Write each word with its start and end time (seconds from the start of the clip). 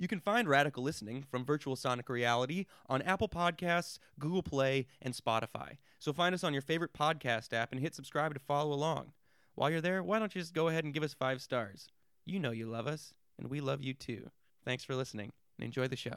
You 0.00 0.08
can 0.08 0.18
find 0.18 0.48
Radical 0.48 0.82
Listening 0.82 1.26
from 1.30 1.44
Virtual 1.44 1.76
Sonic 1.76 2.08
Reality 2.08 2.64
on 2.88 3.02
Apple 3.02 3.28
Podcasts, 3.28 3.98
Google 4.18 4.42
Play, 4.42 4.86
and 5.02 5.12
Spotify. 5.12 5.76
So 5.98 6.14
find 6.14 6.34
us 6.34 6.42
on 6.42 6.54
your 6.54 6.62
favorite 6.62 6.94
podcast 6.94 7.52
app 7.52 7.70
and 7.70 7.78
hit 7.78 7.94
subscribe 7.94 8.32
to 8.32 8.40
follow 8.40 8.72
along. 8.72 9.12
While 9.56 9.68
you're 9.68 9.82
there, 9.82 10.02
why 10.02 10.18
don't 10.18 10.34
you 10.34 10.40
just 10.40 10.54
go 10.54 10.68
ahead 10.68 10.84
and 10.84 10.94
give 10.94 11.02
us 11.02 11.12
five 11.12 11.42
stars? 11.42 11.90
You 12.24 12.40
know 12.40 12.50
you 12.50 12.64
love 12.64 12.86
us, 12.86 13.12
and 13.38 13.50
we 13.50 13.60
love 13.60 13.82
you 13.82 13.92
too. 13.92 14.30
Thanks 14.64 14.84
for 14.84 14.96
listening, 14.96 15.32
and 15.58 15.66
enjoy 15.66 15.86
the 15.86 15.96
show. 15.96 16.16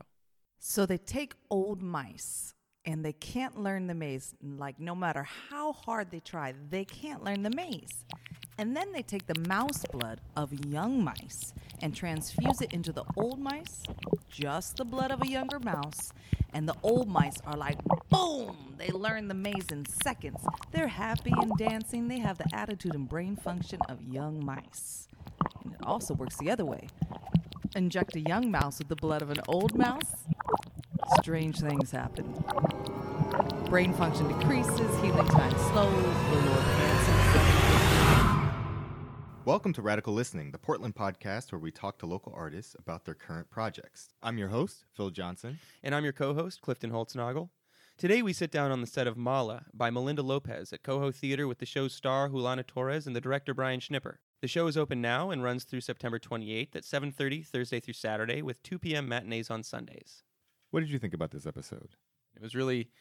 So 0.60 0.86
they 0.86 0.98
take 0.98 1.34
old 1.50 1.82
mice 1.82 2.54
and 2.86 3.04
they 3.04 3.12
can't 3.12 3.60
learn 3.60 3.88
the 3.88 3.94
maze. 3.94 4.34
Like, 4.42 4.80
no 4.80 4.96
matter 4.96 5.28
how 5.50 5.74
hard 5.74 6.10
they 6.10 6.22
try, 6.22 6.54
they 6.70 6.86
can't 6.86 7.22
learn 7.22 7.44
the 7.44 7.52
maze. 7.54 8.06
And 8.58 8.76
then 8.76 8.92
they 8.92 9.02
take 9.02 9.26
the 9.26 9.40
mouse 9.48 9.84
blood 9.92 10.22
of 10.36 10.54
young 10.66 11.04
mice 11.04 11.54
and 11.82 11.96
transfuse 11.96 12.62
it 12.62 12.72
into 12.72 12.92
the 12.92 13.04
old 13.18 13.40
mice, 13.40 13.84
just 14.30 14.78
the 14.78 14.86
blood 14.86 15.12
of 15.12 15.22
a 15.22 15.28
younger 15.28 15.60
mouse. 15.60 16.12
And 16.54 16.70
the 16.70 16.76
old 16.84 17.10
mice 17.10 17.38
are 17.46 17.58
like, 17.58 17.80
boom! 18.10 18.76
They 18.78 18.90
learn 18.90 19.28
the 19.28 19.34
maze 19.34 19.68
in 19.72 19.86
seconds. 20.04 20.40
They're 20.72 20.88
happy 20.88 21.34
and 21.36 21.52
dancing. 21.58 22.08
They 22.08 22.20
have 22.20 22.38
the 22.38 22.46
attitude 22.54 22.94
and 22.94 23.10
brain 23.10 23.36
function 23.36 23.80
of 23.90 24.02
young 24.04 24.46
mice. 24.46 25.08
And 25.64 25.74
it 25.74 25.80
also 25.84 26.14
works 26.14 26.38
the 26.38 26.52
other 26.52 26.66
way. 26.66 26.88
Inject 27.76 28.16
a 28.16 28.20
young 28.20 28.52
mouse 28.52 28.78
with 28.78 28.88
the 28.88 28.96
blood 28.96 29.24
of 29.24 29.32
an 29.32 29.42
old 29.48 29.76
mouse, 29.76 30.14
strange 31.20 31.60
things 31.60 31.90
happen. 31.90 32.32
Brain 33.66 33.94
function 33.94 34.28
decreases, 34.28 35.02
healing 35.02 35.28
time 35.28 35.52
slows, 35.72 36.04
the 36.30 36.50
Lord. 36.52 37.13
Welcome 39.46 39.74
to 39.74 39.82
Radical 39.82 40.14
Listening, 40.14 40.52
the 40.52 40.58
Portland 40.58 40.96
podcast 40.96 41.52
where 41.52 41.60
we 41.60 41.70
talk 41.70 41.98
to 41.98 42.06
local 42.06 42.32
artists 42.34 42.78
about 42.80 43.04
their 43.04 43.14
current 43.14 43.50
projects. 43.50 44.08
I'm 44.24 44.38
your 44.38 44.48
host, 44.48 44.86
Phil 44.96 45.10
Johnson. 45.10 45.60
And 45.84 45.94
I'm 45.94 46.06
your 46.06 46.14
co 46.14 46.34
host, 46.34 46.62
Clifton 46.62 46.92
Holtznagel. 46.92 47.50
Today 47.98 48.22
we 48.22 48.32
sit 48.32 48.52
down 48.52 48.72
on 48.72 48.80
the 48.80 48.88
set 48.88 49.06
of 49.06 49.18
Mala 49.18 49.66
by 49.74 49.90
Melinda 49.90 50.22
Lopez 50.22 50.72
at 50.72 50.82
Coho 50.82 51.12
Theater 51.12 51.46
with 51.46 51.58
the 51.58 51.66
show's 51.66 51.94
star 51.94 52.30
Julana 52.30 52.66
Torres 52.66 53.06
and 53.06 53.14
the 53.14 53.20
director 53.20 53.54
Brian 53.54 53.82
Shnipper. 53.82 54.20
The 54.40 54.48
show 54.48 54.68
is 54.68 54.78
open 54.78 55.02
now 55.02 55.30
and 55.30 55.44
runs 55.44 55.66
through 55.66 55.82
September 55.82 56.20
28th 56.20 56.78
at 56.78 56.86
7:30 56.86 57.46
Thursday 57.46 57.82
through 57.82 57.96
Saturday 57.96 58.42
with 58.42 58.64
2 58.64 58.80
p.m. 58.80 59.10
matinees 59.10 59.50
on 59.50 59.62
Sundays. 59.62 60.24
What 60.72 60.80
did 60.80 60.90
you 60.90 61.00
think 61.00 61.14
about 61.14 61.32
this 61.32 61.46
episode? 61.46 61.98
It 62.34 62.42
was 62.42 62.56
really 62.56 62.92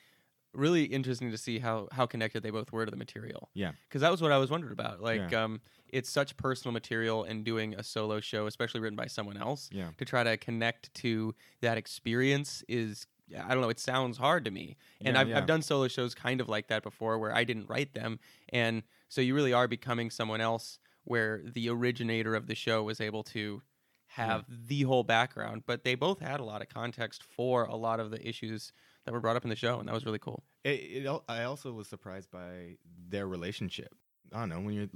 really 0.55 0.84
interesting 0.84 1.31
to 1.31 1.39
see 1.39 1.58
how 1.58 1.89
how 1.92 2.06
connected 2.06 2.42
they 2.42 2.50
both 2.50 2.72
were 2.72 2.84
to 2.84 2.91
the 2.91 2.97
material. 2.97 3.48
Yeah. 3.55 3.72
Because 3.89 4.00
that 4.03 4.11
was 4.11 4.20
what 4.20 4.33
I 4.33 4.39
was 4.39 4.50
wondering 4.50 4.72
about. 4.72 5.00
Like 5.00 5.31
Yeah. 5.31 5.45
um 5.45 5.61
it's 5.89 6.08
such 6.11 6.36
personal 6.36 6.72
material 6.72 7.25
and 7.25 7.45
doing 7.45 7.75
a 7.75 7.83
solo 7.83 8.20
show, 8.20 8.47
especially 8.47 8.80
written 8.80 8.97
by 8.97 9.06
someone 9.06 9.36
else, 9.36 9.69
Yeah. 9.73 9.91
to 9.98 10.05
try 10.05 10.25
to 10.25 10.36
connect 10.36 10.92
to 10.95 11.34
that 11.61 11.78
experience 11.78 12.62
is 12.69 13.06
I 13.34 13.48
don't 13.55 13.62
know, 13.62 13.70
it 13.70 13.78
sounds 13.80 14.19
hard 14.19 14.45
to 14.45 14.50
me. 14.50 14.77
And 15.00 15.14
Yeah, 15.14 15.20
I've, 15.23 15.28
yeah. 15.30 15.39
I've 15.39 15.47
done 15.47 15.62
solo 15.62 15.89
shows 15.89 16.14
kind 16.14 16.41
of 16.41 16.48
like 16.50 16.67
that 16.69 16.83
before 16.83 17.19
where 17.19 17.34
I 17.34 17.45
didn't 17.45 17.69
write 17.69 17.95
them. 17.95 18.19
And 18.50 18.83
so 19.08 19.20
you 19.23 19.34
really 19.34 19.55
are 19.55 19.67
becoming 19.69 20.11
someone 20.11 20.41
else 20.42 20.78
where 21.05 21.42
the 21.45 21.69
originator 21.70 22.34
of 22.34 22.47
the 22.47 22.55
show 22.55 22.83
was 22.83 23.00
able 23.00 23.23
to 23.25 23.62
have 24.08 24.45
the 24.69 24.83
whole 24.83 25.03
background. 25.03 25.62
But 25.67 25.83
they 25.84 25.95
both 25.95 26.20
had 26.20 26.41
a 26.41 26.45
lot 26.45 26.61
of 26.61 26.69
context 26.69 27.23
for 27.23 27.64
a 27.64 27.75
lot 27.77 28.00
of 28.00 28.11
the 28.11 28.27
issues 28.27 28.73
that 29.05 29.12
were 29.12 29.20
brought 29.20 29.36
up 29.36 29.45
in 29.45 29.50
the 29.50 29.56
show. 29.56 29.78
And 29.78 29.89
that 29.89 29.95
was 29.95 30.05
really 30.05 30.19
cool. 30.19 30.42
It, 30.64 31.05
it, 31.06 31.22
I 31.28 31.45
also 31.45 31.72
was 31.72 31.89
surprised 31.89 32.31
by 32.31 32.77
their 33.08 33.27
relationship. 33.27 33.95
I 34.33 34.41
don't 34.41 34.48
know, 34.48 34.61
when 34.61 34.75
you're 34.75 34.89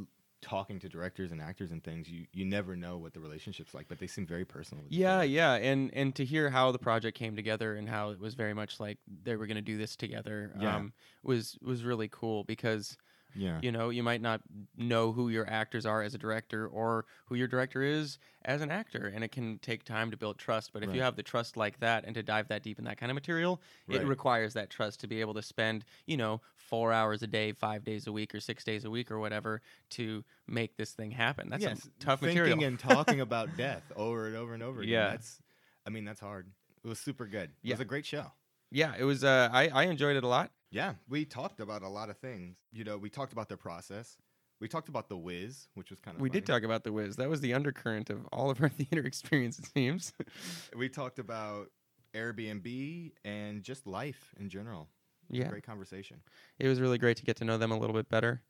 talking 0.43 0.79
to 0.79 0.89
directors 0.89 1.33
and 1.33 1.41
actors 1.41 1.73
and 1.73 1.83
things, 1.83 2.09
you, 2.09 2.27
you 2.33 2.45
never 2.45 2.77
know 2.77 2.99
what 2.99 3.13
the 3.15 3.21
relationship's 3.21 3.75
like, 3.75 3.89
but 3.89 3.99
they 3.99 4.07
seem 4.07 4.27
very 4.27 4.45
personal. 4.45 4.85
Yeah, 4.89 5.23
yeah, 5.23 5.55
and 5.55 5.93
and 5.93 6.15
to 6.15 6.25
hear 6.25 6.51
how 6.51 6.71
the 6.73 6.79
project 6.79 7.19
came 7.19 7.35
together 7.37 7.75
and 7.75 7.89
how 7.89 8.11
it 8.11 8.21
was 8.21 8.35
very 8.35 8.55
much 8.55 8.79
like 8.79 8.99
they 9.25 9.37
were 9.37 9.47
going 9.47 9.57
to 9.57 9.63
do 9.63 9.77
this 9.77 9.97
together 9.97 10.53
Yeah. 10.61 10.77
um, 10.77 10.93
was 11.23 11.59
was 11.63 11.85
really 11.85 12.09
cool 12.09 12.45
because 12.45 12.97
Yeah. 13.35 13.59
you 13.63 13.71
know 13.71 13.91
you 13.91 14.03
might 14.03 14.23
not 14.23 14.41
know 14.79 15.13
who 15.13 15.29
your 15.29 15.47
actors 15.49 15.85
are 15.85 16.03
as 16.03 16.15
a 16.15 16.19
director 16.19 16.67
or 16.69 17.05
who 17.27 17.35
your 17.35 17.49
director 17.49 17.83
is 17.83 18.19
as 18.45 18.63
an 18.63 18.71
actor, 18.71 19.13
and 19.15 19.23
it 19.25 19.33
can 19.33 19.59
take 19.59 19.85
time 19.85 20.11
to 20.11 20.17
build 20.17 20.39
trust. 20.39 20.73
But 20.73 20.83
if 20.83 20.95
you 20.95 21.03
have 21.03 21.17
the 21.17 21.23
trust 21.23 21.57
like 21.57 21.79
that 21.81 22.05
and 22.05 22.15
to 22.15 22.23
dive 22.23 22.49
that 22.49 22.63
deep 22.63 22.79
in 22.79 22.85
that 22.87 22.97
kind 22.97 23.11
of 23.11 23.15
material, 23.15 23.61
Right. 23.89 24.01
it 24.01 24.07
requires 24.07 24.55
that 24.55 24.71
trust 24.71 25.01
to 25.01 25.07
be 25.07 25.21
able 25.21 25.35
to 25.35 25.43
spend 25.43 25.85
you 26.07 26.17
know 26.17 26.41
four 26.57 26.93
hours 26.93 27.23
a 27.23 27.27
day, 27.27 27.53
five 27.53 27.85
days 27.85 28.07
a 28.07 28.13
week, 28.13 28.35
or 28.35 28.41
six 28.41 28.65
days 28.65 28.85
a 28.85 28.91
week, 28.91 29.11
or 29.11 29.19
whatever 29.19 29.61
to 29.91 30.25
make 30.47 30.77
this 30.77 30.93
thing 30.93 31.11
happen. 31.11 31.49
That's 31.51 31.63
yes, 31.63 31.89
tough 32.01 32.21
thinking 32.21 32.39
material. 32.39 32.65
and 32.65 32.79
talking 32.79 33.21
about 33.21 33.57
death 33.57 33.85
over 33.97 34.27
and 34.27 34.37
over 34.37 34.55
and 34.55 34.63
over 34.63 34.81
again. 34.81 34.93
Yeah. 34.93 35.11
That's, 35.11 35.41
I 35.87 35.91
mean, 35.91 36.05
that's 36.05 36.21
hard. 36.21 36.49
It 36.85 36.89
was 36.89 36.99
super 36.99 37.27
good. 37.27 37.51
It 37.51 37.57
Yeah. 37.69 37.75
was 37.75 37.81
a 37.81 37.85
great 37.85 38.07
show. 38.07 38.33
yeah, 38.71 38.95
it 38.99 39.05
was. 39.05 39.23
Uh, 39.25 39.49
I 39.53 39.69
I 39.69 39.85
enjoyed 39.85 40.17
it 40.17 40.25
a 40.25 40.29
lot. 40.29 40.51
Yeah, 40.71 40.95
we 41.09 41.25
talked 41.25 41.61
about 41.61 41.83
a 41.83 41.89
lot 41.89 42.11
of 42.11 42.19
things. 42.19 42.57
You 42.73 42.85
know, 42.85 42.99
we 42.99 43.09
talked 43.11 43.33
about 43.33 43.49
their 43.49 43.57
process. 43.57 44.17
We 44.61 44.69
talked 44.69 44.89
about 44.89 45.09
the 45.09 45.17
Wiz, 45.17 45.69
which 45.75 45.91
was 45.91 46.01
kind 46.01 46.17
of 46.17 46.21
We 46.21 46.31
did 46.31 46.47
talk 46.47 46.63
about 46.63 46.83
the 46.83 46.93
Wiz. 46.93 47.17
That 47.17 47.29
was 47.29 47.41
the 47.41 47.53
undercurrent 47.53 48.09
of 48.11 48.27
all 48.33 48.51
of 48.51 48.61
our 48.63 48.69
theater 48.81 49.07
experience, 49.07 49.59
it 49.59 49.67
seems. 49.67 50.13
We 50.77 50.89
talked 50.89 51.19
about 51.19 51.71
Airbnb 52.15 53.13
and 53.25 53.63
just 53.63 53.87
life 53.87 54.35
in 54.39 54.49
general. 54.49 54.89
It 55.29 55.33
was 55.33 55.41
a 55.41 55.43
yeah, 55.43 55.49
great 55.49 55.67
conversation. 55.67 56.21
it 56.59 56.69
was 56.69 56.81
really 56.81 56.99
great 56.99 57.17
to 57.19 57.25
get 57.25 57.37
to 57.37 57.45
know 57.45 57.59
them 57.59 57.73
a 57.73 57.79
little 57.79 57.95
bit 57.95 58.09
better, 58.09 58.43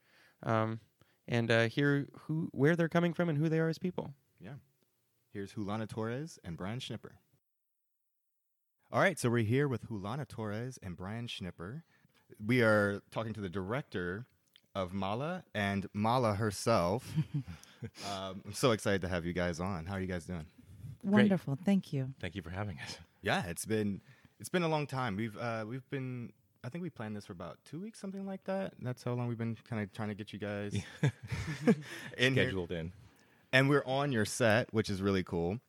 um, 0.43 0.81
and 1.27 1.51
uh, 1.51 1.69
hear 1.69 2.07
who, 2.21 2.49
where 2.53 2.77
they're 2.77 2.89
coming 2.89 3.15
from, 3.15 3.29
and 3.29 3.39
who 3.39 3.49
they 3.49 3.59
are 3.59 3.69
as 3.69 3.79
people. 3.79 4.13
Yeah. 4.39 4.55
Here's 5.33 5.55
Julana 5.55 5.89
Torres 5.89 6.39
and 6.45 6.57
Brian 6.57 6.79
Shnipper. 6.79 7.13
All 8.93 9.01
right, 9.01 9.19
so 9.19 9.29
we're 9.29 9.43
here 9.45 9.67
with 9.67 9.89
Julana 9.89 10.29
Torres 10.29 10.79
and 10.83 10.97
Brian 10.97 11.27
Shnipper. 11.27 11.83
We 12.45 12.63
are 12.63 13.01
talking 13.11 13.33
to 13.35 13.41
the 13.41 13.49
director 13.49 14.27
of 14.75 14.93
Mala 14.93 15.45
and 15.55 15.89
Mala 15.95 16.35
herself. 16.35 17.11
um, 17.35 18.43
I'm 18.45 18.53
so 18.53 18.73
excited 18.73 19.01
to 19.03 19.09
have 19.09 19.25
you 19.25 19.33
guys 19.33 19.59
on. 19.61 19.87
How 19.87 19.95
are 19.95 20.01
you 20.01 20.07
guys 20.07 20.27
doing? 20.27 20.47
Wonderful. 21.03 21.59
Thank 21.65 21.93
you. 21.93 22.13
Thank 22.21 22.35
you 22.35 22.43
for 22.43 22.51
having 22.51 22.79
us. 22.85 22.99
Yeah, 23.23 23.47
it's 23.47 23.65
been 23.65 24.01
it's 24.39 24.49
been 24.49 24.63
a 24.63 24.69
long 24.69 24.87
time. 24.87 25.17
We've 25.17 25.37
uh, 25.37 25.65
we've 25.67 25.89
been 25.91 26.33
I 26.63 26.69
think 26.69 26.83
we 26.83 26.91
planned 26.91 27.17
this 27.17 27.27
for 27.27 27.33
about 27.33 27.59
two 27.65 27.81
weeks, 27.81 28.01
something 28.01 28.27
like 28.27 28.45
that. 28.45 28.75
That's 28.83 29.05
how 29.05 29.13
long 29.13 29.29
we've 29.29 29.39
been 29.39 29.57
kind 29.69 29.83
of 29.83 29.93
trying 29.93 30.09
to 30.09 30.15
get 30.15 30.33
you 30.33 30.39
guys 30.39 30.75
in 32.19 32.35
here. 32.35 32.45
Scheduled 32.45 32.73
in. 32.73 32.93
And 33.53 33.69
we're 33.69 33.85
on 33.87 34.11
your 34.11 34.25
set, 34.25 34.75
which 34.75 34.91
is 34.91 35.01
really 35.01 35.23
cool. 35.23 35.61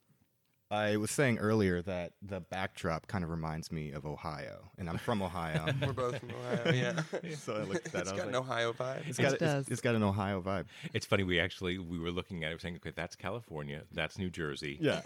I 0.69 0.97
was 0.97 1.11
saying 1.11 1.37
earlier 1.37 1.81
that 1.83 2.11
the 2.21 2.41
backdrop 2.41 3.07
kind 3.07 3.23
of 3.23 3.29
reminds 3.29 3.71
me 3.71 3.91
of 3.91 4.05
Ohio, 4.05 4.69
and 4.77 4.89
I'm 4.89 4.97
from 4.97 5.21
Ohio, 5.21 5.65
We're 5.81 5.93
both 5.93 6.19
from 6.19 6.29
Ohio. 6.31 6.71
Yeah, 6.73 7.01
so 7.37 7.55
I 7.55 7.63
looked 7.63 7.85
at 7.87 7.91
that. 7.93 8.01
it's 8.01 8.09
I 8.09 8.13
was 8.13 8.21
got 8.21 8.27
an 8.27 8.35
Ohio 8.35 8.73
vibe. 8.73 9.07
it's 9.07 9.17
It 9.17 9.21
got, 9.21 9.39
does. 9.39 9.61
It's, 9.63 9.71
it's 9.71 9.81
got 9.81 9.95
an 9.95 10.03
Ohio 10.03 10.41
vibe. 10.41 10.65
It's 10.93 11.05
funny. 11.05 11.23
We 11.23 11.39
actually 11.39 11.77
we 11.77 11.97
were 11.99 12.11
looking 12.11 12.43
at 12.43 12.51
it, 12.51 12.61
saying, 12.61 12.75
"Okay, 12.77 12.91
that's 12.95 13.15
California. 13.15 13.83
That's 13.93 14.17
New 14.17 14.29
Jersey." 14.29 14.77
Yeah, 14.81 15.01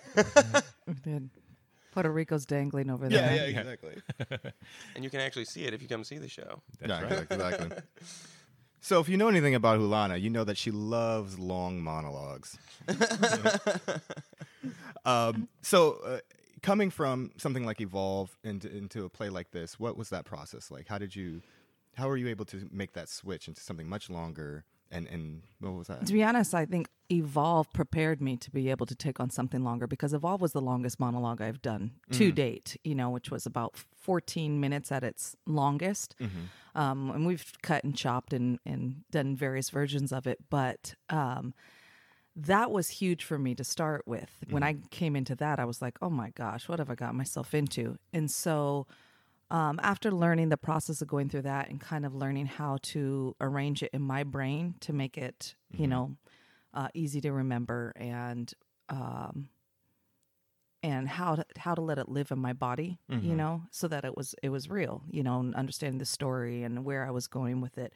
We 0.87 0.93
did. 1.03 1.29
Puerto 1.91 2.09
Rico's 2.09 2.45
dangling 2.45 2.89
over 2.89 3.07
yeah, 3.09 3.27
there. 3.35 3.49
yeah, 3.49 3.59
exactly. 3.59 3.95
and 4.95 5.03
you 5.03 5.09
can 5.09 5.19
actually 5.19 5.43
see 5.45 5.65
it 5.65 5.73
if 5.73 5.81
you 5.81 5.87
come 5.89 6.03
see 6.05 6.17
the 6.17 6.29
show. 6.29 6.61
That's 6.79 6.89
yeah, 6.89 7.03
right. 7.15 7.27
exactly. 7.29 7.69
So, 8.79 8.99
if 8.99 9.09
you 9.09 9.17
know 9.17 9.27
anything 9.27 9.53
about 9.55 9.79
Julana, 9.79 10.19
you 10.19 10.29
know 10.31 10.43
that 10.45 10.57
she 10.57 10.71
loves 10.71 11.37
long 11.37 11.83
monologues. 11.83 12.57
Um, 15.05 15.47
so, 15.61 15.97
uh, 16.05 16.19
coming 16.61 16.89
from 16.89 17.31
something 17.37 17.65
like 17.65 17.81
Evolve 17.81 18.37
into 18.43 18.69
into 18.75 19.05
a 19.05 19.09
play 19.09 19.29
like 19.29 19.51
this, 19.51 19.79
what 19.79 19.97
was 19.97 20.09
that 20.09 20.25
process 20.25 20.71
like? 20.71 20.87
How 20.87 20.97
did 20.97 21.15
you, 21.15 21.41
how 21.95 22.07
were 22.07 22.17
you 22.17 22.27
able 22.27 22.45
to 22.45 22.67
make 22.71 22.93
that 22.93 23.09
switch 23.09 23.47
into 23.47 23.61
something 23.61 23.87
much 23.87 24.09
longer? 24.09 24.63
And 24.93 25.07
and 25.07 25.41
what 25.59 25.73
was 25.73 25.87
that? 25.87 26.05
To 26.05 26.13
be 26.13 26.21
honest, 26.21 26.53
I 26.53 26.65
think 26.65 26.89
Evolve 27.09 27.71
prepared 27.73 28.21
me 28.21 28.35
to 28.37 28.51
be 28.51 28.69
able 28.69 28.85
to 28.85 28.95
take 28.95 29.19
on 29.21 29.29
something 29.29 29.63
longer 29.63 29.87
because 29.87 30.13
Evolve 30.13 30.41
was 30.41 30.51
the 30.51 30.61
longest 30.61 30.99
monologue 30.99 31.41
I've 31.41 31.61
done 31.61 31.91
to 32.11 32.31
date, 32.31 32.75
you 32.83 32.93
know, 32.93 33.09
which 33.09 33.31
was 33.31 33.45
about 33.45 33.75
14 34.01 34.59
minutes 34.59 34.91
at 34.91 35.03
its 35.03 35.35
longest. 35.45 36.15
Um, 36.75 37.09
and 37.11 37.25
we've 37.25 37.45
cut 37.61 37.83
and 37.83 37.95
chopped 37.95 38.33
and, 38.33 38.59
and 38.65 39.03
done 39.11 39.35
various 39.35 39.69
versions 39.69 40.11
of 40.11 40.27
it. 40.27 40.39
But 40.49 40.95
um, 41.09 41.53
that 42.47 42.71
was 42.71 42.89
huge 42.89 43.23
for 43.23 43.37
me 43.37 43.55
to 43.55 43.63
start 43.63 44.03
with. 44.07 44.29
When 44.49 44.63
I 44.63 44.75
came 44.89 45.15
into 45.15 45.35
that, 45.35 45.59
I 45.59 45.65
was 45.65 45.81
like, 45.81 45.97
oh 46.01 46.09
my 46.09 46.29
gosh, 46.31 46.67
what 46.67 46.79
have 46.79 46.89
I 46.89 46.95
got 46.95 47.13
myself 47.15 47.53
into? 47.53 47.97
And 48.13 48.29
so 48.31 48.87
um, 49.49 49.79
after 49.83 50.11
learning 50.11 50.49
the 50.49 50.57
process 50.57 51.01
of 51.01 51.07
going 51.07 51.29
through 51.29 51.43
that 51.43 51.69
and 51.69 51.79
kind 51.79 52.05
of 52.05 52.15
learning 52.15 52.45
how 52.47 52.77
to 52.83 53.35
arrange 53.41 53.83
it 53.83 53.89
in 53.93 54.01
my 54.01 54.23
brain 54.23 54.75
to 54.81 54.93
make 54.93 55.17
it, 55.17 55.55
you 55.75 55.87
know, 55.87 56.15
uh, 56.73 56.87
easy 56.93 57.19
to 57.21 57.31
remember 57.31 57.91
and 57.97 58.53
um, 58.89 59.49
and 60.83 61.07
how 61.07 61.35
to, 61.35 61.45
how 61.57 61.75
to 61.75 61.81
let 61.81 61.99
it 61.99 62.09
live 62.09 62.31
in 62.31 62.39
my 62.39 62.53
body, 62.53 62.97
you 63.23 63.35
know, 63.35 63.61
so 63.71 63.87
that 63.87 64.03
it 64.03 64.17
was 64.17 64.33
it 64.41 64.49
was 64.49 64.69
real, 64.69 65.03
you 65.11 65.21
know, 65.21 65.39
and 65.41 65.53
understanding 65.55 65.99
the 65.99 66.05
story 66.05 66.63
and 66.63 66.83
where 66.85 67.05
I 67.05 67.11
was 67.11 67.27
going 67.27 67.61
with 67.61 67.77
it. 67.77 67.93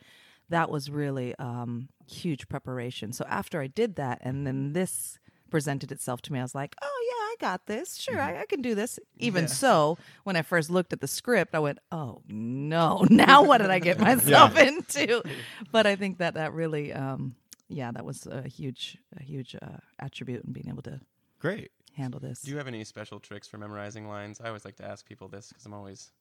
That 0.50 0.70
was 0.70 0.90
really 0.90 1.36
um, 1.40 1.90
huge 2.08 2.48
preparation. 2.48 3.14
So 3.14 3.26
after 3.28 3.62
I 3.62 3.68
did 3.68 3.96
that, 3.96 4.20
and 4.22 4.46
then 4.46 4.74
this 4.74 5.20
presented 5.50 5.92
itself 5.92 6.22
to 6.24 6.34
me, 6.34 6.40
I 6.40 6.42
was 6.42 6.56
like, 6.56 6.76
oh 6.82 7.04
yeah, 7.08 7.24
I 7.24 7.36
got 7.52 7.66
this. 7.66 7.96
Sure, 7.96 8.20
I, 8.20 8.42
I 8.42 8.46
can 8.46 8.62
do 8.62 8.76
this. 8.76 9.00
Even 9.18 9.48
so, 9.48 9.98
when 10.24 10.36
I 10.36 10.42
first 10.42 10.70
looked 10.70 10.94
at 10.94 11.02
the 11.02 11.08
script, 11.08 11.56
I 11.56 11.60
went, 11.60 11.80
oh 11.92 12.22
no, 12.28 13.06
now 13.10 13.44
what 13.44 13.60
did 13.60 13.70
I 13.72 13.80
get 13.80 14.00
myself 14.12 14.58
into? 14.58 15.24
But 15.72 15.88
I 15.88 15.96
think 15.96 16.18
that 16.20 16.36
that 16.36 16.54
really, 16.54 16.94
um, 16.94 17.36
yeah, 17.68 17.92
that 17.92 18.06
was 18.06 18.28
a 18.28 18.48
huge, 18.48 18.98
a 19.18 19.24
huge 19.24 19.56
uh, 19.60 19.78
attribute 20.00 20.44
in 20.46 20.52
being 20.52 20.68
able 20.70 20.84
to 20.84 21.00
Great. 21.40 21.72
handle 21.96 22.20
this. 22.20 22.42
Do 22.42 22.52
you 22.52 22.58
have 22.58 22.68
any 22.68 22.84
special 22.84 23.20
tricks 23.20 23.48
for 23.48 23.58
memorizing 23.58 24.08
lines? 24.08 24.40
I 24.42 24.48
always 24.48 24.66
like 24.66 24.76
to 24.78 24.86
ask 24.86 25.08
people 25.08 25.28
this 25.28 25.50
because 25.50 25.66
I'm 25.66 25.74
always 25.74 26.12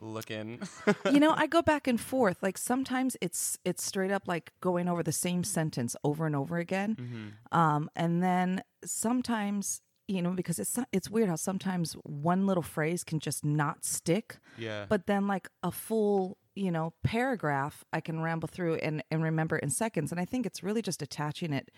looking. 0.00 0.60
you 1.12 1.20
know, 1.20 1.32
I 1.36 1.46
go 1.46 1.62
back 1.62 1.86
and 1.86 2.00
forth. 2.00 2.42
Like 2.42 2.58
sometimes 2.58 3.16
it's 3.20 3.58
it's 3.64 3.84
straight 3.84 4.10
up 4.10 4.26
like 4.26 4.52
going 4.60 4.88
over 4.88 5.02
the 5.02 5.12
same 5.12 5.44
sentence 5.44 5.96
over 6.04 6.26
and 6.26 6.34
over 6.36 6.58
again, 6.58 6.96
Mm-hmm. 6.96 7.58
um, 7.58 7.90
and 7.96 8.22
then 8.22 8.62
sometimes 8.84 9.80
you 10.06 10.20
know 10.20 10.30
because 10.32 10.58
it's 10.58 10.78
it's 10.92 11.08
weird 11.10 11.28
how 11.28 11.36
sometimes 11.36 11.94
one 12.04 12.46
little 12.46 12.62
phrase 12.62 13.04
can 13.04 13.20
just 13.20 13.44
not 13.44 13.84
stick, 13.84 14.36
yeah. 14.58 14.86
but 14.88 15.06
then 15.06 15.26
like 15.26 15.48
a 15.62 15.70
full 15.70 16.36
you 16.54 16.70
know 16.70 16.92
paragraph 17.02 17.84
I 17.92 18.00
can 18.00 18.20
ramble 18.20 18.48
through 18.48 18.74
and 18.76 19.02
and 19.10 19.22
remember 19.22 19.56
in 19.58 19.70
seconds. 19.70 20.12
And 20.12 20.20
I 20.20 20.24
think 20.24 20.46
it's 20.46 20.62
really 20.62 20.82
just 20.82 21.02
attaching 21.02 21.52
it 21.52 21.70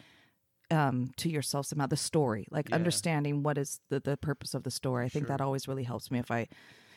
um 0.73 1.13
to 1.17 1.29
yourself 1.29 1.67
somehow 1.67 1.87
the 1.87 1.97
story 1.97 2.45
like 2.51 2.69
Yeah. 2.71 2.75
understanding 2.75 3.45
what 3.45 3.57
is 3.57 3.79
the, 3.89 4.01
the 4.01 4.17
purpose 4.17 4.53
of 4.53 4.65
the 4.65 4.71
story 4.73 5.05
i 5.05 5.09
think 5.09 5.29
that 5.29 5.41
always 5.41 5.69
really 5.69 5.85
helps 5.85 6.11
me 6.11 6.19
if 6.19 6.29
i 6.33 6.49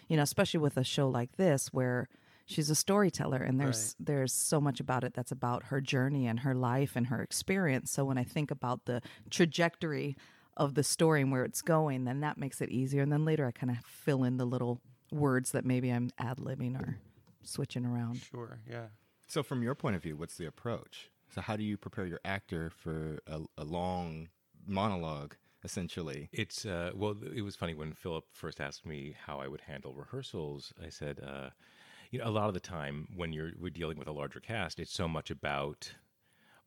you 0.10 0.18
know 0.18 0.24
especially 0.24 0.60
with 0.60 0.76
a 0.76 0.84
show 0.84 1.08
like 1.08 1.38
this 1.38 1.70
where 1.72 2.10
she's 2.46 2.70
a 2.70 2.76
storyteller 2.76 3.38
and 3.38 3.60
there's 3.60 3.96
there's 4.00 4.34
so 4.34 4.60
much 4.60 4.80
about 4.80 5.04
it 5.04 5.14
that's 5.14 5.32
about 5.32 5.66
her 5.66 5.80
journey 5.80 6.28
and 6.28 6.42
her 6.42 6.54
life 6.54 6.96
and 6.96 7.08
her 7.08 7.22
experience 7.22 7.90
so 7.92 8.04
when 8.04 8.18
i 8.18 8.24
think 8.24 8.52
about 8.52 8.86
the 8.86 9.02
trajectory 9.30 10.18
of 10.58 10.74
the 10.76 10.84
story 10.84 11.22
and 11.22 11.32
where 11.32 11.46
it's 11.46 11.62
going 11.62 12.04
then 12.04 12.20
that 12.20 12.38
makes 12.38 12.60
it 12.60 12.70
easier 12.70 13.02
and 13.02 13.12
then 13.12 13.24
later 13.24 13.46
i 13.48 13.52
kind 13.52 13.72
of 13.72 13.78
fill 13.86 14.24
in 14.26 14.36
the 14.36 14.46
little 14.46 14.82
words 15.12 15.52
that 15.52 15.64
maybe 15.64 15.90
i'm 15.90 16.10
ad-libbing 16.20 16.78
or 16.80 16.98
switching 17.44 17.86
around 17.86 18.18
sure. 18.18 18.60
Yeah. 18.70 18.88
So, 19.30 19.44
from 19.44 19.62
your 19.62 19.76
point 19.76 19.96
of 19.96 20.02
view, 20.02 20.18
what's 20.18 20.38
the 20.38 20.48
approach? 20.48 21.12
So, 21.36 21.42
how 21.42 21.56
do 21.56 21.64
you 21.64 21.78
prepare 21.78 22.08
your 22.08 22.20
actor 22.26 22.72
for 22.72 23.20
a, 23.28 23.42
a 23.60 23.64
long 23.64 24.30
monologue, 24.66 25.36
essentially? 25.64 26.30
It's 26.32 26.66
uh, 26.66 26.92
well, 26.96 27.16
it 27.36 27.42
was 27.42 27.56
funny 27.56 27.74
when 27.74 27.94
Philip 27.94 28.26
first 28.32 28.62
asked 28.62 28.86
me 28.86 29.16
how 29.26 29.40
I 29.40 29.48
would 29.48 29.62
handle 29.62 29.94
rehearsals. 29.94 30.74
I 30.84 30.90
said, 30.90 31.20
uh, 31.26 31.50
you 32.12 32.20
know, 32.20 32.28
a 32.28 32.32
lot 32.32 32.48
of 32.48 32.54
the 32.54 32.60
time 32.60 33.08
when 33.16 33.34
you're 33.34 33.52
we're 33.60 33.70
dealing 33.70 33.98
with 33.98 34.08
a 34.08 34.14
larger 34.14 34.40
cast, 34.40 34.80
it's 34.80 34.94
so 34.94 35.08
much 35.08 35.32
about 35.32 35.94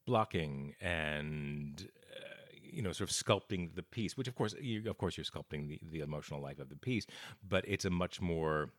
blocking 0.04 0.74
and 0.80 1.88
uh, 2.10 2.42
you 2.60 2.82
know 2.82 2.92
sort 2.92 3.08
of 3.08 3.14
sculpting 3.14 3.74
the 3.74 3.82
piece 3.82 4.16
which 4.16 4.28
of 4.28 4.34
course 4.34 4.54
you, 4.60 4.88
of 4.90 4.98
course 4.98 5.16
you're 5.16 5.24
sculpting 5.24 5.68
the, 5.68 5.80
the 5.90 6.00
emotional 6.00 6.40
life 6.40 6.58
of 6.58 6.68
the 6.68 6.76
piece 6.76 7.06
but 7.48 7.64
it's 7.68 7.84
a 7.84 7.90
much 7.90 8.20
more 8.20 8.70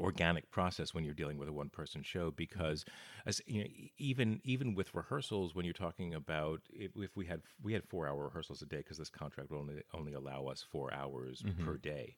organic 0.00 0.50
process 0.50 0.94
when 0.94 1.04
you're 1.04 1.14
dealing 1.14 1.38
with 1.38 1.48
a 1.48 1.52
one 1.52 1.68
person 1.68 2.02
show 2.02 2.30
because 2.30 2.84
as 3.26 3.40
you 3.46 3.62
know 3.62 3.68
even 3.98 4.40
even 4.44 4.74
with 4.74 4.94
rehearsals 4.94 5.54
when 5.54 5.64
you're 5.64 5.72
talking 5.72 6.14
about 6.14 6.60
if, 6.72 6.90
if 6.96 7.16
we 7.16 7.26
had 7.26 7.42
we 7.62 7.72
had 7.72 7.84
4 7.84 8.08
hour 8.08 8.24
rehearsals 8.24 8.62
a 8.62 8.66
day 8.66 8.78
because 8.78 8.98
this 8.98 9.10
contract 9.10 9.50
will 9.50 9.58
only 9.58 9.82
only 9.94 10.12
allow 10.12 10.46
us 10.46 10.62
4 10.62 10.92
hours 10.92 11.42
per 11.64 11.76
day. 11.76 12.16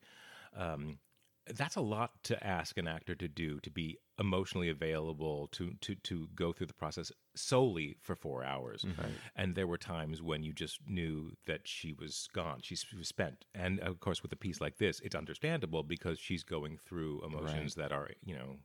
Um, 0.57 0.99
that's 1.47 1.77
a 1.77 1.81
lot 1.81 2.13
to 2.25 2.47
ask 2.47 2.79
an 2.79 2.89
actor 2.89 3.15
to 3.15 3.29
do 3.29 3.61
to 3.61 3.71
be 3.71 3.99
emotionally 4.19 4.71
available 4.71 5.49
to 5.53 5.73
to 5.81 5.95
to 5.97 6.29
go 6.35 6.53
through 6.53 6.67
the 6.67 6.75
process 6.75 7.13
solely 7.35 7.97
for 8.01 8.15
four 8.15 8.45
hours. 8.45 8.83
Mm-hmm. 8.83 9.11
And 9.37 9.55
there 9.55 9.67
were 9.67 9.77
times 9.77 10.23
when 10.23 10.43
you 10.43 10.53
just 10.53 10.81
knew 10.87 11.33
that 11.47 11.63
she 11.65 11.93
was 11.93 12.29
gone 12.33 12.61
she 12.63 12.77
was 12.97 13.09
spent. 13.09 13.45
And 13.55 13.81
of 13.81 14.01
course 14.01 14.23
with 14.23 14.33
a 14.33 14.37
piece 14.37 14.61
like 14.61 14.79
this 14.79 15.01
it's 15.01 15.15
understandable 15.15 15.83
because 15.83 16.19
she's 16.19 16.43
going 16.43 16.79
through 16.87 17.23
emotions 17.25 17.75
that 17.75 17.93
are 17.93 18.11
you 18.25 18.35
know 18.35 18.57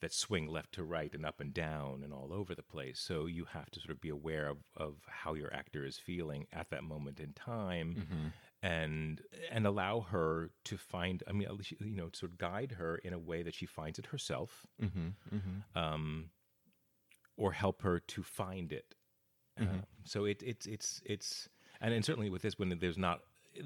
that 0.00 0.12
swing 0.12 0.46
left 0.46 0.72
to 0.72 0.84
right 0.84 1.14
and 1.14 1.24
up 1.24 1.40
and 1.40 1.54
down 1.54 2.02
and 2.04 2.12
all 2.12 2.30
over 2.32 2.54
the 2.54 2.62
place. 2.62 3.00
So 3.00 3.26
you 3.26 3.46
have 3.52 3.70
to 3.70 3.80
sort 3.80 3.90
of 3.90 4.00
be 4.00 4.10
aware 4.10 4.46
of, 4.48 4.58
of 4.76 4.96
how 5.08 5.34
your 5.34 5.52
actor 5.54 5.86
is 5.86 5.96
feeling 5.96 6.46
at 6.52 6.68
that 6.70 6.84
moment 6.84 7.18
in 7.18 7.32
time 7.32 7.96
mm-hmm. 7.98 8.26
And 8.66 9.20
and 9.54 9.66
allow 9.66 10.00
her 10.00 10.50
to 10.64 10.76
find 10.76 11.22
I 11.28 11.32
mean 11.32 11.48
you 11.80 11.96
know 11.96 12.08
sort 12.12 12.32
of 12.32 12.38
guide 12.38 12.72
her 12.80 12.92
in 13.06 13.12
a 13.12 13.18
way 13.18 13.42
that 13.42 13.54
she 13.54 13.66
finds 13.66 13.98
it 14.00 14.06
herself 14.06 14.66
um, 15.74 16.30
or 17.36 17.52
help 17.52 17.82
her 17.82 18.00
to 18.14 18.22
find 18.22 18.72
it. 18.72 18.94
Uh, 19.58 19.64
so 20.04 20.24
it, 20.26 20.42
it's 20.42 20.66
it's 20.66 21.02
it's 21.04 21.48
and, 21.80 21.94
and 21.94 22.04
certainly 22.04 22.30
with 22.30 22.42
this 22.42 22.58
when 22.58 22.68
there's 22.80 22.98
not 22.98 23.20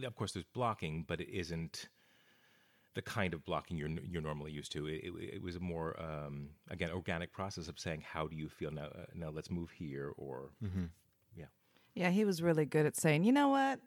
of 0.05 0.15
course 0.15 0.33
there's 0.33 0.51
blocking 0.55 1.05
but 1.09 1.21
it 1.21 1.31
isn't 1.43 1.89
the 2.95 3.03
kind 3.03 3.35
of 3.35 3.45
blocking 3.45 3.77
you're 3.79 3.89
you're 4.13 4.23
normally 4.31 4.53
used 4.53 4.73
to. 4.73 4.87
It, 4.87 5.01
it, 5.05 5.13
it 5.37 5.43
was 5.43 5.57
a 5.57 5.61
more 5.61 5.97
um, 6.01 6.51
again 6.69 6.91
organic 6.91 7.33
process 7.33 7.69
of 7.69 7.79
saying 7.79 8.03
how 8.13 8.27
do 8.27 8.37
you 8.37 8.49
feel 8.49 8.71
now? 8.71 8.87
Uh, 8.87 9.07
now 9.15 9.31
let's 9.31 9.51
move 9.51 9.71
here, 9.71 10.13
or 10.17 10.51
yeah, 11.37 11.47
Yeah, 11.95 12.11
he 12.11 12.25
was 12.25 12.43
really 12.43 12.67
good 12.67 12.87
at 12.87 12.97
saying, 12.97 13.25
you 13.25 13.33
know 13.33 13.49
what? 13.49 13.81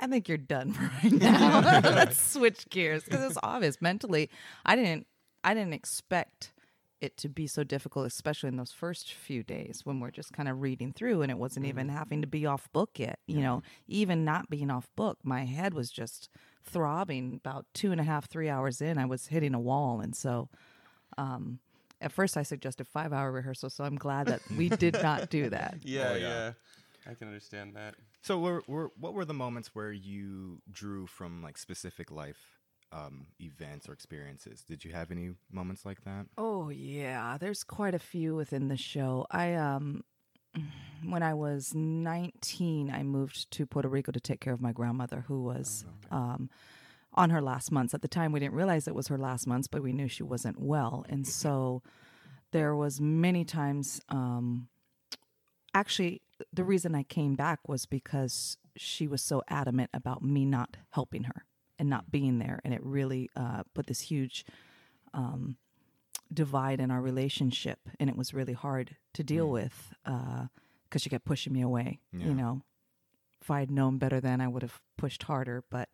I 0.00 0.06
think 0.06 0.28
you're 0.28 0.38
done 0.38 0.74
right 1.04 1.12
now. 1.12 1.60
Let's 1.84 2.20
switch 2.32 2.68
gears 2.70 3.04
because 3.04 3.24
it's 3.30 3.38
obvious 3.42 3.80
mentally. 3.80 4.30
I 4.64 4.76
didn't. 4.76 5.06
I 5.44 5.54
didn't 5.54 5.74
expect 5.74 6.52
it 7.00 7.16
to 7.18 7.28
be 7.28 7.46
so 7.46 7.62
difficult, 7.62 8.06
especially 8.06 8.48
in 8.48 8.56
those 8.56 8.72
first 8.72 9.12
few 9.12 9.42
days 9.42 9.82
when 9.84 10.00
we're 10.00 10.10
just 10.10 10.32
kind 10.32 10.48
of 10.48 10.60
reading 10.60 10.92
through, 10.92 11.22
and 11.22 11.30
it 11.30 11.38
wasn't 11.38 11.66
even 11.66 11.88
having 11.90 12.20
to 12.22 12.26
be 12.26 12.46
off 12.46 12.70
book 12.72 12.98
yet. 12.98 13.18
You 13.26 13.40
know, 13.40 13.62
even 13.86 14.24
not 14.24 14.50
being 14.50 14.70
off 14.70 14.88
book, 14.96 15.18
my 15.22 15.44
head 15.44 15.72
was 15.74 15.90
just 15.90 16.28
throbbing. 16.64 17.34
About 17.44 17.66
two 17.74 17.92
and 17.92 18.00
a 18.00 18.04
half, 18.04 18.28
three 18.28 18.48
hours 18.48 18.80
in, 18.80 18.98
I 18.98 19.04
was 19.06 19.26
hitting 19.28 19.54
a 19.54 19.60
wall, 19.60 20.00
and 20.00 20.16
so 20.16 20.48
um, 21.18 21.58
at 22.00 22.12
first 22.12 22.36
I 22.36 22.42
suggested 22.42 22.86
five 22.86 23.12
hour 23.12 23.30
rehearsal. 23.30 23.70
So 23.70 23.84
I'm 23.84 23.96
glad 23.96 24.26
that 24.26 24.40
we 24.56 24.68
did 24.68 24.94
not 24.94 25.30
do 25.30 25.48
that. 25.50 25.76
Yeah, 25.82 26.10
Oh, 26.12 26.14
yeah. 26.16 26.20
yeah. 26.28 26.52
I 27.08 27.14
can 27.14 27.28
understand 27.28 27.76
that. 27.76 27.94
So, 28.26 28.40
were, 28.40 28.64
were, 28.66 28.90
what 28.98 29.14
were 29.14 29.24
the 29.24 29.34
moments 29.34 29.72
where 29.72 29.92
you 29.92 30.60
drew 30.68 31.06
from 31.06 31.44
like 31.44 31.56
specific 31.56 32.10
life 32.10 32.58
um, 32.90 33.28
events 33.40 33.88
or 33.88 33.92
experiences? 33.92 34.64
Did 34.64 34.84
you 34.84 34.90
have 34.90 35.12
any 35.12 35.34
moments 35.52 35.86
like 35.86 36.02
that? 36.02 36.26
Oh 36.36 36.68
yeah, 36.68 37.38
there's 37.38 37.62
quite 37.62 37.94
a 37.94 38.00
few 38.00 38.34
within 38.34 38.66
the 38.66 38.76
show. 38.76 39.28
I 39.30 39.54
um 39.54 40.02
when 41.04 41.22
I 41.22 41.34
was 41.34 41.72
19, 41.72 42.90
I 42.90 43.04
moved 43.04 43.48
to 43.52 43.64
Puerto 43.64 43.88
Rico 43.88 44.10
to 44.10 44.18
take 44.18 44.40
care 44.40 44.52
of 44.52 44.60
my 44.60 44.72
grandmother 44.72 45.24
who 45.28 45.44
was 45.44 45.84
um 46.10 46.50
on 47.14 47.30
her 47.30 47.40
last 47.40 47.70
months. 47.70 47.94
At 47.94 48.02
the 48.02 48.08
time 48.08 48.32
we 48.32 48.40
didn't 48.40 48.54
realize 48.54 48.88
it 48.88 48.94
was 48.96 49.06
her 49.06 49.18
last 49.18 49.46
months, 49.46 49.68
but 49.68 49.84
we 49.84 49.92
knew 49.92 50.08
she 50.08 50.24
wasn't 50.24 50.60
well. 50.60 51.06
And 51.08 51.28
so 51.28 51.80
there 52.50 52.74
was 52.74 53.00
many 53.00 53.44
times 53.44 54.00
um 54.08 54.66
actually 55.72 56.22
the 56.52 56.64
reason 56.64 56.94
I 56.94 57.02
came 57.02 57.34
back 57.34 57.68
was 57.68 57.86
because 57.86 58.58
she 58.76 59.06
was 59.08 59.22
so 59.22 59.42
adamant 59.48 59.90
about 59.94 60.22
me 60.22 60.44
not 60.44 60.76
helping 60.90 61.24
her 61.24 61.44
and 61.78 61.88
not 61.88 62.10
being 62.10 62.38
there. 62.38 62.60
And 62.64 62.74
it 62.74 62.82
really 62.84 63.30
uh, 63.36 63.62
put 63.74 63.86
this 63.86 64.00
huge 64.00 64.44
um, 65.14 65.56
divide 66.32 66.80
in 66.80 66.90
our 66.90 67.00
relationship. 67.00 67.78
And 68.00 68.10
it 68.10 68.16
was 68.16 68.34
really 68.34 68.52
hard 68.52 68.96
to 69.14 69.22
deal 69.24 69.48
with 69.48 69.94
because 70.04 71.02
she 71.02 71.08
kept 71.10 71.24
pushing 71.24 71.52
me 71.52 71.62
away 71.62 72.00
Yeah. 72.12 72.26
you 72.26 72.34
know. 72.34 72.62
If 73.40 73.50
I 73.50 73.60
had 73.60 73.70
known 73.70 73.98
better 73.98 74.20
then 74.20 74.40
i 74.40 74.48
would 74.48 74.62
have 74.62 74.80
pushed 74.98 75.22
harder. 75.24 75.62
But 75.70 75.88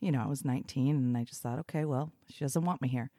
you 0.00 0.10
know 0.12 0.20
i 0.22 0.26
was 0.26 0.44
19 0.44 0.96
and 0.96 1.16
i 1.16 1.24
just 1.24 1.40
thought 1.42 1.58
okay 1.60 1.84
well 1.86 2.12
she 2.28 2.44
doesn't 2.44 2.64
want 2.64 2.82
me 2.82 2.88
here. 2.88 3.10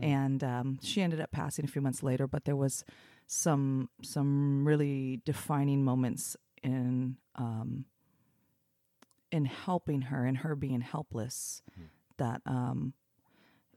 And 0.00 0.42
um, 0.42 0.78
she 0.82 1.02
ended 1.02 1.20
up 1.20 1.30
passing 1.30 1.64
a 1.64 1.68
few 1.68 1.80
months 1.82 2.02
later 2.02 2.26
but 2.26 2.44
there 2.44 2.56
was 2.56 2.84
some 3.26 3.88
some 4.02 4.66
really 4.66 5.20
defining 5.24 5.84
moments 5.84 6.36
in 6.62 7.16
um, 7.36 7.84
in 9.32 9.44
helping 9.44 10.02
her 10.02 10.24
and 10.24 10.38
her 10.38 10.54
being 10.54 10.80
helpless 10.80 11.62
that 12.18 12.40
um, 12.46 12.92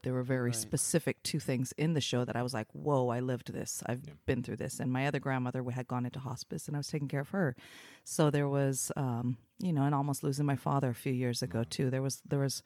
there 0.04 0.12
were 0.12 0.22
very 0.22 0.50
Right. 0.50 0.56
specific 0.56 1.20
two 1.24 1.40
things 1.40 1.72
in 1.76 1.94
the 1.94 2.00
show 2.00 2.24
that 2.24 2.36
I 2.36 2.42
was 2.44 2.54
like, 2.54 2.68
whoa, 2.72 3.08
I 3.08 3.18
lived 3.18 3.52
this. 3.52 3.82
I've 3.86 4.02
been 4.26 4.44
through 4.44 4.56
this. 4.58 4.78
And 4.78 4.92
my 4.92 5.08
other 5.08 5.18
grandmother 5.18 5.64
had 5.72 5.88
gone 5.88 6.04
into 6.06 6.20
hospice 6.20 6.68
and 6.68 6.76
I 6.76 6.78
was 6.78 6.86
taking 6.86 7.08
care 7.08 7.20
of 7.22 7.30
her. 7.30 7.56
So 8.04 8.30
there 8.30 8.48
was, 8.48 8.92
um, 8.96 9.38
you 9.58 9.72
know, 9.72 9.82
and 9.82 9.94
almost 9.94 10.22
losing 10.22 10.46
my 10.46 10.54
father 10.54 10.90
a 10.90 10.94
few 10.94 11.12
years 11.12 11.42
ago 11.42 11.64
too. 11.68 11.90
There 11.90 12.02
was, 12.02 12.22
there 12.28 12.38
was 12.38 12.62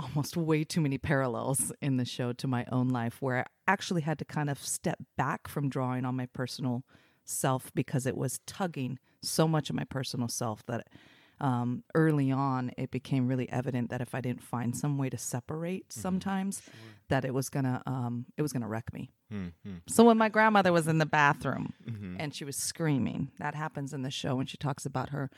almost 0.00 0.36
way 0.36 0.64
too 0.64 0.80
many 0.80 0.98
parallels 0.98 1.72
in 1.80 1.96
the 1.96 2.04
show 2.04 2.32
to 2.34 2.46
my 2.46 2.64
own 2.72 2.88
life 2.88 3.20
where 3.20 3.38
I 3.38 3.46
actually 3.66 4.02
had 4.02 4.18
to 4.18 4.24
kind 4.24 4.50
of 4.50 4.58
step 4.58 4.98
back 5.16 5.48
from 5.48 5.68
drawing 5.68 6.04
on 6.04 6.16
my 6.16 6.26
personal 6.26 6.84
self 7.24 7.72
because 7.74 8.06
it 8.06 8.16
was 8.16 8.40
tugging 8.46 8.98
so 9.22 9.46
much 9.46 9.70
of 9.70 9.76
my 9.76 9.84
personal 9.84 10.28
self 10.28 10.64
that 10.66 10.88
um, 11.40 11.84
early 11.94 12.30
on 12.30 12.70
it 12.76 12.90
became 12.90 13.26
really 13.26 13.48
evident 13.50 13.88
that 13.90 14.00
if 14.02 14.14
I 14.14 14.20
didn't 14.20 14.42
find 14.42 14.76
some 14.76 14.98
way 14.98 15.08
to 15.08 15.16
separate 15.16 15.90
sometimes 15.92 16.60
that 17.08 17.24
it 17.24 17.32
was 17.32 17.48
gonna 17.48 17.82
um, 17.86 18.26
it 18.36 18.42
was 18.42 18.52
gonna 18.52 18.68
wreck 18.68 18.92
me. 18.92 19.10
So 19.88 20.04
when 20.04 20.18
my 20.18 20.28
grandmother 20.28 20.72
was 20.72 20.86
in 20.88 20.98
the 20.98 21.06
bathroom 21.06 21.72
and 22.18 22.34
she 22.34 22.44
was 22.44 22.56
screaming, 22.56 23.30
that 23.38 23.54
happens 23.54 23.92
in 23.94 24.02
the 24.02 24.10
show 24.10 24.34
when 24.36 24.46
she 24.46 24.56
talks 24.56 24.84
about 24.84 25.10
her 25.10 25.30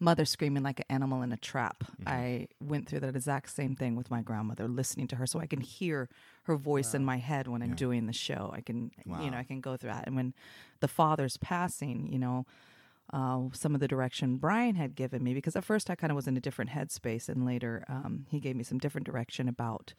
mother 0.00 0.24
screaming 0.24 0.62
like 0.62 0.80
an 0.80 0.86
animal 0.88 1.20
in 1.22 1.30
a 1.30 1.36
trap. 1.36 1.84
I 2.06 2.48
went 2.60 2.88
through 2.88 3.00
that 3.00 3.14
exact 3.14 3.50
same 3.50 3.76
thing 3.76 3.94
with 3.96 4.10
my 4.10 4.22
grandmother, 4.22 4.66
listening 4.66 5.06
to 5.08 5.16
her, 5.16 5.26
so 5.26 5.38
I 5.38 5.46
can 5.46 5.60
hear 5.60 6.08
her 6.44 6.56
voice 6.56 6.94
in 6.94 7.04
my 7.04 7.18
head 7.18 7.46
when 7.46 7.62
I'm 7.62 7.74
doing 7.74 8.06
the 8.06 8.12
show. 8.14 8.50
I 8.52 8.62
can, 8.62 8.90
you 9.04 9.30
know, 9.30 9.36
I 9.36 9.44
can 9.44 9.60
go 9.60 9.76
through 9.76 9.90
that. 9.90 10.06
And 10.06 10.16
when 10.16 10.34
the 10.80 10.88
father's 10.88 11.36
passing, 11.36 12.08
you 12.10 12.18
know, 12.18 12.46
uh, 13.12 13.40
some 13.52 13.74
of 13.74 13.80
the 13.80 13.88
direction 13.88 14.36
Brian 14.36 14.76
had 14.76 14.94
given 14.94 15.22
me, 15.22 15.34
because 15.34 15.54
at 15.54 15.64
first 15.64 15.90
I 15.90 15.96
kind 15.96 16.10
of 16.10 16.16
was 16.16 16.26
in 16.26 16.36
a 16.36 16.40
different 16.40 16.70
headspace, 16.70 17.28
and 17.28 17.44
later 17.44 17.84
um, 17.88 18.24
he 18.30 18.40
gave 18.40 18.56
me 18.56 18.64
some 18.64 18.78
different 18.78 19.06
direction 19.06 19.48
about, 19.48 19.92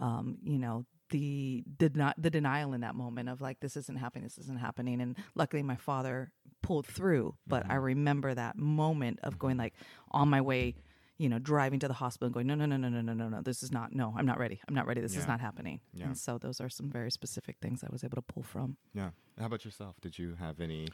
um, 0.00 0.38
you 0.42 0.58
know, 0.58 0.86
the 1.12 1.62
deni- 1.76 2.14
the 2.18 2.30
denial 2.30 2.72
in 2.72 2.80
that 2.80 2.96
moment 2.96 3.28
of 3.28 3.40
like 3.40 3.60
this 3.60 3.76
isn't 3.76 3.98
happening, 3.98 4.24
this 4.24 4.38
isn't 4.38 4.58
happening, 4.58 5.00
and 5.00 5.16
luckily 5.34 5.62
my 5.62 5.76
father 5.76 6.32
pulled 6.62 6.86
through. 6.86 7.36
But 7.46 7.64
I 7.66 7.74
mm-hmm. 7.74 7.84
remember 7.84 8.34
that 8.34 8.56
moment 8.56 9.20
of 9.22 9.38
going 9.38 9.52
mm-hmm. 9.52 9.60
like 9.60 9.74
on 10.10 10.28
my 10.28 10.40
way. 10.40 10.74
You 11.18 11.28
know, 11.28 11.38
driving 11.38 11.78
to 11.80 11.86
the 11.86 11.94
hospital 11.94 12.26
and 12.26 12.34
going, 12.34 12.48
no, 12.48 12.56
no, 12.56 12.66
no, 12.66 12.76
no, 12.76 12.88
no, 12.88 13.00
no, 13.00 13.12
no, 13.12 13.28
no. 13.28 13.42
This 13.42 13.62
is 13.62 13.70
not. 13.70 13.94
No, 13.94 14.12
I'm 14.18 14.26
not 14.26 14.40
ready. 14.40 14.60
I'm 14.66 14.74
not 14.74 14.88
ready. 14.88 15.00
This 15.00 15.14
is 15.14 15.28
not 15.28 15.40
happening. 15.40 15.78
Yeah. 15.92 16.06
And 16.06 16.18
so 16.18 16.36
those 16.36 16.60
are 16.60 16.68
some 16.68 16.90
very 16.90 17.12
specific 17.12 17.58
things 17.62 17.84
I 17.84 17.92
was 17.92 18.02
able 18.02 18.16
to 18.16 18.22
pull 18.22 18.42
from. 18.42 18.76
Yeah. 18.92 19.10
How 19.38 19.46
about 19.46 19.64
yourself? 19.64 20.00
Did 20.00 20.18
you 20.18 20.34
have 20.40 20.60
any 20.60 20.88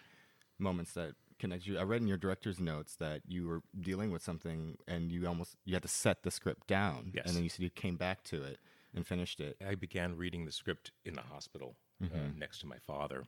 moments 0.58 0.92
that 0.94 1.12
connect 1.38 1.66
you? 1.66 1.78
I 1.78 1.82
read 1.84 2.02
in 2.02 2.08
your 2.08 2.18
director's 2.18 2.60
notes 2.60 2.96
that 2.96 3.22
you 3.26 3.46
were 3.46 3.62
dealing 3.80 4.10
with 4.10 4.22
something 4.22 4.76
and 4.87 5.10
you 5.10 5.26
almost 5.26 5.56
you 5.64 5.72
had 5.72 5.82
to 5.82 5.88
set 5.88 6.25
the 6.25 6.30
script 6.30 6.66
down. 6.66 7.12
Yes. 7.14 7.25
And 7.26 7.34
then 7.34 7.42
you 7.42 7.48
said 7.48 7.60
you 7.60 7.70
came 7.70 7.96
back 7.96 8.22
to 8.25 8.42
it 8.42 8.58
and 8.95 9.07
finished 9.07 9.40
it. 9.40 9.57
I 9.66 9.75
began 9.75 10.16
reading 10.16 10.45
the 10.45 10.52
script 10.52 10.92
in 11.04 11.14
the 11.14 11.23
hospital 11.23 11.76
uh, 12.02 12.07
next 12.37 12.61
to 12.61 12.66
my 12.66 12.78
father, 12.78 13.25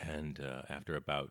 and 0.00 0.40
uh, 0.40 0.62
after 0.68 0.96
about 0.96 1.30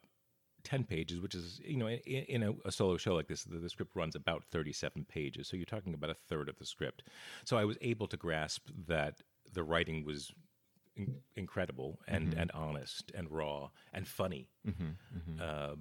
ten 0.63 0.83
pages, 0.83 1.19
which 1.21 1.35
is 1.35 1.59
you 1.63 1.77
know 1.77 1.87
in, 1.87 1.99
in 2.23 2.43
a, 2.43 2.53
a 2.65 2.71
solo 2.71 2.97
show 2.97 3.15
like 3.15 3.27
this, 3.27 3.43
the, 3.43 3.57
the 3.57 3.69
script 3.69 3.95
runs 3.95 4.15
about 4.15 4.43
thirty-seven 4.45 5.05
pages, 5.09 5.47
so 5.47 5.55
you're 5.57 5.65
talking 5.65 5.93
about 5.93 6.09
a 6.09 6.15
third 6.15 6.49
of 6.49 6.57
the 6.57 6.65
script. 6.65 7.03
So 7.45 7.57
I 7.57 7.65
was 7.65 7.77
able 7.81 8.07
to 8.07 8.17
grasp 8.17 8.69
that 8.87 9.21
the 9.51 9.63
writing 9.63 10.03
was 10.05 10.31
in- 10.95 11.21
incredible 11.35 11.99
and 12.07 12.33
and 12.41 12.51
honest 12.51 13.11
and 13.15 13.29
raw 13.31 13.69
and 13.93 14.07
funny. 14.07 14.49
Uh, 15.41 15.75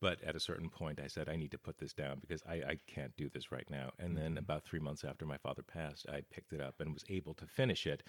but 0.00 0.22
at 0.22 0.36
a 0.36 0.40
certain 0.40 0.68
point, 0.70 1.00
I 1.00 1.08
said, 1.08 1.28
I 1.28 1.36
need 1.36 1.50
to 1.50 1.58
put 1.58 1.78
this 1.78 1.92
down 1.92 2.18
because 2.20 2.42
I, 2.48 2.54
I 2.54 2.78
can't 2.86 3.16
do 3.16 3.28
this 3.28 3.50
right 3.50 3.68
now. 3.68 3.90
And 3.98 4.16
then, 4.16 4.38
about 4.38 4.64
three 4.64 4.78
months 4.78 5.04
after 5.04 5.26
my 5.26 5.36
father 5.38 5.62
passed, 5.62 6.06
I 6.08 6.22
picked 6.30 6.52
it 6.52 6.60
up 6.60 6.76
and 6.80 6.92
was 6.94 7.04
able 7.08 7.34
to 7.34 7.46
finish 7.46 7.86
it. 7.86 8.02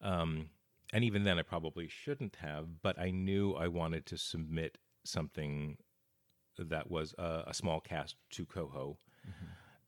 Um, 0.00 0.48
and 0.92 1.04
even 1.04 1.24
then, 1.24 1.38
I 1.38 1.42
probably 1.42 1.88
shouldn't 1.88 2.36
have, 2.36 2.82
but 2.82 2.98
I 2.98 3.10
knew 3.10 3.54
I 3.54 3.68
wanted 3.68 4.06
to 4.06 4.16
submit 4.16 4.78
something 5.04 5.76
that 6.58 6.90
was 6.90 7.14
a, 7.18 7.44
a 7.48 7.54
small 7.54 7.80
cast 7.80 8.16
to 8.30 8.46
Coho. 8.46 8.98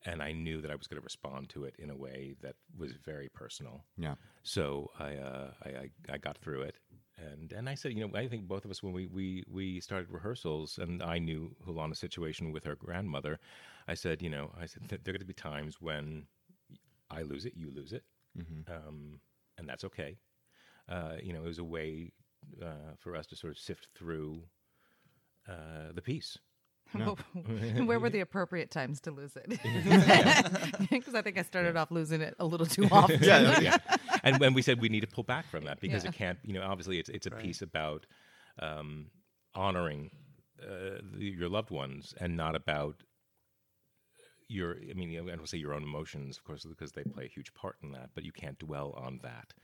And 0.04 0.22
I 0.22 0.32
knew 0.32 0.60
that 0.60 0.70
I 0.70 0.76
was 0.76 0.86
going 0.86 1.00
to 1.00 1.04
respond 1.04 1.48
to 1.50 1.64
it 1.64 1.74
in 1.78 1.90
a 1.90 1.96
way 1.96 2.36
that 2.40 2.54
was 2.78 2.92
very 2.92 3.28
personal. 3.28 3.84
Yeah. 3.96 4.14
So 4.44 4.90
I, 5.00 5.16
uh, 5.16 5.50
I, 5.64 5.68
I 5.68 5.90
I 6.14 6.18
got 6.18 6.38
through 6.38 6.62
it, 6.62 6.76
and 7.18 7.52
and 7.52 7.68
I 7.68 7.74
said, 7.74 7.92
you 7.92 8.06
know, 8.06 8.18
I 8.18 8.28
think 8.28 8.46
both 8.46 8.64
of 8.64 8.70
us 8.70 8.82
when 8.82 8.92
we 8.92 9.06
we 9.06 9.44
we 9.50 9.80
started 9.80 10.10
rehearsals, 10.10 10.78
and 10.78 11.02
I 11.02 11.18
knew 11.18 11.54
Julana's 11.66 11.98
situation 11.98 12.52
with 12.52 12.64
her 12.64 12.76
grandmother. 12.76 13.38
I 13.88 13.94
said, 13.94 14.22
you 14.22 14.30
know, 14.30 14.50
I 14.60 14.66
said 14.66 14.82
"There 14.88 14.98
there 15.02 15.12
are 15.12 15.18
going 15.18 15.20
to 15.20 15.26
be 15.26 15.32
times 15.34 15.80
when 15.80 16.26
I 17.10 17.22
lose 17.22 17.46
it, 17.46 17.54
you 17.56 17.70
lose 17.70 17.92
it, 17.92 18.04
um, 18.68 19.20
and 19.58 19.68
that's 19.68 19.84
okay. 19.84 20.18
Uh, 20.88 21.16
you 21.22 21.32
know, 21.32 21.40
it 21.42 21.46
was 21.46 21.58
a 21.58 21.64
way 21.64 22.12
uh, 22.62 22.94
for 22.98 23.16
us 23.16 23.26
to 23.28 23.36
sort 23.36 23.52
of 23.52 23.58
sift 23.58 23.88
through 23.96 24.42
uh, 25.48 25.92
the 25.94 26.02
piece. 26.02 26.38
Where 26.92 27.98
were 27.98 28.10
the 28.10 28.20
appropriate 28.20 28.70
times 28.70 29.00
to 29.02 29.10
lose 29.10 29.32
it? 29.36 29.46
Because 30.90 31.14
I 31.14 31.22
think 31.22 31.36
I 31.38 31.42
started 31.42 31.76
off 31.76 31.90
losing 31.90 32.20
it 32.20 32.34
a 32.38 32.46
little 32.46 32.66
too 32.66 32.88
often. 32.92 33.22
yeah. 33.22 33.76
And 34.26 34.38
when 34.40 34.54
we 34.54 34.62
said 34.62 34.80
we 34.80 34.88
need 34.88 35.00
to 35.00 35.06
pull 35.06 35.24
back 35.24 35.46
from 35.46 35.64
that 35.64 35.80
because 35.80 36.04
Yeah. 36.04 36.10
it 36.10 36.16
can't, 36.16 36.38
you 36.42 36.52
know, 36.52 36.62
obviously 36.62 36.98
it's 36.98 37.08
it's 37.08 37.26
a 37.26 37.30
piece 37.30 37.62
about 37.62 38.06
um, 38.58 39.10
honoring 39.54 40.10
uh, 40.62 41.00
the, 41.14 41.24
your 41.40 41.48
loved 41.48 41.70
ones 41.70 42.14
and 42.20 42.36
not 42.36 42.54
about 42.54 43.02
your. 44.48 44.76
I 44.90 44.94
mean, 44.94 45.10
I 45.30 45.36
don't 45.36 45.48
say 45.48 45.58
your 45.58 45.74
own 45.74 45.82
emotions, 45.82 46.36
of 46.38 46.44
course, 46.44 46.64
because 46.64 46.92
they 46.92 47.04
play 47.04 47.24
a 47.24 47.28
huge 47.28 47.52
part 47.54 47.76
in 47.82 47.92
that, 47.92 48.10
but 48.14 48.24
you 48.24 48.32
can't 48.32 48.58
dwell 48.58 48.92
on 48.96 49.20
that. 49.22 49.54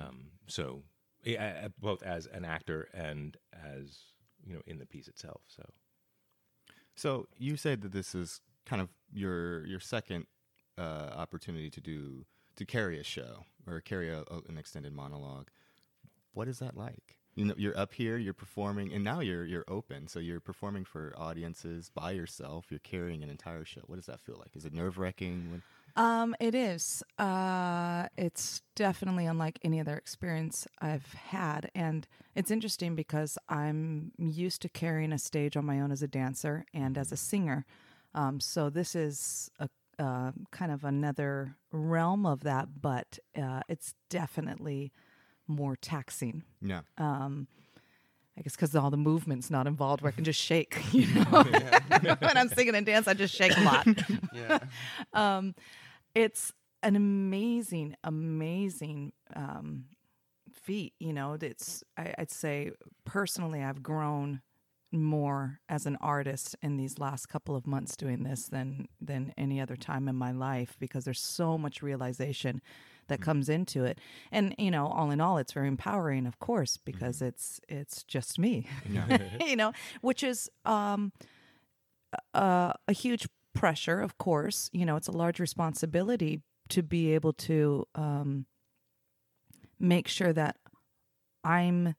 Um, 0.00 0.30
so, 0.46 0.82
yeah, 1.24 1.62
uh, 1.64 1.68
both 1.80 2.02
as 2.02 2.26
an 2.26 2.44
actor 2.44 2.88
and 2.92 3.36
as 3.52 3.98
you 4.44 4.54
know, 4.54 4.62
in 4.66 4.78
the 4.78 4.86
piece 4.86 5.08
itself. 5.08 5.42
So. 5.48 5.64
So 6.98 7.26
you 7.36 7.56
said 7.58 7.82
that 7.82 7.92
this 7.92 8.14
is 8.14 8.40
kind 8.64 8.80
of 8.80 8.88
your 9.12 9.66
your 9.66 9.80
second 9.80 10.26
uh, 10.78 11.10
opportunity 11.14 11.70
to 11.70 11.80
do 11.80 12.24
to 12.56 12.64
carry 12.64 12.98
a 12.98 13.04
show 13.04 13.44
or 13.66 13.80
carry 13.80 14.08
a, 14.10 14.20
a- 14.20 14.42
an 14.48 14.58
extended 14.58 14.92
monologue. 14.92 15.48
What 16.32 16.48
is 16.48 16.58
that 16.58 16.76
like? 16.76 17.18
You 17.34 17.44
know, 17.46 17.54
you're 17.58 17.76
up 17.78 17.92
here, 17.92 18.16
you're 18.16 18.32
performing, 18.32 18.92
and 18.94 19.04
now 19.04 19.20
you're 19.20 19.44
you're 19.44 19.64
open. 19.68 20.08
So 20.08 20.18
you're 20.18 20.40
performing 20.40 20.84
for 20.86 21.12
audiences 21.18 21.90
by 21.94 22.12
yourself. 22.12 22.66
You're 22.70 22.80
carrying 22.80 23.22
an 23.22 23.28
entire 23.28 23.64
show. 23.64 23.82
What 23.86 23.96
does 23.96 24.06
that 24.06 24.20
feel 24.20 24.36
like? 24.38 24.56
Is 24.56 24.64
it 24.64 24.72
nerve 24.72 24.96
wracking? 24.96 25.50
When 25.50 25.62
Um, 25.96 26.34
it 26.40 26.54
is. 26.54 27.02
Uh, 27.18 28.06
it's 28.16 28.62
definitely 28.74 29.26
unlike 29.26 29.58
any 29.62 29.80
other 29.80 29.96
experience 29.96 30.66
I've 30.80 31.12
had, 31.12 31.70
and 31.74 32.06
it's 32.34 32.50
interesting 32.50 32.94
because 32.96 33.36
I'm 33.50 34.12
used 34.18 34.62
to 34.62 34.70
carrying 34.70 35.12
a 35.12 35.18
stage 35.18 35.58
on 35.58 35.66
my 35.66 35.78
own 35.80 35.92
as 35.92 36.02
a 36.02 36.08
dancer 36.08 36.64
and 36.72 36.96
as 36.96 37.12
a 37.12 37.16
singer. 37.18 37.66
Um, 38.14 38.40
so 38.40 38.70
this 38.70 38.94
is 38.94 39.50
a 39.58 39.68
uh, 39.98 40.32
kind 40.50 40.70
of 40.72 40.84
another 40.84 41.56
realm 41.72 42.26
of 42.26 42.40
that, 42.42 42.68
but 42.80 43.18
uh, 43.40 43.60
it's 43.68 43.94
definitely 44.10 44.92
more 45.46 45.76
taxing. 45.76 46.42
yeah, 46.60 46.80
Um, 46.98 47.46
I 48.38 48.42
guess 48.42 48.54
because 48.56 48.74
all 48.76 48.90
the 48.90 48.96
movement's 48.98 49.50
not 49.50 49.66
involved, 49.66 50.02
where 50.02 50.08
I 50.10 50.14
can 50.14 50.24
just 50.24 50.40
shake. 50.40 50.78
You 50.92 51.06
know, 51.14 51.42
when 52.18 52.36
I'm 52.36 52.48
singing 52.48 52.74
and 52.74 52.84
dance, 52.84 53.08
I 53.08 53.14
just 53.14 53.34
shake 53.34 53.56
a 53.56 53.60
lot. 53.62 53.86
Yeah. 54.34 54.58
um, 55.14 55.54
it's 56.14 56.52
an 56.82 56.96
amazing, 56.96 57.96
amazing 58.04 59.12
um, 59.34 59.86
feat. 60.52 60.92
You 60.98 61.12
know, 61.12 61.36
it's 61.40 61.82
I, 61.96 62.12
I'd 62.18 62.30
say 62.30 62.72
personally, 63.04 63.62
I've 63.62 63.82
grown 63.82 64.42
more 64.92 65.58
as 65.68 65.86
an 65.86 65.96
artist 66.00 66.56
in 66.62 66.76
these 66.76 66.98
last 66.98 67.26
couple 67.26 67.56
of 67.56 67.66
months 67.66 67.96
doing 67.96 68.22
this 68.22 68.48
than 68.48 68.86
than 69.00 69.32
any 69.36 69.60
other 69.60 69.76
time 69.76 70.08
in 70.08 70.14
my 70.14 70.32
life 70.32 70.76
because 70.78 71.04
there's 71.04 71.20
so 71.20 71.58
much 71.58 71.82
realization 71.82 72.62
that 73.08 73.20
comes 73.20 73.48
into 73.48 73.84
it. 73.84 74.00
And 74.32 74.54
you 74.58 74.70
know 74.70 74.86
all 74.86 75.10
in 75.10 75.20
all 75.20 75.38
it's 75.38 75.52
very 75.52 75.68
empowering 75.68 76.26
of 76.26 76.38
course 76.38 76.76
because 76.76 77.20
it's 77.20 77.60
it's 77.68 78.04
just 78.04 78.38
me 78.38 78.66
you 79.40 79.56
know 79.56 79.72
which 80.00 80.22
is 80.22 80.48
um 80.64 81.12
uh, 82.34 82.72
a 82.88 82.92
huge 82.92 83.26
pressure, 83.54 84.00
of 84.00 84.18
course. 84.18 84.70
You 84.72 84.84
know, 84.86 84.96
it's 84.96 85.08
a 85.08 85.12
large 85.12 85.40
responsibility 85.40 86.40
to 86.68 86.82
be 86.82 87.14
able 87.14 87.32
to 87.32 87.86
um, 87.94 88.46
make 89.78 90.08
sure 90.08 90.32
that 90.32 90.56
I'm 91.44 91.94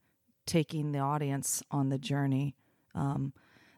taking 0.46 0.91
the 0.91 1.00
audience 1.00 1.63
on 1.72 1.89
the 1.89 1.98
journey 1.98 2.56
um, 2.98 3.34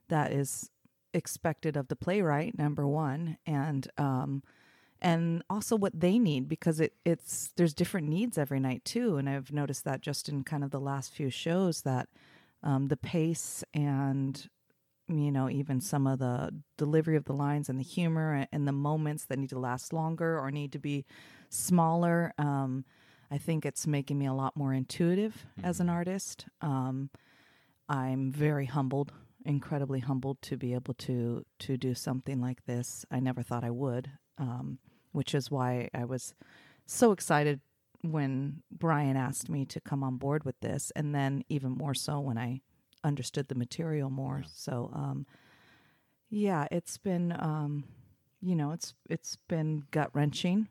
that 0.08 0.32
is 0.32 0.70
expected 1.14 1.76
of 1.76 1.88
the 1.88 1.96
playwright. 1.96 2.58
Number 2.58 2.88
one, 2.88 3.38
and 3.46 3.88
um, 3.98 4.44
and 5.02 5.44
also 5.50 5.76
what 5.76 6.00
they 6.00 6.20
need 6.20 6.48
because 6.48 6.80
it 6.80 6.94
it's 7.06 7.52
there's 7.56 7.74
different 7.74 8.08
needs 8.08 8.38
every 8.38 8.60
night 8.60 8.84
too, 8.86 9.18
and 9.18 9.30
I've 9.30 9.52
noticed 9.52 9.84
that 9.86 10.02
just 10.02 10.30
in 10.30 10.44
kind 10.44 10.64
of 10.64 10.72
the 10.72 10.80
last 10.80 11.12
few 11.12 11.30
shows 11.30 11.82
that 11.82 12.10
um, 12.64 12.88
the 12.88 12.98
pace 12.98 13.64
and 13.74 14.50
you 15.08 15.32
know, 15.32 15.50
even 15.50 15.82
some 15.82 16.06
of 16.06 16.20
the 16.20 16.54
delivery 16.78 17.16
of 17.16 17.26
the 17.26 17.34
lines 17.34 17.68
and 17.68 17.80
the 17.80 17.84
humor 17.84 18.46
and 18.52 18.68
the 18.68 18.72
moments 18.72 19.26
that 19.26 19.40
need 19.40 19.50
to 19.50 19.58
last 19.58 19.92
longer 19.92 20.40
or 20.40 20.52
need 20.52 20.72
to 20.72 20.80
be 20.80 21.04
smaller. 21.50 22.32
Um, 22.38 22.86
I 23.32 23.40
think 23.40 23.66
it's 23.66 23.88
making 23.88 24.20
me 24.20 24.28
a 24.28 24.34
lot 24.34 24.56
more 24.56 24.74
intuitive 24.74 25.46
as 25.64 25.80
an 25.80 25.90
artist. 25.90 26.46
Um, 26.62 27.10
I'm 27.90 28.32
very 28.32 28.68
humbled, 28.68 29.12
incredibly 29.46 30.00
humbled 30.00 30.42
to 30.44 30.58
be 30.58 30.74
able 30.74 30.94
to 30.96 31.44
to 31.60 31.78
do 31.78 31.94
something 31.96 32.40
like 32.40 32.66
this. 32.66 33.06
I 33.12 33.20
never 33.20 33.42
thought 33.42 33.64
I 33.64 33.72
would, 33.72 34.12
um, 34.38 34.78
which 35.12 35.34
is 35.34 35.50
why 35.50 35.90
I 35.94 36.06
was 36.06 36.34
so 36.86 37.12
excited 37.12 37.62
when 38.02 38.62
Brian 38.72 39.18
asked 39.18 39.50
me 39.50 39.66
to 39.66 39.82
come 39.82 40.04
on 40.04 40.18
board 40.18 40.44
with 40.46 40.60
this, 40.62 40.92
and 40.96 41.14
then 41.14 41.44
even 41.50 41.72
more 41.72 41.94
so 41.94 42.20
when 42.20 42.38
I 42.38 42.62
understood 43.04 43.48
the 43.48 43.56
material 43.56 44.10
more. 44.10 44.44
So, 44.48 44.92
um, 44.94 45.26
yeah, 46.30 46.68
it's 46.72 46.98
been, 46.98 47.36
um, 47.40 47.86
you 48.42 48.56
know, 48.56 48.72
it's 48.72 48.94
it's 49.10 49.36
been 49.48 49.84
gut 49.92 50.12
wrenching, 50.14 50.68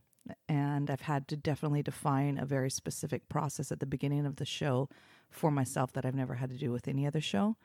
and 0.49 0.91
I've 0.91 1.03
had 1.03 1.27
to 1.29 1.37
definitely 1.37 1.83
define 1.83 2.39
a 2.39 2.47
very 2.47 2.71
specific 2.71 3.29
process 3.29 3.73
at 3.73 3.81
the 3.81 3.87
beginning 3.87 4.25
of 4.25 4.37
the 4.37 4.45
show 4.45 4.89
for 5.31 5.51
myself 5.51 5.93
that 5.93 6.05
I've 6.05 6.15
never 6.15 6.35
had 6.35 6.51
to 6.51 6.57
do 6.57 6.73
with 6.73 6.89
any 6.89 7.07
other 7.07 7.21
show. 7.21 7.57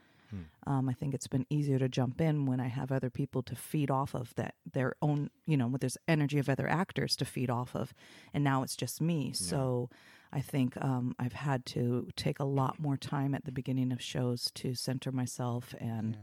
Um, 0.66 0.90
I 0.90 0.94
think 0.94 1.14
it's 1.14 1.28
been 1.28 1.46
easier 1.50 1.78
to 1.78 1.88
jump 1.88 2.20
in 2.20 2.48
when 2.48 2.60
I 2.60 2.68
have 2.68 2.92
other 2.92 3.12
people 3.12 3.44
to 3.44 3.56
feed 3.56 3.92
off 3.92 4.16
of 4.16 4.34
that 4.36 4.56
their 4.72 4.96
own, 5.00 5.30
you 5.46 5.56
know, 5.58 5.68
with 5.68 5.82
there's 5.82 5.98
energy 6.08 6.40
of 6.40 6.50
other 6.50 6.68
actors 6.68 7.16
to 7.18 7.26
feed 7.26 7.50
off 7.52 7.76
of, 7.76 7.94
and 8.34 8.44
now 8.44 8.64
it's 8.64 8.76
just 8.76 9.00
me. 9.00 9.32
So 9.34 9.90
I 10.32 10.42
think 10.42 10.76
um, 10.84 11.14
I've 11.20 11.34
had 11.34 11.66
to 11.68 12.08
take 12.16 12.40
a 12.40 12.46
lot 12.46 12.80
more 12.80 12.98
time 12.98 13.36
at 13.36 13.46
the 13.46 13.52
beginning 13.52 13.92
of 13.92 14.02
shows 14.02 14.50
to 14.56 14.74
center 14.74 15.12
myself 15.12 15.76
and 15.80 16.18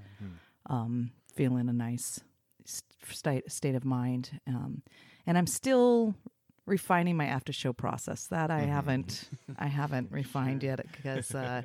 um, 0.67 1.13
feel 1.37 1.57
in 1.57 1.69
a 1.69 1.73
nice 1.73 2.21
s- 2.65 2.83
state 3.09 3.51
state 3.53 3.77
of 3.77 3.85
mind. 3.85 4.41
Um, 4.49 4.83
and 5.27 5.39
I'm 5.39 5.47
still 5.47 6.17
refining 6.71 7.17
my 7.17 7.27
after 7.27 7.53
show 7.53 7.73
process. 7.73 8.27
That 8.29 8.51
I 8.51 8.61
haven't 8.61 9.29
I 9.59 9.67
haven't 9.67 10.11
refined 10.21 10.63
yet 10.63 10.81
because 10.93 11.35
uh, 11.35 11.63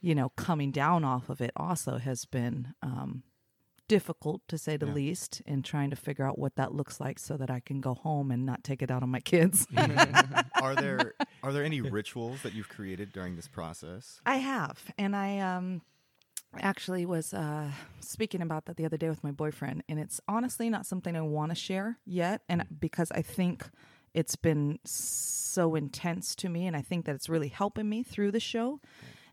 you 0.00 0.14
know 0.14 0.30
coming 0.30 0.72
down 0.72 1.04
off 1.04 1.28
of 1.28 1.40
it 1.40 1.52
also 1.54 1.98
has 1.98 2.24
been 2.24 2.74
um, 2.82 3.22
difficult 3.88 4.42
to 4.48 4.58
say 4.58 4.76
the 4.76 4.86
least 4.86 5.42
in 5.46 5.62
trying 5.62 5.90
to 5.90 5.96
figure 5.96 6.24
out 6.24 6.38
what 6.38 6.56
that 6.56 6.74
looks 6.74 7.00
like 7.00 7.18
so 7.18 7.36
that 7.36 7.50
I 7.50 7.60
can 7.60 7.80
go 7.80 7.94
home 7.94 8.30
and 8.30 8.44
not 8.44 8.64
take 8.64 8.82
it 8.82 8.90
out 8.90 9.02
on 9.02 9.10
my 9.10 9.20
kids. 9.20 9.66
are 10.62 10.74
there 10.74 11.14
are 11.42 11.52
there 11.52 11.64
any 11.64 11.80
rituals 11.80 12.42
that 12.42 12.54
you've 12.54 12.68
created 12.68 13.12
during 13.12 13.36
this 13.36 13.48
process? 13.48 14.20
I 14.26 14.36
have, 14.36 14.82
and 14.98 15.14
I 15.14 15.38
um 15.38 15.82
actually 16.60 17.04
was 17.04 17.34
uh 17.34 17.70
speaking 18.00 18.40
about 18.40 18.64
that 18.64 18.78
the 18.78 18.86
other 18.86 18.96
day 18.96 19.08
with 19.10 19.22
my 19.22 19.32
boyfriend, 19.32 19.84
and 19.88 19.98
it's 19.98 20.20
honestly 20.26 20.70
not 20.70 20.86
something 20.86 21.16
I 21.16 21.20
want 21.20 21.50
to 21.50 21.54
share 21.54 21.98
yet, 22.06 22.42
and 22.48 22.64
because 22.80 23.10
I 23.12 23.22
think 23.22 23.68
it's 24.14 24.36
been 24.36 24.78
so 24.84 25.74
intense 25.74 26.34
to 26.36 26.48
me, 26.48 26.66
and 26.66 26.76
I 26.76 26.82
think 26.82 27.04
that 27.06 27.14
it's 27.14 27.28
really 27.28 27.48
helping 27.48 27.88
me 27.88 28.02
through 28.02 28.32
the 28.32 28.40
show, 28.40 28.80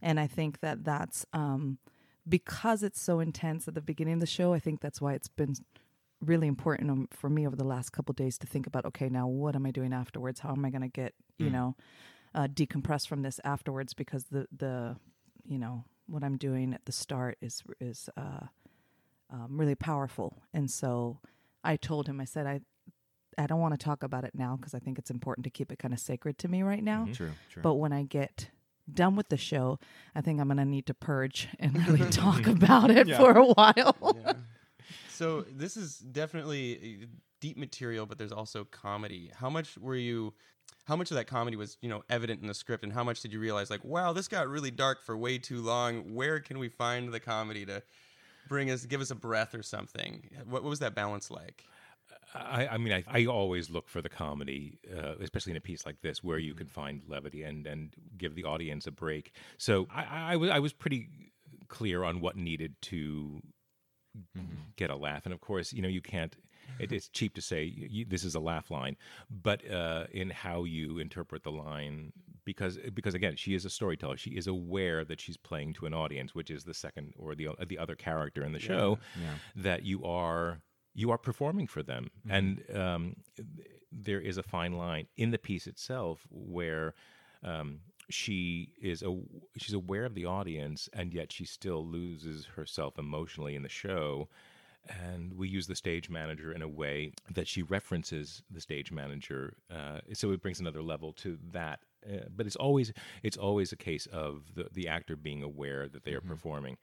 and 0.01 0.19
I 0.19 0.27
think 0.27 0.59
that 0.59 0.83
that's 0.83 1.25
um 1.33 1.79
because 2.27 2.83
it's 2.83 2.99
so 2.99 3.19
intense 3.19 3.67
at 3.67 3.75
the 3.75 3.81
beginning 3.81 4.15
of 4.15 4.19
the 4.19 4.25
show. 4.25 4.53
I 4.53 4.59
think 4.59 4.81
that's 4.81 4.99
why 4.99 5.13
it's 5.13 5.27
been 5.27 5.55
really 6.21 6.47
important 6.47 6.89
um, 6.89 7.07
for 7.11 7.29
me 7.29 7.45
over 7.45 7.55
the 7.55 7.63
last 7.63 7.91
couple 7.91 8.11
of 8.11 8.15
days 8.15 8.37
to 8.39 8.47
think 8.47 8.65
about 8.65 8.85
okay 8.85 9.09
now 9.09 9.27
what 9.27 9.55
am 9.55 9.65
i 9.65 9.71
doing 9.71 9.93
afterwards? 9.93 10.39
How 10.39 10.51
am 10.51 10.65
i 10.65 10.69
going 10.69 10.81
to 10.81 10.87
get 10.87 11.13
you 11.37 11.49
know 11.49 11.75
uh, 12.33 12.47
decompress 12.47 13.07
from 13.07 13.21
this 13.21 13.39
afterwards? 13.43 13.93
Because 13.93 14.25
the 14.25 14.47
the 14.55 14.95
you 15.45 15.57
know 15.57 15.83
what 16.07 16.23
i'm 16.23 16.37
doing 16.37 16.73
at 16.73 16.85
the 16.85 16.91
start 16.91 17.37
is 17.41 17.63
is 17.79 18.09
uh, 18.17 18.45
um, 19.31 19.47
really 19.49 19.75
powerful. 19.75 20.41
And 20.53 20.69
so 20.69 21.19
i 21.63 21.75
told 21.75 22.07
him 22.07 22.19
i 22.21 22.25
said 22.25 22.45
i 22.45 22.61
i 23.37 23.45
don't 23.47 23.59
want 23.59 23.73
to 23.73 23.83
talk 23.83 24.03
about 24.03 24.23
it 24.23 24.31
now 24.35 24.55
because 24.55 24.73
i 24.73 24.79
think 24.79 24.97
it's 24.97 25.09
important 25.11 25.43
to 25.43 25.49
keep 25.49 25.71
it 25.71 25.79
kind 25.79 25.93
of 25.93 25.99
sacred 25.99 26.37
to 26.37 26.47
me 26.47 26.61
right 26.63 26.83
now 26.83 27.07
True, 27.13 27.31
true. 27.49 27.61
but 27.61 27.75
when 27.75 27.91
i 27.93 28.03
get 28.03 28.49
done 28.93 29.15
with 29.15 29.29
the 29.29 29.37
show 29.37 29.79
i 30.15 30.21
think 30.21 30.39
i'm 30.39 30.47
going 30.47 30.57
to 30.57 30.65
need 30.65 30.85
to 30.87 30.93
purge 30.93 31.47
and 31.59 31.75
really 31.87 32.09
talk 32.09 32.45
about 32.47 32.91
it 32.91 33.07
Yeah. 33.07 33.17
for 33.17 33.37
a 33.37 33.45
while 33.45 34.17
So 35.09 35.45
this 35.49 35.77
is 35.77 35.97
definitely 35.97 36.99
uh, 37.03 37.05
deep 37.39 37.57
material, 37.57 38.05
but 38.05 38.17
there's 38.17 38.33
also 38.33 38.65
comedy. 38.65 39.31
How 39.33 39.49
much 39.49 39.77
were 39.77 39.95
you? 39.95 40.33
How 40.85 40.95
much 40.95 41.09
of 41.09 41.15
that 41.15 41.25
comedy 41.25 41.55
was 41.55 41.77
you 41.81 41.87
know 41.89 42.03
evident 42.09 42.41
in 42.41 42.47
the 42.47 42.53
script, 42.53 42.83
and 42.83 42.91
how 42.91 43.03
much 43.03 43.21
did 43.21 43.31
you 43.31 43.39
realize 43.39 43.69
like, 43.69 43.83
wow, 43.85 44.11
this 44.13 44.27
got 44.27 44.47
really 44.49 44.71
dark 44.71 45.01
for 45.01 45.15
way 45.17 45.37
too 45.37 45.61
long? 45.61 46.13
Where 46.13 46.39
can 46.41 46.59
we 46.59 46.67
find 46.67 47.13
the 47.13 47.19
comedy 47.21 47.65
to 47.65 47.81
bring 48.49 48.69
us, 48.69 48.85
give 48.85 48.99
us 49.01 49.09
a 49.09 49.15
breath 49.15 49.55
or 49.55 49.63
something? 49.63 50.29
What, 50.43 50.63
what 50.63 50.69
was 50.69 50.79
that 50.79 50.95
balance 50.95 51.31
like? 51.31 51.63
I, 52.33 52.67
I 52.67 52.77
mean, 52.77 52.93
I, 52.93 53.03
I 53.07 53.25
always 53.25 53.69
look 53.69 53.87
for 53.87 54.01
the 54.01 54.09
comedy, 54.09 54.79
uh, 54.95 55.13
especially 55.21 55.51
in 55.51 55.57
a 55.57 55.61
piece 55.61 55.85
like 55.85 56.01
this, 56.01 56.23
where 56.23 56.37
you 56.39 56.53
can 56.53 56.67
find 56.67 57.01
levity 57.07 57.43
and 57.43 57.65
and 57.67 57.93
give 58.17 58.35
the 58.35 58.43
audience 58.43 58.87
a 58.87 58.91
break. 58.91 59.33
So 59.57 59.87
I, 59.93 60.35
was 60.35 60.49
I 60.49 60.59
was 60.59 60.73
pretty 60.73 61.07
clear 61.67 62.03
on 62.03 62.21
what 62.21 62.35
needed 62.35 62.75
to 62.83 63.41
get 64.75 64.89
a 64.89 64.95
laugh, 64.95 65.25
and 65.25 65.33
of 65.33 65.41
course, 65.41 65.73
you 65.73 65.81
know, 65.81 65.87
you 65.89 66.01
can't. 66.01 66.35
It, 66.79 66.91
it's 66.91 67.07
cheap 67.09 67.35
to 67.35 67.41
say 67.41 67.63
you, 67.63 68.05
this 68.05 68.23
is 68.23 68.35
a 68.35 68.39
laugh 68.39 68.71
line, 68.71 68.97
but 69.29 69.69
uh, 69.69 70.05
in 70.11 70.31
how 70.31 70.63
you 70.63 70.97
interpret 70.97 71.43
the 71.43 71.51
line, 71.51 72.11
because 72.43 72.77
because 72.93 73.13
again, 73.13 73.35
she 73.35 73.53
is 73.53 73.65
a 73.65 73.69
storyteller. 73.69 74.17
She 74.17 74.31
is 74.31 74.47
aware 74.47 75.05
that 75.05 75.21
she's 75.21 75.37
playing 75.37 75.73
to 75.75 75.85
an 75.85 75.93
audience, 75.93 76.33
which 76.33 76.49
is 76.49 76.63
the 76.63 76.73
second 76.73 77.13
or 77.17 77.35
the 77.35 77.49
the 77.67 77.77
other 77.77 77.95
character 77.95 78.43
in 78.43 78.51
the 78.51 78.59
show. 78.59 78.97
That 79.55 79.83
you 79.85 80.03
are 80.03 80.59
you 80.95 81.11
are 81.11 81.17
performing 81.17 81.67
for 81.67 81.83
them, 81.83 82.09
and 82.29 82.63
um, 82.73 83.15
there 83.91 84.19
is 84.19 84.37
a 84.37 84.43
fine 84.43 84.73
line 84.73 85.07
in 85.17 85.31
the 85.31 85.37
piece 85.37 85.67
itself 85.67 86.25
where. 86.31 86.93
Um, 87.43 87.81
she 88.09 88.69
is 88.81 89.01
a 89.01 89.17
she's 89.57 89.73
aware 89.73 90.05
of 90.05 90.13
the 90.13 90.25
audience 90.25 90.89
and 90.93 91.13
yet 91.13 91.31
she 91.31 91.45
still 91.45 91.85
loses 91.85 92.45
herself 92.45 92.97
emotionally 92.99 93.55
in 93.55 93.63
the 93.63 93.69
show. 93.69 94.29
And 94.87 95.33
we 95.33 95.47
use 95.49 95.65
the 95.65 95.75
stage 95.75 96.11
manager 96.11 96.51
in 96.51 96.61
a 96.61 96.67
way 96.67 97.13
that 97.33 97.47
she 97.47 97.63
references 97.63 98.43
the 98.51 98.61
stage 98.61 98.91
manager 98.91 99.55
uh, 99.71 100.01
so 100.13 100.31
it 100.31 100.41
brings 100.41 100.59
another 100.59 100.83
level 100.83 101.11
to 101.13 101.39
that. 101.51 101.79
Uh, 102.07 102.25
but 102.35 102.45
it's 102.45 102.55
always 102.55 102.93
it's 103.23 103.37
always 103.37 103.71
a 103.71 103.75
case 103.75 104.05
of 104.07 104.43
the, 104.53 104.67
the 104.71 104.87
actor 104.87 105.15
being 105.15 105.41
aware 105.41 105.87
that 105.87 106.03
they 106.03 106.13
are 106.13 106.21
performing 106.21 106.77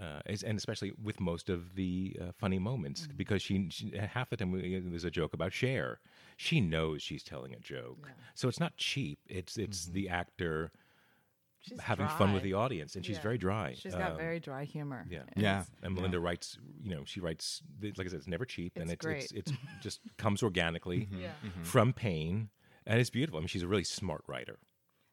uh, 0.00 0.20
and 0.26 0.58
especially 0.58 0.92
with 1.02 1.20
most 1.20 1.48
of 1.48 1.74
the 1.76 2.16
uh, 2.20 2.24
funny 2.36 2.58
moments 2.58 3.08
because 3.16 3.42
she, 3.42 3.68
she 3.70 3.96
half 3.96 4.30
the 4.30 4.36
time 4.36 4.50
we, 4.50 4.78
there's 4.80 5.04
a 5.04 5.10
joke 5.10 5.32
about 5.34 5.52
Cher. 5.52 6.00
She 6.36 6.60
knows 6.60 7.02
she's 7.02 7.22
telling 7.22 7.54
a 7.54 7.58
joke, 7.60 8.10
so 8.34 8.48
it's 8.48 8.60
not 8.60 8.76
cheap. 8.76 9.18
It's 9.28 9.56
it's 9.56 9.86
the 9.86 10.08
actor 10.08 10.72
She's 11.60 11.80
having 11.80 12.08
fun 12.08 12.34
with 12.34 12.42
the 12.42 12.52
audience, 12.52 12.94
and 12.94 13.06
she's 13.06 13.16
Yeah. 13.16 13.22
very 13.22 13.38
dry. 13.38 13.74
She's 13.78 13.94
got 13.94 14.12
Um, 14.12 14.18
very 14.18 14.38
dry 14.38 14.64
humor. 14.64 15.06
yeah. 15.08 15.22
And 15.32 15.42
Yeah. 15.42 15.64
and 15.82 15.94
Melinda 15.94 16.20
writes, 16.20 16.58
you 16.82 16.90
know, 16.94 17.04
she 17.06 17.20
writes 17.20 17.62
like 17.80 18.00
I 18.00 18.10
said, 18.10 18.18
it's 18.18 18.26
never 18.26 18.44
cheap, 18.44 18.72
and 18.76 18.84
It's 18.84 18.92
it's 18.92 19.06
it's, 19.06 19.32
great. 19.32 19.48
it's 19.50 19.52
just 19.82 20.00
comes 20.18 20.42
organically 20.42 21.08
Yeah. 21.10 21.32
from 21.62 21.92
pain, 21.94 22.50
and 22.86 23.00
it's 23.00 23.10
beautiful. 23.10 23.38
I 23.38 23.40
mean, 23.40 23.48
she's 23.48 23.62
a 23.62 23.68
really 23.68 23.84
smart 23.84 24.24
writer. 24.26 24.58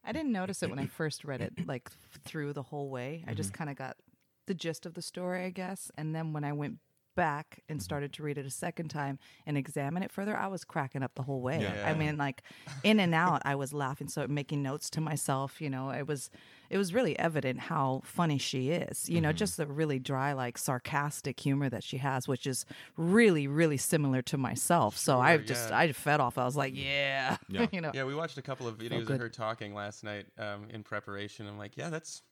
I 0.04 0.12
didn't 0.12 0.32
notice 0.32 0.62
it 0.62 0.68
when 0.68 0.78
I 0.78 0.86
first 0.98 1.24
read 1.24 1.40
it, 1.40 1.52
like 1.66 1.90
through 2.24 2.52
the 2.52 2.62
whole 2.62 2.90
way. 2.90 3.24
I 3.26 3.32
just 3.34 3.54
kind 3.54 3.70
of 3.70 3.76
got 3.76 3.96
the 4.46 4.54
gist 4.54 4.86
of 4.86 4.94
the 4.94 5.02
story, 5.02 5.44
I 5.44 5.50
guess. 5.50 5.90
And 5.96 6.14
then 6.14 6.32
when 6.32 6.44
I 6.44 6.52
went 6.52 6.78
back 7.14 7.60
and 7.68 7.82
started 7.82 8.10
to 8.10 8.22
read 8.22 8.38
it 8.38 8.46
a 8.46 8.50
second 8.50 8.88
time 8.88 9.18
and 9.44 9.58
examine 9.58 10.02
it 10.02 10.10
further, 10.10 10.34
I 10.34 10.46
was 10.46 10.64
cracking 10.64 11.02
up 11.02 11.14
the 11.14 11.22
whole 11.22 11.42
way. 11.42 11.60
Yeah. 11.60 11.86
I 11.86 11.92
mean, 11.92 12.16
like 12.16 12.42
in 12.84 12.98
and 13.00 13.14
out, 13.14 13.42
I 13.44 13.54
was 13.54 13.74
laughing, 13.74 14.08
so 14.08 14.26
making 14.26 14.62
notes 14.62 14.88
to 14.90 15.00
myself. 15.02 15.60
You 15.60 15.68
know, 15.68 15.90
it 15.90 16.06
was 16.06 16.30
it 16.70 16.78
was 16.78 16.94
really 16.94 17.18
evident 17.18 17.60
how 17.60 18.00
funny 18.04 18.38
she 18.38 18.70
is. 18.70 19.10
You 19.10 19.20
know, 19.20 19.30
just 19.30 19.58
the 19.58 19.66
really 19.66 19.98
dry, 19.98 20.32
like 20.32 20.56
sarcastic 20.56 21.38
humor 21.38 21.68
that 21.68 21.84
she 21.84 21.98
has, 21.98 22.26
which 22.26 22.46
is 22.46 22.64
really, 22.96 23.46
really 23.46 23.76
similar 23.76 24.22
to 24.22 24.38
myself. 24.38 24.96
So 24.96 25.20
I 25.20 25.36
Sure, 25.36 25.44
just 25.44 25.68
yeah. 25.70 25.78
I 25.78 25.92
fed 25.92 26.20
off. 26.20 26.38
I 26.38 26.44
was 26.46 26.56
like, 26.56 26.72
yeah, 26.74 27.36
Yeah. 27.48 27.66
you 27.72 27.82
know, 27.82 27.90
Yeah, 27.92 28.04
we 28.04 28.14
watched 28.14 28.38
a 28.38 28.42
couple 28.42 28.66
of 28.66 28.78
videos 28.78 29.08
of 29.10 29.20
her 29.20 29.28
talking 29.28 29.74
last 29.74 30.02
night 30.02 30.24
um, 30.38 30.68
in 30.70 30.82
preparation. 30.82 31.46
I'm 31.46 31.58
like, 31.58 31.76
yeah, 31.76 31.90
that's 31.90 32.22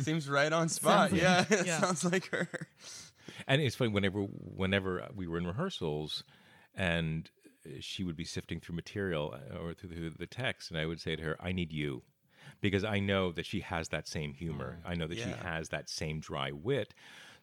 seems 0.00 0.28
right 0.28 0.52
on 0.52 0.68
spot. 0.68 1.10
Sounds- 1.10 1.22
yeah, 1.22 1.44
it 1.50 1.66
yeah. 1.66 1.80
sounds 1.80 2.04
like 2.04 2.26
her. 2.30 2.48
And 3.46 3.60
it's 3.60 3.76
funny 3.76 3.90
whenever 3.90 4.20
whenever 4.20 5.08
we 5.14 5.26
were 5.26 5.38
in 5.38 5.46
rehearsals, 5.46 6.24
and 6.74 7.30
she 7.80 8.04
would 8.04 8.16
be 8.16 8.24
sifting 8.24 8.60
through 8.60 8.76
material 8.76 9.34
uh, 9.34 9.58
or 9.58 9.74
through 9.74 9.90
the, 9.90 10.12
the 10.18 10.26
text, 10.26 10.70
and 10.70 10.78
I 10.78 10.86
would 10.86 11.00
say 11.00 11.16
to 11.16 11.22
her, 11.22 11.36
"I 11.40 11.52
need 11.52 11.72
you," 11.72 12.02
because 12.60 12.84
I 12.84 13.00
know 13.00 13.32
that 13.32 13.46
she 13.46 13.60
has 13.60 13.88
that 13.88 14.08
same 14.08 14.32
humor. 14.32 14.78
I 14.84 14.94
know 14.94 15.06
that 15.06 15.18
she 15.18 15.30
has 15.42 15.68
that 15.68 15.88
same 15.88 16.20
dry 16.20 16.52
wit. 16.52 16.94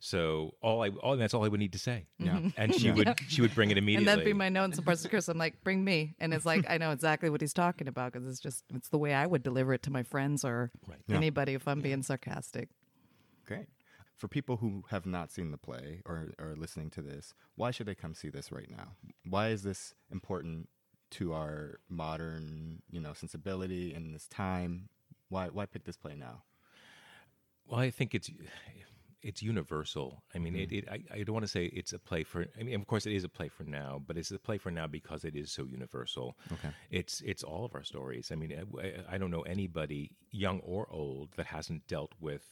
So 0.05 0.53
all 0.61 0.83
I, 0.83 0.89
all 0.89 1.17
that's 1.17 1.33
all 1.33 1.43
I 1.43 1.47
would 1.47 1.59
need 1.59 1.71
to 1.71 1.79
say. 1.79 2.05
Yeah. 2.19 2.33
Mm-hmm. 2.33 2.49
and 2.57 2.75
she 2.75 2.91
would 2.97 3.19
she 3.27 3.41
would 3.41 3.55
bring 3.55 3.71
it 3.71 3.77
immediately. 3.79 4.03
And 4.03 4.07
that'd 4.07 4.23
be 4.23 4.33
my 4.33 4.49
note 4.49 4.65
in 4.65 4.73
some 4.73 4.85
parts 4.85 5.03
of 5.03 5.09
Chris. 5.09 5.27
I'm 5.29 5.39
like, 5.39 5.63
bring 5.63 5.83
me. 5.83 6.13
And 6.19 6.31
it's 6.31 6.45
like, 6.45 6.63
I 6.69 6.77
know 6.77 6.91
exactly 6.91 7.31
what 7.31 7.41
he's 7.41 7.53
talking 7.55 7.87
about 7.87 8.13
because 8.13 8.27
it's 8.27 8.39
just, 8.39 8.63
it's 8.71 8.89
the 8.89 8.99
way 8.99 9.15
I 9.15 9.25
would 9.25 9.41
deliver 9.41 9.73
it 9.73 9.81
to 9.81 9.89
my 9.91 10.03
friends 10.03 10.45
or 10.45 10.69
Yeah. 11.07 11.15
anybody 11.15 11.55
if 11.55 11.67
I'm 11.67 11.81
being 11.81 12.03
sarcastic. 12.03 12.69
Great. 13.47 13.65
For 14.15 14.27
people 14.27 14.57
who 14.57 14.83
have 14.91 15.07
not 15.07 15.31
seen 15.31 15.49
the 15.49 15.57
play 15.57 16.03
or 16.05 16.33
are 16.37 16.55
listening 16.55 16.91
to 16.91 17.01
this, 17.01 17.33
why 17.55 17.71
should 17.71 17.87
they 17.87 17.95
come 17.95 18.13
see 18.13 18.29
this 18.29 18.51
right 18.51 18.69
now? 18.69 18.91
Why 19.27 19.47
is 19.49 19.63
this 19.63 19.95
important 20.11 20.69
to 21.11 21.33
our 21.33 21.79
modern, 21.89 22.83
you 22.91 23.01
know, 23.01 23.13
sensibility 23.13 23.91
in 23.91 24.11
this 24.13 24.27
time? 24.27 24.89
Why 25.29 25.47
why 25.47 25.65
pick 25.65 25.83
this 25.85 25.97
play 25.97 26.13
now? 26.13 26.43
Well, 27.67 27.79
I 27.79 27.89
think 27.89 28.13
it's 28.13 28.29
it's 29.25 29.41
universal. 29.41 30.23
I 30.35 30.38
mean, 30.38 30.55
it, 30.55 30.71
it 30.71 30.88
I, 30.89 30.99
I 31.13 31.23
don't 31.23 31.33
want 31.33 31.45
to 31.45 31.51
say 31.51 31.65
it's 31.65 31.93
a 31.93 31.99
play 31.99 32.23
for. 32.23 32.45
I 32.59 32.63
mean, 32.63 32.75
of 32.75 32.88
course, 32.88 33.05
it 33.05 33.13
is 33.13 33.23
a 33.23 33.29
play 33.29 33.49
for 33.49 33.63
now, 33.63 34.01
but 34.05 34.17
it's 34.17 34.31
a 34.31 34.38
play 34.39 34.57
for 34.57 34.71
now 34.71 34.88
because 34.88 35.25
it 35.25 35.35
is 35.35 35.51
so 35.51 35.63
universal. 35.65 36.38
Okay. 36.53 36.69
It's 36.91 37.21
it's 37.21 37.43
all 37.43 37.65
of 37.65 37.73
our 37.73 37.83
stories. 37.83 38.31
I 38.31 38.35
mean, 38.35 38.51
I, 38.81 39.15
I 39.15 39.17
don't 39.17 39.31
know 39.31 39.41
anybody, 39.41 40.11
young 40.31 40.59
or 40.59 40.88
old, 40.91 41.29
that 41.38 41.47
hasn't 41.47 41.88
dealt 41.88 42.13
with 42.19 42.45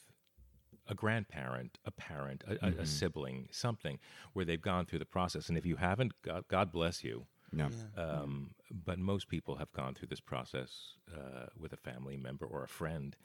a 0.88 0.96
grandparent, 0.96 1.78
a 1.86 1.92
parent, 1.92 2.44
a, 2.48 2.66
a, 2.66 2.70
a 2.82 2.86
sibling, 2.86 3.48
something 3.52 4.00
where 4.34 4.44
they've 4.44 4.62
gone 4.62 4.86
through 4.86 5.00
the 5.00 5.06
process. 5.06 5.48
And 5.50 5.58
if 5.58 5.66
you 5.66 5.78
haven't, 5.78 6.12
God, 6.24 6.44
God 6.50 6.72
bless 6.72 7.04
you. 7.04 7.28
No. 7.54 7.70
Um, 7.96 8.56
but 8.70 8.98
most 8.98 9.28
people 9.30 9.56
have 9.58 9.72
gone 9.72 9.94
through 9.94 10.08
this 10.08 10.20
process 10.20 10.98
uh, 11.16 11.46
with 11.58 11.72
a 11.72 11.78
family 11.78 12.18
member 12.18 12.46
or 12.46 12.64
a 12.64 12.68
friend, 12.68 13.16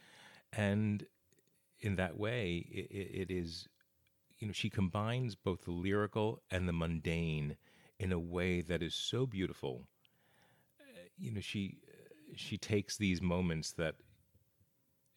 and 0.53 1.07
in 1.81 1.97
that 1.97 2.19
way, 2.19 2.67
it, 2.71 3.29
it 3.29 3.31
is 3.31 3.69
you 4.39 4.47
know, 4.47 4.53
she 4.53 4.71
combines 4.71 5.35
both 5.35 5.63
the 5.65 5.73
lyrical 5.73 6.43
and 6.51 6.69
the 6.69 6.73
mundane 6.73 7.57
in 7.99 8.13
a 8.13 8.19
way 8.19 8.61
that 8.61 8.83
is 8.83 8.95
so 8.95 9.27
beautiful. 9.27 9.89
Uh, 10.81 10.85
you 11.19 11.33
know, 11.33 11.41
she 11.41 11.79
she 12.37 12.57
takes 12.57 12.97
these 12.97 13.21
moments 13.21 13.73
that 13.73 13.97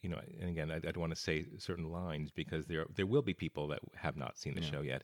you 0.02 0.10
know, 0.10 0.20
and 0.40 0.50
again, 0.50 0.72
I, 0.72 0.78
I 0.78 0.80
don't 0.80 1.00
want 1.00 1.14
to 1.16 1.22
say 1.22 1.46
certain 1.60 1.92
lines 1.92 2.32
because 2.32 2.66
there 2.66 2.86
there 2.96 3.06
will 3.06 3.22
be 3.22 3.34
people 3.34 3.68
that 3.68 3.80
have 3.96 4.18
not 4.18 4.38
seen 4.38 4.56
the 4.56 4.62
show 4.62 4.82
yet, 4.82 5.04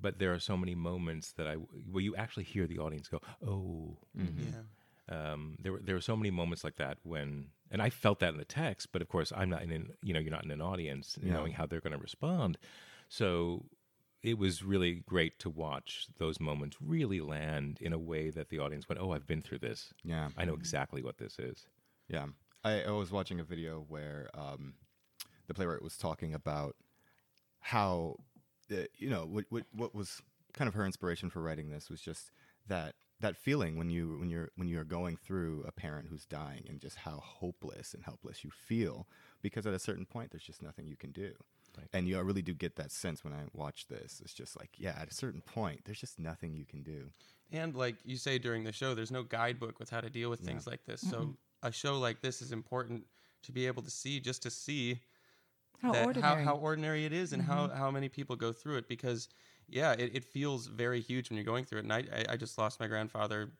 but 0.00 0.18
there 0.18 0.32
are 0.32 0.38
so 0.38 0.56
many 0.56 0.74
moments 0.74 1.32
that 1.32 1.46
I 1.48 1.54
where 1.54 2.02
you 2.02 2.14
actually 2.16 2.44
hear 2.44 2.66
the 2.66 2.78
audience 2.78 3.08
go, 3.08 3.20
"Oh." 3.44 3.98
Yeah. 4.44 4.62
Um, 5.08 5.56
there 5.60 5.72
were 5.72 5.80
there 5.82 5.94
were 5.94 6.00
so 6.00 6.16
many 6.16 6.30
moments 6.30 6.64
like 6.64 6.76
that 6.76 6.98
when, 7.04 7.48
and 7.70 7.80
I 7.80 7.90
felt 7.90 8.18
that 8.20 8.30
in 8.32 8.38
the 8.38 8.44
text, 8.44 8.90
but 8.92 9.02
of 9.02 9.08
course 9.08 9.32
I'm 9.36 9.48
not 9.50 9.62
in, 9.62 9.70
an, 9.70 9.90
you 10.02 10.12
know, 10.12 10.18
you're 10.20 10.32
not 10.32 10.44
in 10.44 10.50
an 10.50 10.60
audience 10.60 11.16
Yeah. 11.22 11.34
knowing 11.34 11.52
how 11.52 11.66
they're 11.66 11.80
going 11.80 11.92
to 11.92 11.98
respond, 12.02 12.58
so 13.08 13.66
it 14.22 14.36
was 14.38 14.64
really 14.64 14.94
great 15.06 15.38
to 15.38 15.48
watch 15.50 16.08
those 16.18 16.40
moments 16.40 16.78
really 16.80 17.20
land 17.20 17.78
in 17.80 17.92
a 17.92 17.98
way 17.98 18.30
that 18.30 18.48
the 18.48 18.58
audience 18.58 18.88
went, 18.88 19.00
"Oh, 19.00 19.12
I've 19.12 19.26
been 19.26 19.42
through 19.42 19.60
this. 19.60 19.94
Yeah. 20.02 20.30
I 20.36 20.44
know 20.44 20.54
exactly 20.54 21.02
what 21.02 21.18
this 21.18 21.38
is." 21.38 21.66
Yeah, 22.08 22.26
I, 22.64 22.82
I 22.82 22.90
was 22.90 23.12
watching 23.12 23.38
a 23.38 23.44
video 23.44 23.84
where 23.88 24.28
um, 24.34 24.74
the 25.46 25.54
playwright 25.54 25.82
was 25.82 25.96
talking 25.96 26.34
about 26.34 26.74
how, 27.60 28.16
uh, 28.72 28.86
you 28.98 29.08
know, 29.10 29.24
what, 29.26 29.44
what 29.50 29.64
what 29.72 29.94
was 29.94 30.20
kind 30.52 30.66
of 30.68 30.74
her 30.74 30.84
inspiration 30.86 31.30
for 31.30 31.42
writing 31.42 31.68
this 31.68 31.88
was 31.90 32.00
just 32.00 32.32
that 32.66 32.94
that 33.20 33.36
feeling 33.36 33.76
when 33.76 33.88
you 33.88 34.16
when 34.18 34.30
you're 34.30 34.50
when 34.56 34.68
you're 34.68 34.84
going 34.84 35.16
through 35.16 35.64
a 35.66 35.72
parent 35.72 36.08
who's 36.08 36.26
dying 36.26 36.64
and 36.68 36.80
just 36.80 36.96
how 36.96 37.22
hopeless 37.22 37.94
and 37.94 38.04
helpless 38.04 38.44
you 38.44 38.50
feel 38.50 39.06
because 39.42 39.66
at 39.66 39.74
a 39.74 39.78
certain 39.78 40.04
point 40.04 40.30
there's 40.30 40.44
just 40.44 40.62
nothing 40.62 40.86
you 40.86 40.96
can 40.96 41.12
do. 41.12 41.32
Right. 41.76 41.88
And 41.92 42.08
you 42.08 42.16
I 42.16 42.20
really 42.20 42.42
do 42.42 42.54
get 42.54 42.76
that 42.76 42.90
sense 42.90 43.22
when 43.24 43.32
I 43.32 43.42
watch 43.52 43.86
this. 43.88 44.20
It's 44.24 44.34
just 44.34 44.58
like, 44.58 44.70
yeah, 44.78 44.96
at 45.00 45.10
a 45.10 45.14
certain 45.14 45.42
point, 45.42 45.82
there's 45.84 46.00
just 46.00 46.18
nothing 46.18 46.54
you 46.54 46.64
can 46.64 46.82
do. 46.82 47.10
And 47.52 47.74
like 47.74 47.96
you 48.04 48.16
say 48.16 48.38
during 48.38 48.64
the 48.64 48.72
show, 48.72 48.94
there's 48.94 49.10
no 49.10 49.22
guidebook 49.22 49.78
with 49.78 49.90
how 49.90 50.00
to 50.00 50.10
deal 50.10 50.30
with 50.30 50.40
things 50.40 50.66
like 50.66 50.84
this. 50.84 51.00
So 51.00 51.36
a 51.62 51.70
show 51.70 51.98
like 51.98 52.20
this 52.20 52.42
is 52.42 52.52
important 52.52 53.04
to 53.42 53.52
be 53.52 53.66
able 53.66 53.82
to 53.82 53.90
see, 53.90 54.20
just 54.20 54.42
to 54.42 54.50
see 54.50 55.00
How 55.80 55.92
that 55.92 56.06
ordinary. 56.06 56.36
Mm-hmm. 56.36 56.44
how, 56.44 56.54
how 56.54 56.60
ordinary 56.60 57.04
it 57.04 57.12
is 57.12 57.32
and 57.32 57.42
how, 57.42 57.68
how 57.68 57.90
many 57.90 58.08
people 58.08 58.36
go 58.36 58.52
through 58.52 58.78
it 58.78 58.88
because 58.88 59.28
yeah 59.68 59.92
it, 59.92 60.10
it 60.14 60.24
feels 60.24 60.66
very 60.66 61.00
huge 61.00 61.28
when 61.30 61.36
you're 61.36 61.44
going 61.44 61.64
through 61.64 61.78
it 61.78 61.84
and 61.84 61.92
I, 61.92 61.98
I, 62.12 62.24
I 62.30 62.36
just 62.36 62.56
lost 62.58 62.78
my 62.80 62.86
grandfather 62.86 63.50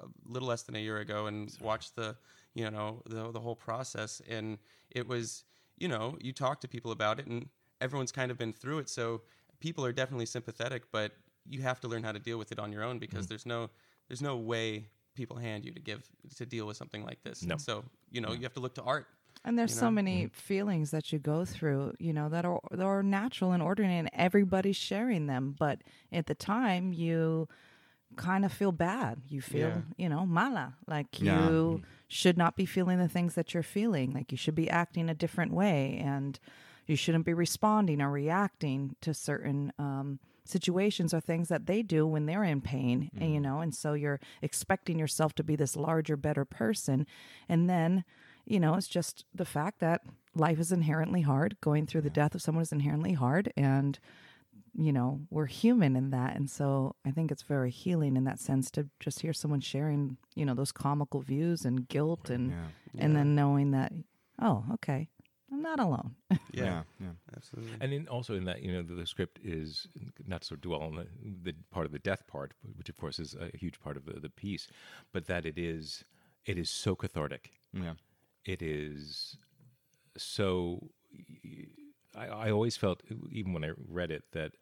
a 0.00 0.06
little 0.26 0.48
less 0.48 0.62
than 0.62 0.74
a 0.76 0.78
year 0.78 0.98
ago 0.98 1.26
and 1.26 1.54
watched 1.60 1.96
the 1.96 2.16
you 2.54 2.70
know 2.70 3.02
the, 3.06 3.30
the 3.32 3.40
whole 3.40 3.54
process 3.56 4.20
and 4.28 4.58
it 4.90 5.06
was 5.06 5.44
you 5.78 5.88
know 5.88 6.16
you 6.20 6.32
talk 6.32 6.60
to 6.60 6.68
people 6.68 6.92
about 6.92 7.18
it 7.20 7.26
and 7.26 7.48
everyone's 7.80 8.12
kind 8.12 8.30
of 8.30 8.38
been 8.38 8.52
through 8.52 8.78
it 8.78 8.88
so 8.88 9.20
people 9.60 9.84
are 9.84 9.92
definitely 9.92 10.26
sympathetic 10.26 10.82
but 10.92 11.12
you 11.46 11.60
have 11.62 11.80
to 11.80 11.88
learn 11.88 12.02
how 12.02 12.12
to 12.12 12.18
deal 12.18 12.38
with 12.38 12.52
it 12.52 12.58
on 12.58 12.72
your 12.72 12.82
own 12.82 12.96
Mm. 12.96 13.00
because 13.00 13.26
there's 13.26 13.46
no 13.46 13.68
there's 14.08 14.22
no 14.22 14.36
way 14.36 14.86
people 15.14 15.36
hand 15.36 15.64
you 15.64 15.72
to 15.72 15.80
give 15.80 16.02
to 16.36 16.46
deal 16.46 16.66
with 16.66 16.76
something 16.76 17.04
like 17.04 17.22
this 17.22 17.42
No. 17.42 17.56
so 17.58 17.84
you 18.10 18.20
know 18.20 18.32
you 18.32 18.42
have 18.42 18.54
to 18.54 18.60
look 18.60 18.74
to 18.76 18.82
art 18.82 19.06
And 19.44 19.58
there's 19.58 19.72
you 19.72 19.80
so 19.80 19.86
know? 19.86 19.92
many 19.92 20.24
mm-hmm. 20.24 20.34
feelings 20.34 20.90
that 20.92 21.12
you 21.12 21.18
go 21.18 21.44
through, 21.44 21.94
you 21.98 22.12
know, 22.12 22.28
that 22.28 22.44
are 22.44 22.60
that 22.70 22.84
are 22.84 23.02
natural 23.02 23.52
and 23.52 23.62
ordinary, 23.62 23.98
and 23.98 24.10
everybody's 24.12 24.76
sharing 24.76 25.26
them. 25.26 25.56
But 25.58 25.82
at 26.12 26.26
the 26.26 26.34
time, 26.34 26.92
you 26.92 27.48
kind 28.16 28.44
of 28.44 28.52
feel 28.52 28.72
bad. 28.72 29.22
You 29.28 29.40
feel, 29.40 29.68
Yeah. 29.68 29.80
you 29.96 30.08
know, 30.08 30.26
mala, 30.26 30.76
like 30.86 31.20
Yeah. 31.20 31.48
you 31.48 31.50
mm-hmm. 31.50 31.84
should 32.08 32.36
not 32.36 32.56
be 32.56 32.66
feeling 32.66 32.98
the 32.98 33.08
things 33.08 33.34
that 33.34 33.54
you're 33.54 33.62
feeling. 33.62 34.12
Like 34.12 34.30
you 34.30 34.38
should 34.38 34.54
be 34.54 34.70
acting 34.70 35.08
a 35.08 35.14
different 35.14 35.52
way, 35.52 35.98
and 35.98 36.38
you 36.86 36.96
shouldn't 36.96 37.24
be 37.24 37.34
responding 37.34 38.00
or 38.00 38.10
reacting 38.10 38.96
to 39.00 39.14
certain 39.14 39.72
um, 39.78 40.18
situations 40.44 41.14
or 41.14 41.20
things 41.20 41.48
that 41.48 41.66
they 41.66 41.82
do 41.82 42.06
when 42.06 42.26
they're 42.26 42.44
in 42.44 42.60
pain. 42.60 43.10
And, 43.18 43.30
you 43.30 43.40
mm-hmm. 43.40 43.42
know, 43.42 43.60
and 43.60 43.74
so 43.74 43.94
you're 43.94 44.20
expecting 44.40 44.98
yourself 44.98 45.34
to 45.36 45.44
be 45.44 45.56
this 45.56 45.76
larger, 45.76 46.16
better 46.16 46.44
person, 46.44 47.06
and 47.48 47.68
then 47.68 48.04
you 48.44 48.58
know, 48.60 48.74
it's 48.74 48.88
just 48.88 49.24
the 49.34 49.44
fact 49.44 49.80
that 49.80 50.02
life 50.34 50.58
is 50.58 50.72
inherently 50.72 51.22
hard. 51.22 51.56
Going 51.60 51.86
through 51.86 52.02
the 52.02 52.10
death 52.10 52.34
of 52.34 52.42
someone 52.42 52.62
is 52.62 52.72
inherently 52.72 53.12
hard. 53.12 53.52
And, 53.56 53.98
you 54.74 54.92
know, 54.92 55.20
we're 55.30 55.46
human 55.46 55.96
in 55.96 56.10
that. 56.10 56.34
And 56.36 56.50
so 56.50 56.96
I 57.04 57.10
think 57.10 57.30
it's 57.30 57.42
very 57.42 57.70
healing 57.70 58.16
in 58.16 58.24
that 58.24 58.38
sense 58.40 58.70
to 58.72 58.88
just 59.00 59.20
hear 59.20 59.32
someone 59.32 59.60
sharing, 59.60 60.16
you 60.34 60.44
know, 60.44 60.54
those 60.54 60.72
comical 60.72 61.20
views 61.20 61.64
and 61.64 61.86
guilt 61.88 62.30
and, 62.30 62.50
Yeah. 62.50 62.66
and 62.98 63.14
then 63.16 63.34
knowing 63.34 63.70
that, 63.72 63.92
oh, 64.40 64.64
okay, 64.74 65.08
I'm 65.52 65.62
not 65.62 65.78
alone. 65.80 66.14
Yeah, 66.54 66.82
yeah. 67.00 67.12
absolutely 67.34 67.72
And 67.80 67.92
in, 67.94 68.08
also 68.08 68.34
in 68.34 68.44
that, 68.44 68.62
you 68.62 68.70
know, 68.72 68.82
the, 68.82 68.94
the 68.94 69.06
script 69.06 69.38
is 69.42 69.86
not 70.26 70.44
so 70.44 70.54
dwell 70.56 70.82
on 70.82 70.96
the, 70.96 71.06
the 71.42 71.54
part 71.70 71.86
of 71.86 71.92
the 71.92 71.98
death 71.98 72.26
part, 72.26 72.52
which 72.76 72.90
of 72.90 72.96
course 72.98 73.18
is 73.18 73.34
a 73.34 73.56
huge 73.56 73.80
part 73.80 73.96
of 73.96 74.04
the, 74.04 74.20
the 74.20 74.28
piece, 74.28 74.68
but 75.12 75.26
that 75.28 75.46
it 75.46 75.58
is 75.58 76.04
it 76.44 76.58
is 76.58 76.68
so 76.68 76.94
cathartic. 76.94 77.52
Yeah. 77.72 77.94
It 78.44 78.62
is 78.62 79.36
so. 80.16 80.90
I, 82.16 82.26
I 82.26 82.50
always 82.50 82.76
felt, 82.76 83.02
even 83.30 83.52
when 83.52 83.64
I 83.64 83.70
read 83.88 84.10
it, 84.10 84.24
that 84.32 84.52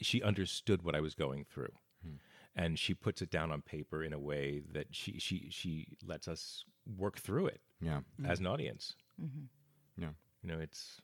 she 0.00 0.22
understood 0.22 0.82
what 0.82 0.94
I 0.94 1.00
was 1.00 1.14
going 1.14 1.44
through, 1.44 1.72
hmm. 2.04 2.14
and 2.54 2.78
she 2.78 2.94
puts 2.94 3.22
it 3.22 3.30
down 3.30 3.50
on 3.50 3.62
paper 3.62 4.02
in 4.04 4.12
a 4.12 4.18
way 4.18 4.62
that 4.72 4.86
she 4.90 5.18
she 5.18 5.48
she 5.50 5.86
lets 6.06 6.28
us 6.28 6.64
work 6.96 7.18
through 7.18 7.46
it 7.46 7.60
Yeah. 7.80 8.00
as 8.24 8.40
an 8.40 8.46
audience. 8.46 8.94
Mm-hmm. 9.20 10.02
Yeah. 10.02 10.10
You 10.42 10.48
know, 10.52 10.58
it's 10.60 11.00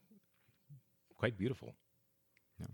quite 1.18 1.36
beautiful. 1.36 1.74
Yeah. 2.60 2.66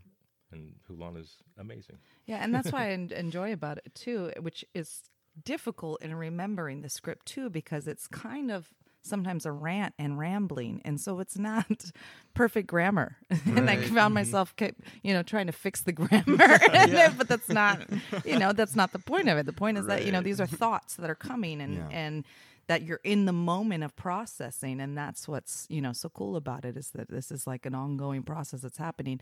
And 0.53 0.75
Hulan 0.89 1.19
is 1.19 1.37
amazing. 1.59 1.99
Yeah, 2.27 2.39
and 2.43 2.55
that's 2.55 2.71
why 2.73 2.89
I 2.89 2.91
en- 2.99 3.11
enjoy 3.15 3.53
about 3.53 3.79
it 3.79 3.95
too, 3.95 4.33
which 4.41 4.65
is 4.75 5.03
difficult 5.45 6.03
in 6.03 6.15
remembering 6.15 6.83
the 6.83 6.89
script 6.89 7.27
too, 7.27 7.49
because 7.51 7.87
it's 7.89 8.07
kind 8.07 8.51
of 8.51 8.69
sometimes 9.03 9.47
a 9.47 9.53
rant 9.53 9.95
and 9.99 10.19
rambling, 10.19 10.81
and 10.85 11.01
so 11.01 11.21
it's 11.21 11.37
not 11.39 11.67
perfect 12.35 12.67
grammar. 12.69 13.17
and 13.47 13.69
I 13.69 13.77
Right. 13.77 13.85
found 13.85 13.95
mm-hmm. 13.97 14.15
myself, 14.15 14.55
kept, 14.57 14.81
you 15.03 15.13
know, 15.13 15.23
trying 15.23 15.47
to 15.47 15.53
fix 15.53 15.83
the 15.83 15.93
grammar, 16.01 16.23
it, 16.27 17.19
but 17.19 17.29
that's 17.29 17.49
not, 17.49 17.81
you 18.25 18.39
know, 18.39 18.53
that's 18.53 18.77
not 18.77 18.93
the 18.93 18.99
point 18.99 19.29
of 19.29 19.39
it. 19.39 19.47
The 19.47 19.53
point 19.53 19.79
is 19.79 19.87
that 19.87 20.05
you 20.05 20.13
know 20.13 20.21
these 20.23 20.41
are 20.41 20.47
thoughts 20.47 20.97
that 20.97 21.11
are 21.11 21.15
coming, 21.15 21.61
and 21.61 21.75
Yeah. 21.75 21.89
and 21.91 22.25
that 22.69 22.83
you're 22.83 23.01
in 23.03 23.25
the 23.27 23.33
moment 23.33 23.83
of 23.83 23.95
processing, 23.97 24.81
and 24.81 24.97
that's 24.97 25.27
what's 25.27 25.67
you 25.69 25.81
know 25.81 25.93
so 25.93 26.09
cool 26.09 26.37
about 26.37 26.65
it 26.65 26.77
is 26.77 26.91
that 26.91 27.11
this 27.11 27.31
is 27.33 27.47
like 27.47 27.67
an 27.67 27.75
ongoing 27.75 28.23
process 28.23 28.61
that's 28.61 28.79
happening 28.79 29.21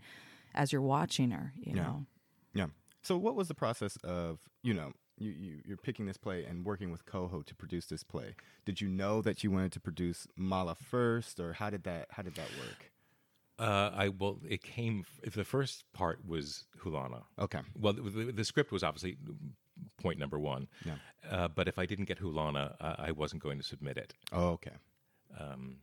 as 0.53 0.71
you're 0.71 0.81
watching 0.81 1.31
her. 1.31 1.53
You 1.57 1.73
Yeah. 1.75 1.81
know. 1.83 2.05
Yeah. 2.53 2.67
So, 3.01 3.17
what 3.17 3.35
was 3.35 3.47
the 3.47 3.55
process 3.55 3.97
of 4.03 4.39
you 4.61 4.73
know 4.75 4.91
you, 5.21 5.31
you 5.31 5.61
you're 5.65 5.77
picking 5.77 6.05
this 6.05 6.17
play 6.17 6.43
and 6.45 6.65
working 6.65 6.91
with 6.91 7.05
Coho 7.05 7.41
to 7.43 7.55
produce 7.55 7.85
this 7.85 8.03
play? 8.03 8.35
Did 8.65 8.81
you 8.81 8.87
know 8.89 9.21
that 9.21 9.43
you 9.43 9.51
wanted 9.51 9.71
to 9.73 9.79
produce 9.79 10.27
Mala 10.35 10.75
first, 10.75 11.39
or 11.39 11.53
how 11.53 11.69
did 11.69 11.83
that 11.83 12.07
how 12.11 12.23
did 12.23 12.35
that 12.35 12.49
work? 12.59 12.91
Uh, 13.59 13.91
I 13.93 14.09
well, 14.09 14.39
it 14.47 14.63
came. 14.63 15.05
If 15.23 15.33
the 15.35 15.43
first 15.45 15.83
part 15.93 16.25
was 16.25 16.65
Julana, 16.79 17.23
Okay. 17.37 17.59
well, 17.79 17.93
the, 17.93 18.01
the, 18.01 18.31
the 18.31 18.45
script 18.45 18.71
was 18.71 18.83
obviously 18.83 19.17
point 20.01 20.17
number 20.19 20.39
one. 20.39 20.67
Yeah. 20.85 20.95
Uh, 21.29 21.47
but 21.47 21.67
if 21.67 21.77
I 21.77 21.85
didn't 21.85 22.05
get 22.05 22.19
Julana, 22.19 22.75
uh, 22.79 22.95
I 22.97 23.11
wasn't 23.11 23.43
going 23.43 23.57
to 23.59 23.63
submit 23.63 23.97
it. 23.97 24.13
Oh, 24.31 24.49
okay. 24.57 24.71
Um, 25.39 25.77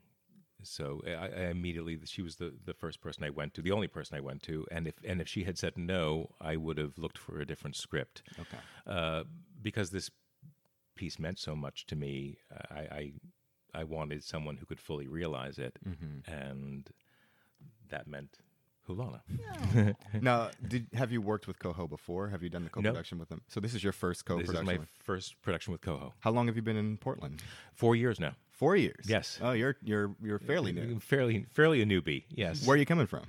so 0.63 1.01
I, 1.07 1.11
I 1.13 1.45
immediately 1.51 1.99
she 2.05 2.23
was 2.23 2.37
the, 2.37 2.53
the 2.65 2.75
first 2.75 3.01
person 3.01 3.25
I 3.25 3.31
went 3.31 3.55
to, 3.55 3.63
the 3.63 3.73
only 3.73 3.87
person 3.89 4.17
I 4.17 4.21
went 4.21 4.43
to, 4.45 4.67
and 4.71 4.87
if 4.87 4.95
and 5.05 5.21
if 5.21 5.29
she 5.29 5.45
had 5.45 5.57
said 5.59 5.77
no, 5.77 6.31
I 6.41 6.57
would 6.57 6.79
have 6.79 6.99
looked 6.99 7.19
for 7.19 7.41
a 7.41 7.45
different 7.47 7.77
script. 7.77 8.23
Okay. 8.41 8.59
uh, 8.87 9.25
because 9.63 9.91
this 9.91 10.11
piece 10.95 11.19
meant 11.19 11.39
so 11.39 11.55
much 11.55 11.87
to 11.87 11.97
me. 11.97 12.39
I, 12.71 12.79
I 12.81 13.13
I 13.75 13.85
wanted 13.85 14.25
someone 14.25 14.57
who 14.57 14.67
could 14.67 14.81
fully 14.81 15.07
realize 15.07 15.59
it, 15.59 15.79
Mm-hmm. 15.87 16.31
and 16.33 16.89
that 17.91 18.07
meant 18.07 18.39
Julana. 18.89 19.21
now, 20.23 20.51
did 20.67 20.87
have 20.95 21.13
you 21.13 21.21
worked 21.21 21.47
with 21.47 21.59
Coho 21.59 21.87
before? 21.87 22.29
Have 22.31 22.43
you 22.43 22.49
done 22.49 22.65
the 22.65 22.71
co-production 22.71 23.19
with 23.19 23.29
them? 23.29 23.43
So 23.49 23.61
this 23.61 23.75
is 23.75 23.85
your 23.85 23.93
first 23.93 24.25
co-production. 24.25 24.57
is 24.63 24.67
my 24.67 24.79
with- 24.79 24.89
first 25.05 25.41
production 25.43 25.73
with 25.73 25.83
Coho. 25.83 26.15
How 26.21 26.31
long 26.31 26.47
have 26.47 26.57
you 26.57 26.63
been 26.63 26.77
in 26.77 26.97
Portland? 26.97 27.43
Four 27.75 27.95
years 27.97 28.19
now. 28.19 28.33
Four 28.59 28.75
years. 28.75 29.07
Yes. 29.07 29.39
Oh, 29.41 29.53
you're 29.53 29.77
you're 29.85 30.15
you're 30.21 30.41
fairly 30.41 30.73
new. 30.73 30.99
Fairly 31.13 31.47
fairly 31.53 31.81
a 31.81 31.87
newbie. 31.87 32.25
Yes. 32.29 32.67
Where 32.67 32.75
are 32.75 32.79
you 32.79 32.87
coming 32.87 33.07
from? 33.07 33.23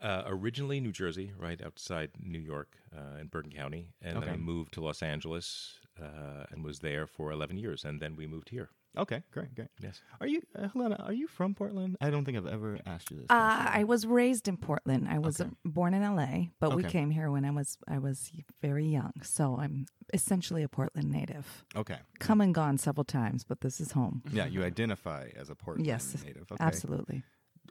Uh, 0.00 0.22
originally 0.26 0.78
New 0.78 0.92
Jersey, 0.92 1.32
right 1.36 1.60
outside 1.60 2.10
New 2.22 2.38
York 2.38 2.68
uh, 2.96 3.18
in 3.20 3.26
Bergen 3.26 3.50
County, 3.50 3.88
and 4.00 4.22
then 4.22 4.28
I 4.28 4.36
moved 4.36 4.74
to 4.74 4.80
Los 4.80 5.02
Angeles 5.02 5.74
uh, 6.00 6.44
and 6.52 6.62
was 6.62 6.78
there 6.78 7.08
for 7.08 7.32
11 7.32 7.56
years, 7.58 7.84
and 7.84 8.00
then 8.00 8.14
we 8.14 8.28
moved 8.28 8.50
here. 8.50 8.70
Okay, 8.96 9.22
great, 9.30 9.54
great. 9.54 9.68
Yes. 9.80 10.00
Are 10.20 10.26
you, 10.26 10.42
uh, 10.58 10.68
Julana? 10.68 11.06
Are 11.06 11.12
you 11.12 11.28
from 11.28 11.54
Portland? 11.54 11.96
I 12.00 12.10
don't 12.10 12.24
think 12.24 12.36
I've 12.36 12.46
ever 12.46 12.78
asked 12.86 13.10
you 13.10 13.18
this. 13.18 13.26
Uh. 13.30 13.66
I 13.70 13.84
was 13.84 14.06
raised 14.06 14.48
in 14.48 14.56
Portland. 14.56 15.06
I 15.08 15.18
was 15.18 15.40
Okay. 15.40 15.50
uh, 15.50 15.68
born 15.68 15.94
in 15.94 16.02
LA, 16.02 16.46
but 16.58 16.74
we 16.74 16.82
came 16.82 17.10
here 17.10 17.30
when 17.30 17.44
I 17.44 17.50
was 17.50 17.78
I 17.86 17.98
was 17.98 18.30
very 18.60 18.86
young. 18.86 19.12
So 19.22 19.56
I'm 19.58 19.86
essentially 20.12 20.62
a 20.62 20.68
Portland 20.68 21.10
native. 21.10 21.64
okay. 21.76 21.98
Come 22.18 22.40
and 22.40 22.54
gone 22.54 22.78
several 22.78 23.04
times, 23.04 23.44
but 23.44 23.60
this 23.60 23.80
is 23.80 23.92
home. 23.92 24.22
Yeah, 24.32 24.46
you 24.46 24.64
identify 24.64 25.28
as 25.36 25.50
a 25.50 25.54
Portland 25.54 25.86
yes, 25.86 26.16
native. 26.24 26.50
Okay. 26.50 26.64
absolutely. 26.64 27.22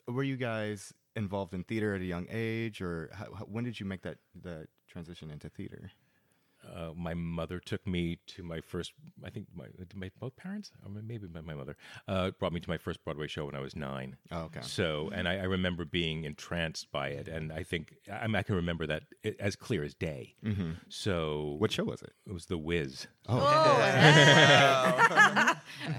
Were 0.08 0.24
you 0.24 0.38
guys 0.38 0.94
involved 1.16 1.54
in 1.54 1.64
theater 1.64 1.96
at 1.96 2.02
a 2.02 2.06
young 2.06 2.28
age, 2.30 2.80
or 2.82 3.10
how, 3.12 3.34
how, 3.34 3.46
when 3.46 3.64
did 3.66 3.80
you 3.80 3.86
make 3.86 4.04
that 4.04 4.20
that 4.44 4.68
transition 4.88 5.30
into 5.32 5.50
theater? 5.50 5.92
Uh, 6.76 6.92
my 6.96 7.14
mother 7.14 7.60
took 7.60 7.86
me 7.88 8.20
to 8.28 8.44
my 8.44 8.62
first. 8.62 8.94
I 9.24 9.30
think 9.30 9.48
my, 9.56 9.66
my 9.96 10.12
both 10.20 10.36
parents, 10.36 10.72
or 10.84 10.92
maybe 11.02 11.28
my, 11.28 11.42
my 11.42 11.54
mother, 11.54 11.76
uh, 12.08 12.32
brought 12.32 12.54
me 12.54 12.60
to 12.60 12.70
my 12.70 12.78
first 12.78 13.04
Broadway 13.04 13.28
show 13.28 13.46
when 13.46 13.56
I 13.56 13.60
was 13.60 13.76
nine. 13.76 14.18
Oh, 14.32 14.42
okay. 14.44 14.62
So, 14.62 15.10
and 15.14 15.28
I, 15.28 15.38
I 15.38 15.44
remember 15.44 15.86
being 15.86 16.24
entranced 16.24 16.92
by 16.92 17.10
it, 17.10 17.28
and 17.28 17.52
I 17.52 17.64
think 17.64 17.96
I, 18.12 18.28
mean, 18.28 18.36
I 18.36 18.44
can 18.44 18.56
remember 18.56 18.88
that 18.88 19.04
it, 19.24 19.38
as 19.40 19.56
clear 19.56 19.84
as 19.84 19.94
day. 19.94 20.36
Mm-hmm. 20.44 20.72
So, 20.90 21.56
What 21.60 21.72
show 21.72 21.84
was 21.84 22.02
it? 22.02 22.14
it 22.26 22.34
was 22.34 22.46
The 22.46 22.58
Wiz. 22.58 23.08
Oh, 23.30 23.40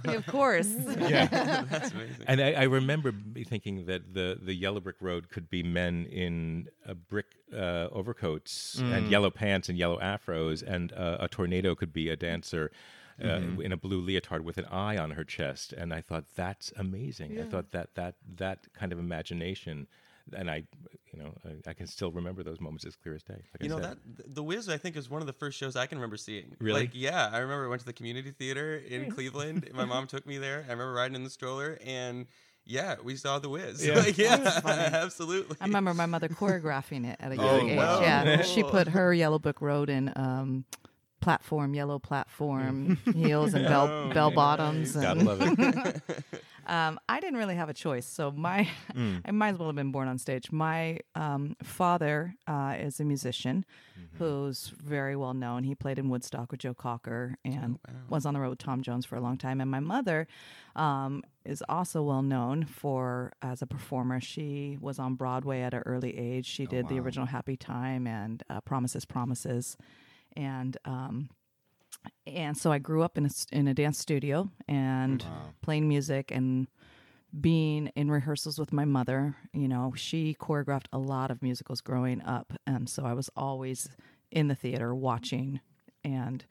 of 0.07 0.26
course. 0.26 0.68
Yeah, 1.09 1.26
that's 1.70 1.92
amazing. 1.92 2.24
And 2.26 2.40
I, 2.40 2.52
I 2.52 2.62
remember 2.64 3.12
thinking 3.46 3.87
that 3.87 4.12
the, 4.12 4.38
the 4.40 4.54
yellow 4.54 4.81
brick 4.81 4.96
road 5.00 5.31
could 5.31 5.48
be 5.48 5.62
men 5.62 6.07
in 6.07 6.68
a 6.85 6.94
brick 6.94 7.26
uh, 7.54 7.88
overcoats 7.92 8.78
and 8.78 9.11
yellow 9.11 9.30
pants 9.30 9.68
and 9.68 9.78
yellow 9.78 9.98
afros, 10.00 10.62
and 10.62 10.92
uh, 10.92 11.16
a 11.20 11.28
tornado 11.28 11.74
could 11.74 11.92
be 11.92 12.08
a 12.08 12.16
dancer. 12.16 12.70
Uh, 13.20 13.40
In 13.61 13.72
a 13.72 13.76
blue 13.76 14.00
leotard 14.00 14.44
with 14.44 14.58
an 14.58 14.64
eye 14.66 14.96
on 14.96 15.11
her 15.11 15.24
chest, 15.24 15.72
and 15.72 15.92
I 15.92 16.00
thought 16.00 16.26
that's 16.37 16.72
amazing. 16.76 17.40
I 17.40 17.42
thought 17.50 17.72
that 17.72 17.96
that 17.96 18.14
that 18.37 18.72
kind 18.74 18.92
of 18.92 19.00
imagination, 19.00 19.88
and 20.32 20.48
I, 20.48 20.62
you 21.12 21.18
know, 21.20 21.34
I, 21.44 21.70
I 21.70 21.72
can 21.72 21.88
still 21.88 22.12
remember 22.12 22.44
those 22.44 22.61
moments 22.61 22.84
as 22.87 22.94
clear 22.94 23.16
as 23.16 23.24
day. 23.24 23.42
Like 23.52 23.61
You 23.61 23.74
I 23.74 23.76
know 23.76 23.82
said. 23.82 23.98
that 24.18 24.34
The 24.37 24.42
Wiz, 24.44 24.68
I 24.68 24.76
think, 24.76 24.96
is 24.96 25.11
one 25.11 25.20
of 25.20 25.26
the 25.26 25.32
first 25.32 25.58
shows 25.58 25.74
I 25.74 25.87
can 25.87 25.98
remember 25.98 26.16
seeing. 26.16 26.54
Really? 26.61 26.82
Like, 26.82 26.90
yeah, 26.92 27.28
I 27.32 27.38
remember 27.38 27.64
I 27.66 27.68
went 27.68 27.80
to 27.80 27.87
the 27.87 27.92
community 27.92 28.30
theater 28.30 28.76
in 28.76 29.11
Cleveland. 29.11 29.68
My 29.74 29.84
mom 29.84 30.06
took 30.06 30.24
me 30.24 30.38
there. 30.38 30.58
I 30.68 30.70
remember 30.70 30.92
riding 30.92 31.16
in 31.16 31.24
the 31.24 31.30
stroller, 31.30 31.76
and 31.84 32.26
yeah, 32.68 32.96
we 33.02 33.16
saw 33.16 33.38
The 33.40 33.48
Wiz. 33.48 33.85
Yeah. 33.85 33.94
Like, 33.98 34.16
yeah, 34.18 34.61
absolutely. 34.64 35.57
I 35.61 35.64
remember 35.64 35.92
my 35.94 36.07
mother 36.07 36.28
choreographing 36.28 37.04
it 37.11 37.16
at 37.18 37.33
a 37.33 37.37
Oh, 37.40 37.57
young 37.57 37.70
age. 37.70 37.76
wow. 37.78 38.00
Yeah, 38.00 38.42
she 38.42 38.62
put 38.62 38.88
her 38.88 39.12
Yellow 39.12 39.38
Book 39.40 39.61
Road 39.61 39.88
in 39.90 40.12
um, 40.14 40.64
platform, 41.20 41.74
yellow 41.74 41.98
platform 41.98 42.98
heels 43.12 43.54
and 43.54 43.64
bell 43.68 43.88
Oh, 43.88 44.12
bell 44.14 44.28
nice. 44.31 44.37
bottoms. 44.37 44.92
gotta 44.96 45.20
love 45.24 45.40
it. 45.42 46.02
Um, 46.68 47.00
I 47.09 47.18
didn't 47.20 47.38
really 47.38 47.54
have 47.57 47.68
a 47.68 47.74
choice, 47.74 48.07
so 48.07 48.31
my 48.31 48.68
I 49.24 49.31
might 49.31 49.50
as 49.50 49.59
well 49.59 49.68
have 49.68 49.76
been 49.76 49.90
born 49.90 50.07
on 50.07 50.18
stage. 50.18 50.52
My 50.52 50.98
um, 51.14 51.57
father 51.62 52.35
uh, 52.46 52.76
is 52.78 53.00
a 53.00 53.04
musician 53.04 53.64
who's 54.18 54.72
very 54.76 55.16
well 55.16 55.35
known. 55.35 55.64
He 55.64 55.74
played 55.74 55.98
in 55.98 56.09
Woodstock 56.09 56.50
with 56.52 56.61
Joe 56.61 56.74
Cocker 56.74 57.37
and 57.44 57.78
was 58.09 58.26
on 58.26 58.35
the 58.35 58.40
road 58.40 58.50
with 58.50 58.59
Tom 58.59 58.83
Jones 58.83 59.07
for 59.07 59.16
a 59.16 59.20
long 59.20 59.37
time. 59.38 59.61
And 59.61 59.70
my 59.70 59.81
mother 59.81 60.26
um, 60.76 61.22
is 61.44 61.62
also 61.68 62.02
well 62.02 62.22
known 62.22 62.64
for 62.64 63.33
as 63.42 63.62
a 63.62 63.66
performer. 63.66 64.20
She 64.20 64.76
was 64.81 64.98
on 64.98 65.14
Broadway 65.14 65.62
at 65.62 65.74
an 65.74 65.83
early 65.87 66.16
age. 66.16 66.46
She 66.46 66.66
did 66.66 66.88
the 66.88 66.98
original 67.00 67.26
Happy 67.26 67.57
Time 67.57 68.07
and 68.07 68.42
uh, 68.50 68.61
Promises, 68.61 69.04
Promises, 69.04 69.76
and 70.37 70.76
um, 70.85 71.31
and 72.26 72.56
so 72.56 72.70
I 72.72 72.78
grew 72.78 73.02
up 73.02 73.16
in 73.18 73.24
a 73.24 73.28
s- 73.28 73.46
in 73.52 73.68
a 73.68 73.74
dance 73.74 73.98
studio 73.98 74.50
and 74.68 75.22
playing 75.62 75.88
music 75.88 76.30
and 76.30 76.68
being 77.38 77.88
in 77.94 78.11
rehearsals 78.11 78.58
with 78.58 78.72
my 78.72 78.84
mother. 78.84 79.37
You 79.52 79.68
know, 79.68 79.92
she 79.96 80.34
choreographed 80.34 80.87
a 80.92 80.98
lot 80.98 81.30
of 81.30 81.42
musicals 81.42 81.80
growing 81.80 82.22
up, 82.22 82.52
and 82.66 82.88
so 82.88 83.04
I 83.04 83.12
was 83.14 83.28
always 83.37 83.88
in 84.30 84.48
the 84.48 84.54
theater 84.54 84.94
watching, 84.94 85.61
and 86.04 86.44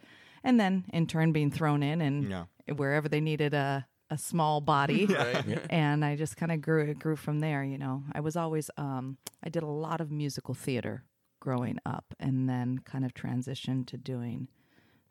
and 0.44 0.60
then 0.60 0.86
in 0.94 1.08
turn 1.08 1.32
being 1.32 1.52
thrown 1.52 1.82
in 1.84 2.02
and 2.02 2.30
Yeah. 2.30 2.46
wherever 2.76 3.08
they 3.10 3.22
needed 3.22 3.54
a 3.54 3.88
a 4.10 4.18
small 4.18 4.62
body 4.62 5.06
and 5.70 6.06
i 6.06 6.16
just 6.16 6.38
kind 6.38 6.50
of 6.50 6.62
grew 6.62 6.82
it 6.86 6.98
grew 6.98 7.18
from 7.18 7.40
there 7.42 7.62
you 7.62 7.78
know 7.78 8.04
i 8.14 8.22
was 8.22 8.38
always 8.38 8.70
um 8.78 9.18
i 9.44 9.50
did 9.50 9.64
a 9.64 9.68
lot 9.68 10.00
of 10.00 10.10
musical 10.10 10.54
theater 10.54 11.04
growing 11.42 11.78
up 11.86 12.06
and 12.18 12.48
then 12.48 12.80
kind 12.86 13.04
of 13.04 13.14
transitioned 13.14 13.86
to 13.86 13.98
doing 13.98 14.48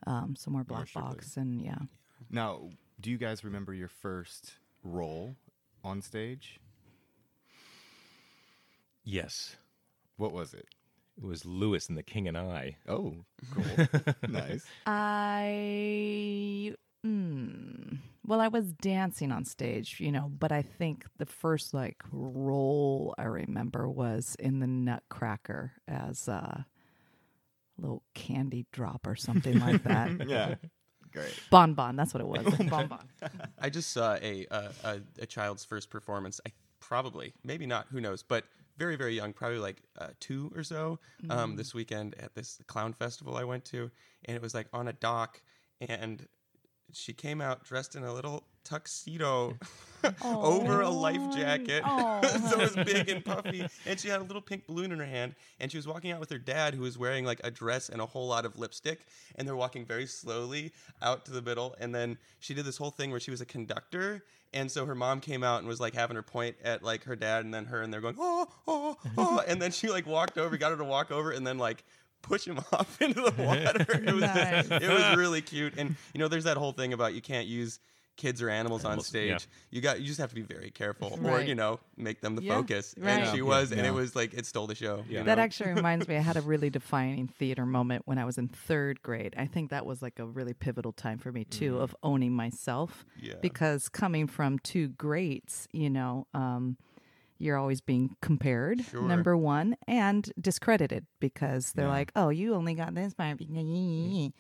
um 0.07 0.35
some 0.37 0.53
more 0.53 0.65
black 0.65 0.89
strictly. 0.89 1.13
box 1.17 1.37
and 1.37 1.61
yeah 1.63 1.79
Now, 2.31 2.71
do 3.01 3.11
you 3.11 3.19
guys 3.19 3.45
remember 3.45 3.73
your 3.75 3.89
first 3.89 4.55
role 4.83 5.37
on 5.85 6.03
stage? 6.03 6.59
yes, 9.05 9.57
What 10.17 10.33
was 10.33 10.55
it? 10.55 10.67
it 11.19 11.25
was 11.25 11.45
Louis 11.47 11.89
and 11.89 11.97
the 11.97 12.03
King 12.03 12.29
and 12.29 12.37
I. 12.37 12.77
Oh, 12.89 13.15
cool. 13.51 13.65
nice. 14.29 14.67
I 14.87 16.75
mm, 17.07 17.99
well, 18.27 18.41
I 18.41 18.49
was 18.49 18.73
dancing 18.75 19.33
on 19.33 19.45
stage, 19.45 19.99
you 20.01 20.11
know, 20.13 20.31
but 20.39 20.53
I 20.53 20.61
think 20.63 21.07
the 21.19 21.25
first 21.27 21.73
like 21.73 22.03
role 22.13 23.15
I 23.17 23.25
remember 23.25 23.89
was 23.89 24.37
in 24.39 24.59
the 24.61 24.67
Nutcracker 24.67 25.73
as 25.89 26.29
a 26.29 26.67
little 27.79 28.03
candy 28.15 28.67
drop 28.73 29.07
or 29.07 29.17
something 29.17 29.59
like 29.59 29.83
that. 29.85 30.11
Yeah. 30.29 30.55
Great. 31.13 31.33
Bon 31.51 31.73
Bon, 31.75 31.97
that's 31.97 32.13
what 32.13 32.21
it 32.21 32.27
was. 32.27 32.45
bon 32.71 32.89
Bon. 32.89 33.09
I 33.59 33.71
just 33.71 33.93
saw 33.93 34.17
a, 34.21 34.47
uh, 34.51 34.69
a 34.85 35.01
a 35.21 35.27
child's 35.27 35.65
first 35.65 35.89
performance. 35.89 36.41
I 36.47 36.51
probably, 36.81 37.33
maybe 37.43 37.65
not, 37.65 37.87
who 37.91 38.01
knows, 38.01 38.23
but 38.23 38.45
very 38.77 38.97
very 38.97 39.15
young, 39.15 39.33
probably 39.33 39.59
like 39.59 39.83
uh, 39.99 40.09
two 40.21 40.53
or 40.55 40.63
so. 40.63 40.99
Um, 41.31 41.57
this 41.57 41.73
weekend 41.75 42.17
at 42.21 42.35
this 42.35 42.61
clown 42.67 42.93
festival 42.93 43.37
I 43.37 43.45
went 43.45 43.65
to, 43.67 43.91
and 44.27 44.37
it 44.37 44.43
was 44.43 44.55
like 44.55 44.67
on 44.73 44.89
a 44.89 44.93
dock, 44.93 45.41
and 45.81 46.27
she 46.93 47.13
came 47.13 47.41
out 47.41 47.65
dressed 47.65 47.97
in 47.97 48.05
a 48.05 48.13
little 48.13 48.45
tuxedo 48.65 49.57
over 50.25 50.81
a 50.83 50.91
life 50.91 51.35
jacket, 51.35 51.83
so 52.51 52.61
it 52.61 52.77
was 52.77 52.77
big 52.85 53.09
and 53.09 53.25
puffy, 53.25 53.67
and 53.87 53.99
she 53.99 54.09
had 54.09 54.21
a 54.21 54.25
little 54.25 54.43
pink 54.43 54.67
balloon 54.67 54.93
in 54.93 54.99
her 54.99 55.07
hand, 55.07 55.35
and 55.61 55.71
she 55.71 55.79
was 55.79 55.87
walking 55.87 56.11
out 56.11 56.21
with 56.21 56.31
her 56.31 56.39
dad, 56.39 56.75
who 56.75 56.83
was 56.83 56.99
wearing 56.99 57.25
like 57.25 57.41
a 57.45 57.51
dress 57.51 57.89
and 57.89 58.01
a 58.01 58.07
whole 58.07 58.29
lot 58.29 58.45
of 58.45 58.59
lipstick, 58.59 59.01
and 59.37 59.47
they're 59.47 59.57
walking 59.57 59.85
very 59.85 60.07
slowly 60.07 60.73
out 61.03 61.25
to 61.25 61.33
the 61.33 61.43
middle, 61.43 61.75
and 61.81 61.95
then 61.95 62.19
she 62.41 62.55
did 62.55 62.65
this 62.65 62.77
whole 62.77 62.91
thing 62.91 63.11
where 63.11 63.21
she 63.21 63.31
was 63.31 63.41
a 63.41 63.47
conductor, 63.47 64.25
and 64.53 64.71
so 64.71 64.87
her 64.87 64.95
mom 64.95 65.21
came 65.21 65.43
out 65.43 65.59
and 65.59 65.69
was 65.69 65.81
like 65.81 65.95
having 65.95 66.17
her 66.17 66.23
point 66.23 66.57
at 66.63 66.83
like 66.83 67.05
her 67.05 67.17
dad, 67.17 67.45
and 67.45 67.53
then 67.53 67.65
her, 67.67 67.83
and 67.83 67.93
they're 67.93 68.01
going 68.01 68.17
oh 68.19 68.47
oh 68.67 68.97
oh, 69.17 69.43
and 69.47 69.61
then 69.61 69.71
she 69.71 69.89
like 69.89 70.07
walked 70.07 70.39
over, 70.39 70.57
got 70.57 70.71
her 70.71 70.79
to 70.79 70.85
walk 70.85 71.11
over, 71.11 71.31
and 71.31 71.47
then 71.47 71.59
like 71.59 71.85
push 72.27 72.47
him 72.47 72.59
off 72.73 73.01
into 73.01 73.21
the 73.23 73.43
water. 73.43 73.87
It 74.07 74.13
was 74.15 74.21
Nice. 74.23 74.69
it 74.71 74.89
was 74.89 75.17
really 75.17 75.43
cute, 75.43 75.75
and 75.77 75.97
you 76.15 76.19
know, 76.21 76.29
there's 76.29 76.45
that 76.45 76.57
whole 76.57 76.73
thing 76.73 76.93
about 76.93 77.15
you 77.15 77.21
can't 77.23 77.47
use 77.47 77.79
kids 78.17 78.41
or 78.41 78.49
animals, 78.49 78.83
on 78.87 78.99
stage. 79.01 79.29
yeah. 79.29 79.39
You 79.71 79.81
got 79.83 80.01
you 80.01 80.07
just 80.07 80.19
have 80.21 80.31
to 80.31 80.35
be 80.35 80.41
very 80.41 80.71
careful, 80.71 81.19
or 81.23 81.43
you 81.43 81.55
know, 81.55 81.81
make 81.99 82.23
them 82.23 82.35
the 82.35 82.43
Yeah, 82.43 82.55
focus. 82.55 82.95
right. 82.97 83.11
And 83.21 83.31
she 83.31 83.37
Yeah. 83.39 83.43
was, 83.43 83.73
and 83.73 83.83
Yeah. 83.83 83.89
it 83.89 83.93
was 83.95 84.17
like 84.17 84.33
it 84.33 84.47
stole 84.47 84.67
the 84.67 84.75
show. 84.75 85.05
you 85.07 85.17
Yeah. 85.19 85.23
That 85.25 85.37
know? 85.37 85.43
actually 85.43 85.73
reminds 85.75 86.09
me, 86.09 86.17
I 86.17 86.21
had 86.21 86.39
a 86.39 86.41
really 86.41 86.71
defining 86.71 87.29
theater 87.29 87.67
moment 87.67 88.03
when 88.07 88.17
I 88.17 88.25
was 88.25 88.39
in 88.39 88.49
third 88.49 89.03
grade. 89.03 89.35
I 89.37 89.45
think 89.45 89.69
that 89.71 89.85
was 89.85 90.01
like 90.01 90.19
a 90.19 90.25
really 90.25 90.55
pivotal 90.55 90.93
time 90.93 91.19
for 91.19 91.31
me 91.31 91.45
too, 91.45 91.77
of 91.79 91.95
owning 92.03 92.33
myself. 92.33 93.05
Yeah. 93.21 93.35
Because 93.43 93.91
coming 93.91 94.27
from 94.27 94.61
two 94.61 94.89
greats, 94.89 95.69
you 95.73 95.91
know, 95.91 96.27
um, 96.33 96.79
you're 97.39 97.57
always 97.57 97.81
being 97.81 98.17
compared, 98.23 98.83
Sure. 98.85 99.03
number 99.03 99.37
one, 99.37 99.77
and 99.87 100.31
discredited 100.41 101.07
because 101.21 101.73
they're 101.73 101.87
Yeah. 101.87 101.91
like, 101.93 102.13
oh, 102.17 102.29
you 102.31 102.55
only 102.55 102.75
got 102.75 102.95
this 102.95 103.15
part. 103.15 103.41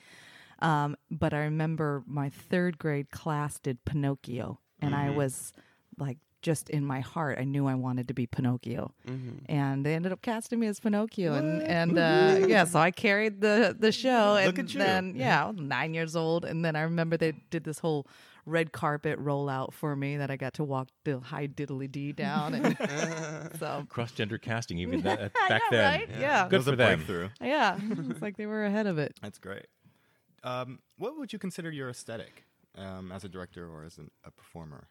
Um, 0.61 0.96
but 1.11 1.35
I 1.35 1.40
remember 1.40 2.02
my 2.06 2.30
third 2.30 2.78
grade 2.78 3.11
class 3.11 3.59
did 3.59 3.85
Pinocchio, 3.85 4.61
and 4.80 4.94
I 4.94 5.11
was 5.11 5.52
like, 5.98 6.16
just 6.40 6.70
in 6.70 6.85
my 6.85 7.00
heart, 7.00 7.38
I 7.38 7.44
knew 7.44 7.66
I 7.66 7.74
wanted 7.74 8.09
to 8.09 8.14
be 8.14 8.26
Pinocchio, 8.26 8.94
and 9.48 9.85
they 9.85 9.94
ended 9.94 10.12
up 10.12 10.22
casting 10.22 10.59
me 10.61 10.66
as 10.68 10.80
Pinocchio, 10.80 11.35
and 11.35 11.62
and 11.68 11.98
uh, 11.98 12.37
yeah, 12.48 12.64
so 12.64 12.78
I 12.78 12.90
carried 12.90 13.40
the 13.42 13.76
the 13.78 13.92
show, 13.92 14.37
and 14.37 14.46
Look 14.56 14.72
you. 14.72 14.78
then 14.78 15.14
yeah, 15.16 15.44
I 15.44 15.50
was 15.50 15.56
nine 15.61 15.92
years 15.92 16.16
old, 16.16 16.44
and 16.46 16.64
then 16.64 16.74
I 16.76 16.82
remember 16.82 17.16
they 17.18 17.32
did 17.50 17.64
this 17.64 17.80
whole 17.80 18.06
red 18.46 18.72
carpet 18.72 19.18
rollout 19.22 19.72
for 19.72 19.94
me 19.96 20.16
that 20.18 20.30
I 20.30 20.37
got 20.37 20.54
to 20.54 20.64
walk 20.64 20.88
the 21.04 21.18
high 21.18 21.48
diddly 21.48 21.90
dee 21.90 22.12
down, 22.12 22.54
and 22.54 23.50
so 23.59 23.85
Cross 23.88 24.12
gender 24.12 24.38
casting, 24.38 24.78
even 24.78 25.02
that, 25.02 25.32
I 25.37 25.48
back 25.48 25.62
know, 25.70 25.76
then. 25.78 26.00
right? 26.00 26.09
Yeah, 26.20 26.46
It 26.46 26.50
Good 26.50 26.56
was 26.59 26.66
for 26.66 26.72
a 26.72 26.76
them. 26.76 26.96
breakthrough. 26.98 27.28
yeah, 27.40 27.78
it's 28.09 28.22
like 28.22 28.37
they 28.37 28.46
were 28.46 28.64
ahead 28.64 28.87
of 28.87 28.98
it. 28.98 29.14
That's 29.20 29.38
great. 29.38 29.66
Um, 30.44 30.78
what 30.96 31.18
would 31.18 31.32
you 31.32 31.38
consider 31.40 31.70
your 31.70 31.90
aesthetic 31.90 32.44
um, 32.76 33.11
as 33.12 33.24
a 33.24 33.28
director 33.28 33.68
or 33.68 33.85
as 33.85 33.98
an, 33.98 34.11
a 34.24 34.30
performer? 34.30 34.87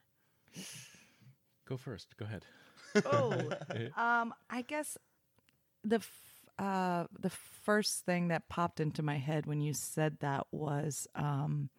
Go 1.68 1.78
first. 1.78 2.16
Go 2.18 2.26
ahead. 2.26 2.46
Oh, 3.06 3.50
um, 4.02 4.34
I 4.50 4.62
guess 4.62 4.98
the 5.84 5.98
f- 5.98 6.12
uh, 6.60 7.06
the 7.20 7.30
first 7.64 8.06
thing 8.06 8.30
that 8.30 8.48
popped 8.50 8.80
into 8.80 9.02
my 9.04 9.18
head 9.18 9.46
when 9.46 9.62
you 9.62 9.74
said 9.74 10.18
that 10.20 10.46
was 10.52 11.08
um, 11.16 11.70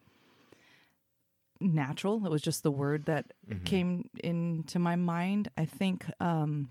natural. 1.59 2.25
It 2.25 2.31
was 2.31 2.41
just 2.41 2.63
the 2.63 2.71
word 2.71 3.05
that 3.05 3.33
came 3.65 4.09
into 4.23 4.79
my 4.79 4.95
mind. 4.95 5.49
I 5.57 5.65
think 5.65 6.05
um, 6.19 6.69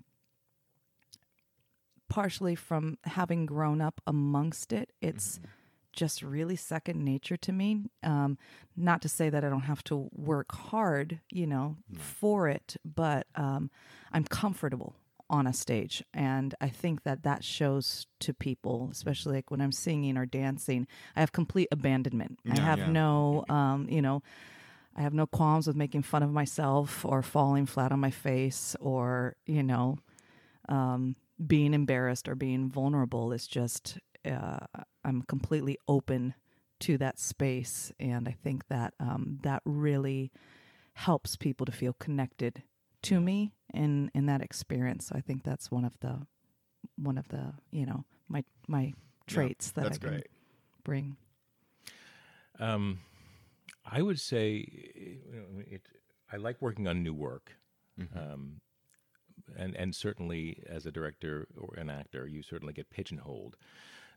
partially 2.09 2.55
from 2.55 2.97
having 3.03 3.45
grown 3.45 3.81
up 3.81 4.01
amongst 4.07 4.73
it, 4.73 4.91
it's 5.01 5.39
just 5.91 6.21
really 6.21 6.55
second 6.55 7.03
nature 7.03 7.37
to 7.37 7.51
me. 7.51 7.81
Um, 8.03 8.37
not 8.75 9.01
to 9.01 9.09
say 9.09 9.29
that 9.29 9.43
I 9.43 9.49
don't 9.49 9.61
have 9.61 9.83
to 9.85 10.09
work 10.13 10.51
hard, 10.53 11.19
you 11.31 11.47
know, 11.47 11.77
for 11.97 12.47
it, 12.47 12.77
but 12.85 13.27
um, 13.35 13.71
I'm 14.13 14.23
comfortable 14.23 14.95
on 15.29 15.45
a 15.45 15.51
stage 15.51 16.03
and 16.13 16.55
i 16.61 16.69
think 16.69 17.03
that 17.03 17.23
that 17.23 17.43
shows 17.43 18.07
to 18.19 18.33
people 18.33 18.87
especially 18.93 19.35
like 19.35 19.51
when 19.51 19.59
i'm 19.59 19.73
singing 19.73 20.17
or 20.17 20.25
dancing 20.25 20.87
i 21.15 21.19
have 21.19 21.33
complete 21.33 21.67
abandonment 21.71 22.39
i 22.49 22.57
have 22.57 22.79
yeah. 22.79 22.89
no 22.89 23.43
um 23.49 23.87
you 23.89 24.01
know 24.01 24.23
i 24.97 25.01
have 25.01 25.13
no 25.13 25.25
qualms 25.25 25.67
with 25.67 25.75
making 25.75 26.01
fun 26.01 26.23
of 26.23 26.31
myself 26.31 27.05
or 27.05 27.21
falling 27.21 27.65
flat 27.65 27.91
on 27.91 27.99
my 27.99 28.11
face 28.11 28.75
or 28.79 29.35
you 29.45 29.63
know 29.63 29.97
um 30.69 31.15
being 31.45 31.73
embarrassed 31.73 32.27
or 32.27 32.35
being 32.35 32.69
vulnerable 32.69 33.31
is 33.31 33.47
just 33.47 33.99
uh, 34.25 34.57
i'm 35.05 35.21
completely 35.23 35.77
open 35.87 36.33
to 36.79 36.97
that 36.97 37.19
space 37.19 37.91
and 37.99 38.27
i 38.27 38.35
think 38.43 38.67
that 38.67 38.93
um 38.99 39.39
that 39.43 39.61
really 39.65 40.31
helps 40.93 41.35
people 41.35 41.63
to 41.63 41.71
feel 41.71 41.93
connected 41.93 42.63
to 43.03 43.21
me 43.21 43.53
in 43.73 44.09
in 44.13 44.25
that 44.25 44.41
experience. 44.41 45.07
So 45.07 45.15
I 45.15 45.21
think 45.21 45.43
that's 45.43 45.71
one 45.71 45.85
of 45.85 45.99
the 45.99 46.25
one 46.95 47.17
of 47.17 47.27
the 47.29 47.53
you 47.71 47.85
know 47.85 48.03
my 48.27 48.43
my 48.67 48.93
traits 49.27 49.71
that 49.71 49.85
I 49.85 49.89
can 49.97 50.09
great. 50.09 50.27
bring. 50.83 51.17
Um, 52.59 52.99
I 53.89 54.01
would 54.01 54.19
say 54.19 54.67
you 54.95 55.31
know, 55.33 55.63
it. 55.65 55.81
I 56.31 56.37
like 56.37 56.61
working 56.61 56.87
on 56.87 57.03
new 57.03 57.13
work, 57.13 57.53
um, 58.15 58.61
and 59.55 59.75
and 59.75 59.95
certainly 59.95 60.61
as 60.67 60.85
a 60.85 60.91
director 60.91 61.47
or 61.57 61.75
an 61.77 61.89
actor, 61.89 62.27
you 62.27 62.43
certainly 62.43 62.73
get 62.73 62.89
pigeonholed. 62.89 63.55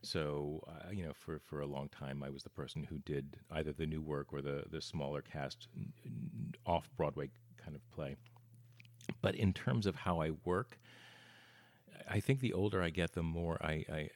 So 0.03 0.65
uh, 0.67 0.91
you 0.91 1.05
know, 1.05 1.13
for 1.15 1.39
for 1.39 1.61
a 1.61 1.67
long 1.67 1.89
time, 1.89 2.23
I 2.23 2.31
was 2.31 2.43
the 2.43 2.51
person 2.51 2.85
who 2.85 2.99
did 2.99 3.37
either 3.51 3.73
the 3.73 3.87
new 3.87 4.01
work 4.03 4.33
or 4.33 4.43
the 4.43 4.65
the 4.71 4.81
smaller 4.81 5.23
cast 5.23 5.69
off 6.67 6.91
Broadway 6.97 7.31
kind 7.63 7.77
of 7.77 7.91
play. 7.91 8.17
But 9.23 9.35
in 9.35 9.53
terms 9.53 9.87
of 9.87 9.97
how 9.97 10.21
I 10.21 10.33
work, 10.45 10.79
I 12.09 12.21
think 12.21 12.41
the 12.41 12.53
older 12.53 12.83
I 12.83 12.91
get, 12.91 13.13
the 13.13 13.23
more 13.23 13.59
I 13.63 13.85
I, 13.93 14.09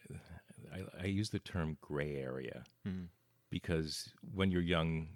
I, 0.72 0.82
I 1.02 1.06
use 1.06 1.30
the 1.30 1.38
term 1.38 1.76
gray 1.80 2.16
area 2.16 2.64
because 3.50 4.10
when 4.34 4.50
you're 4.50 4.62
young, 4.62 5.08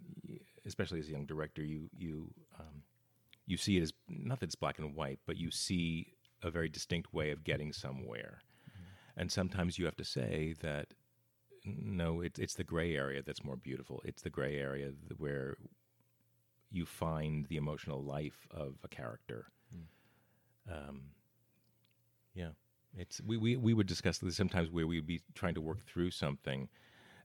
especially 0.68 1.00
as 1.00 1.08
a 1.08 1.12
young 1.12 1.26
director, 1.26 1.62
you 1.62 1.90
you 1.96 2.30
um, 2.58 2.82
you 3.46 3.56
see 3.56 3.78
it 3.78 3.82
as 3.82 3.92
not 4.08 4.40
that 4.40 4.46
it's 4.46 4.54
black 4.54 4.78
and 4.78 4.94
white, 4.94 5.18
but 5.26 5.36
you 5.36 5.50
see 5.50 6.12
a 6.42 6.50
very 6.50 6.68
distinct 6.68 7.12
way 7.12 7.30
of 7.30 7.42
getting 7.42 7.72
somewhere, 7.72 8.42
and 9.16 9.32
sometimes 9.32 9.78
you 9.78 9.84
have 9.86 9.96
to 9.96 10.04
say 10.04 10.54
that 10.60 10.94
no, 11.64 12.20
it's 12.20 12.38
it's 12.38 12.54
the 12.54 12.64
gray 12.64 12.94
area 12.94 13.22
that's 13.22 13.44
more 13.44 13.56
beautiful. 13.56 14.00
It's 14.04 14.22
the 14.22 14.30
gray 14.30 14.56
area 14.56 14.92
where 15.16 15.56
you 16.70 16.86
find 16.86 17.46
the 17.46 17.56
emotional 17.56 18.02
life 18.02 18.46
of 18.50 18.74
a 18.84 18.88
character. 18.88 19.46
Um, 20.70 21.00
yeah, 22.34 22.50
it's 22.96 23.20
we, 23.22 23.36
we 23.36 23.56
we 23.56 23.74
would 23.74 23.86
discuss 23.86 24.18
this 24.18 24.36
sometimes 24.36 24.70
where 24.70 24.86
we'd 24.86 25.06
be 25.06 25.22
trying 25.34 25.54
to 25.54 25.60
work 25.60 25.84
through 25.86 26.10
something, 26.10 26.68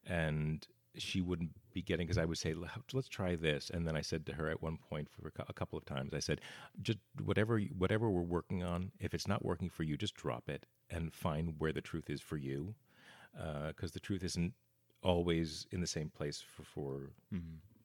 and 0.05 0.65
she 0.97 1.21
wouldn't 1.21 1.51
be 1.73 1.81
getting 1.81 2.05
because 2.05 2.17
I 2.17 2.25
would 2.25 2.37
say 2.37 2.53
let's 2.93 3.07
try 3.07 3.35
this, 3.35 3.69
and 3.69 3.87
then 3.87 3.95
I 3.95 4.01
said 4.01 4.25
to 4.27 4.33
her 4.33 4.49
at 4.49 4.61
one 4.61 4.77
point 4.77 5.07
for 5.09 5.31
a 5.47 5.53
couple 5.53 5.77
of 5.77 5.85
times 5.85 6.13
I 6.13 6.19
said 6.19 6.41
just 6.81 6.99
whatever 7.23 7.59
whatever 7.77 8.09
we're 8.09 8.21
working 8.21 8.63
on, 8.63 8.91
if 8.99 9.13
it's 9.13 9.27
not 9.27 9.43
working 9.43 9.69
for 9.69 9.83
you, 9.83 9.97
just 9.97 10.13
drop 10.13 10.49
it 10.49 10.65
and 10.89 11.13
find 11.13 11.55
where 11.57 11.73
the 11.73 11.81
truth 11.81 12.09
is 12.09 12.21
for 12.21 12.37
you, 12.37 12.75
because 13.67 13.91
the 13.91 13.99
truth 13.99 14.23
isn't 14.23 14.53
always 15.01 15.67
in 15.71 15.81
the 15.81 15.87
same 15.87 16.09
place 16.09 16.41
for 16.41 16.63
for 16.63 17.11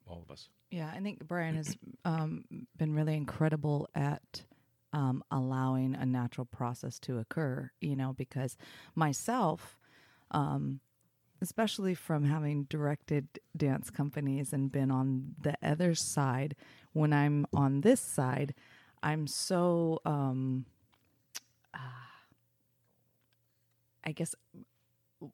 all 0.07 0.21
of 0.21 0.31
us. 0.31 0.49
Yeah, 0.71 0.91
I 0.93 0.99
think 0.99 1.27
Brian 1.27 1.55
has 1.55 1.75
um, 2.05 2.45
been 2.77 2.93
really 2.93 3.15
incredible 3.15 3.89
at 3.95 4.43
um, 4.93 5.23
allowing 5.31 5.95
a 5.95 6.05
natural 6.05 6.45
process 6.45 6.99
to 6.99 7.17
occur. 7.17 7.71
You 7.81 7.95
know, 7.95 8.13
because 8.13 8.55
myself, 8.95 9.79
um, 10.31 10.79
especially 11.41 11.95
from 11.95 12.25
having 12.25 12.63
directed 12.63 13.27
dance 13.55 13.89
companies 13.89 14.53
and 14.53 14.71
been 14.71 14.91
on 14.91 15.35
the 15.41 15.55
other 15.63 15.95
side, 15.95 16.55
when 16.93 17.13
I'm 17.13 17.45
on 17.53 17.81
this 17.81 18.01
side, 18.01 18.53
I'm 19.01 19.27
so. 19.27 19.99
Um, 20.05 20.65
I 24.05 24.11
guess 24.11 24.33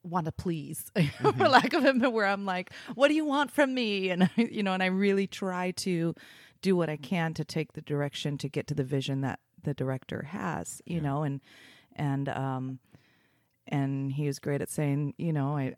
want 0.02 0.26
to 0.26 0.32
please 0.32 0.90
for 1.22 1.48
lack 1.48 1.72
of 1.72 1.84
it 1.84 2.12
where 2.12 2.26
i'm 2.26 2.44
like 2.44 2.72
what 2.94 3.08
do 3.08 3.14
you 3.14 3.24
want 3.24 3.50
from 3.50 3.72
me? 3.72 4.10
And 4.16 4.24
I, 4.24 4.30
you 4.36 4.62
know 4.62 4.72
and 4.72 4.82
i 4.82 4.86
really 4.86 5.26
try 5.26 5.70
to 5.72 6.14
do 6.60 6.76
what 6.76 6.90
i 6.90 6.96
can 6.96 7.34
to 7.34 7.44
take 7.44 7.72
the 7.72 7.80
direction 7.80 8.36
to 8.38 8.48
get 8.48 8.66
to 8.66 8.74
the 8.74 8.84
vision 8.84 9.20
that 9.20 9.38
the 9.62 9.74
director 9.74 10.24
has 10.30 10.82
you 10.84 11.00
know 11.00 11.22
and 11.22 11.40
and 11.94 12.28
um 12.28 12.80
and 13.68 14.12
he 14.12 14.26
was 14.26 14.38
great 14.38 14.60
at 14.60 14.70
saying 14.70 15.14
you 15.18 15.32
know 15.32 15.56
I 15.56 15.74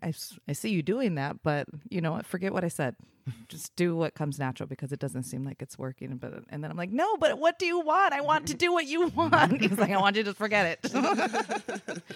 I 0.49 0.53
see 0.53 0.71
you 0.71 0.83
doing 0.83 1.15
that 1.17 1.43
but 1.43 1.67
you 1.89 2.01
know 2.01 2.13
what? 2.13 2.27
Forget 2.27 2.53
what 2.53 2.65
i 2.65 2.69
said. 2.69 2.97
Just 3.49 3.77
do 3.77 3.95
what 3.95 4.15
comes 4.15 4.39
natural 4.39 4.67
because 4.67 4.91
it 4.91 4.99
doesn't 4.99 5.25
seem 5.25 5.45
like 5.45 5.61
it's 5.61 5.79
working. 5.79 6.17
But 6.17 6.45
and 6.49 6.63
then 6.65 6.71
i'm 6.71 6.77
like 6.77 6.91
no 6.91 7.17
but 7.17 7.39
what 7.39 7.59
do 7.59 7.67
you 7.67 7.81
want? 7.81 8.15
I 8.15 8.21
want 8.21 8.47
to 8.49 8.55
do 8.55 8.73
what 8.73 8.87
you 8.87 9.09
want. 9.15 9.61
He's 9.61 9.79
like 9.79 9.91
i 9.91 10.01
want 10.01 10.17
you 10.17 10.25
to 10.25 10.35
forget 10.35 10.79
it. 10.83 12.03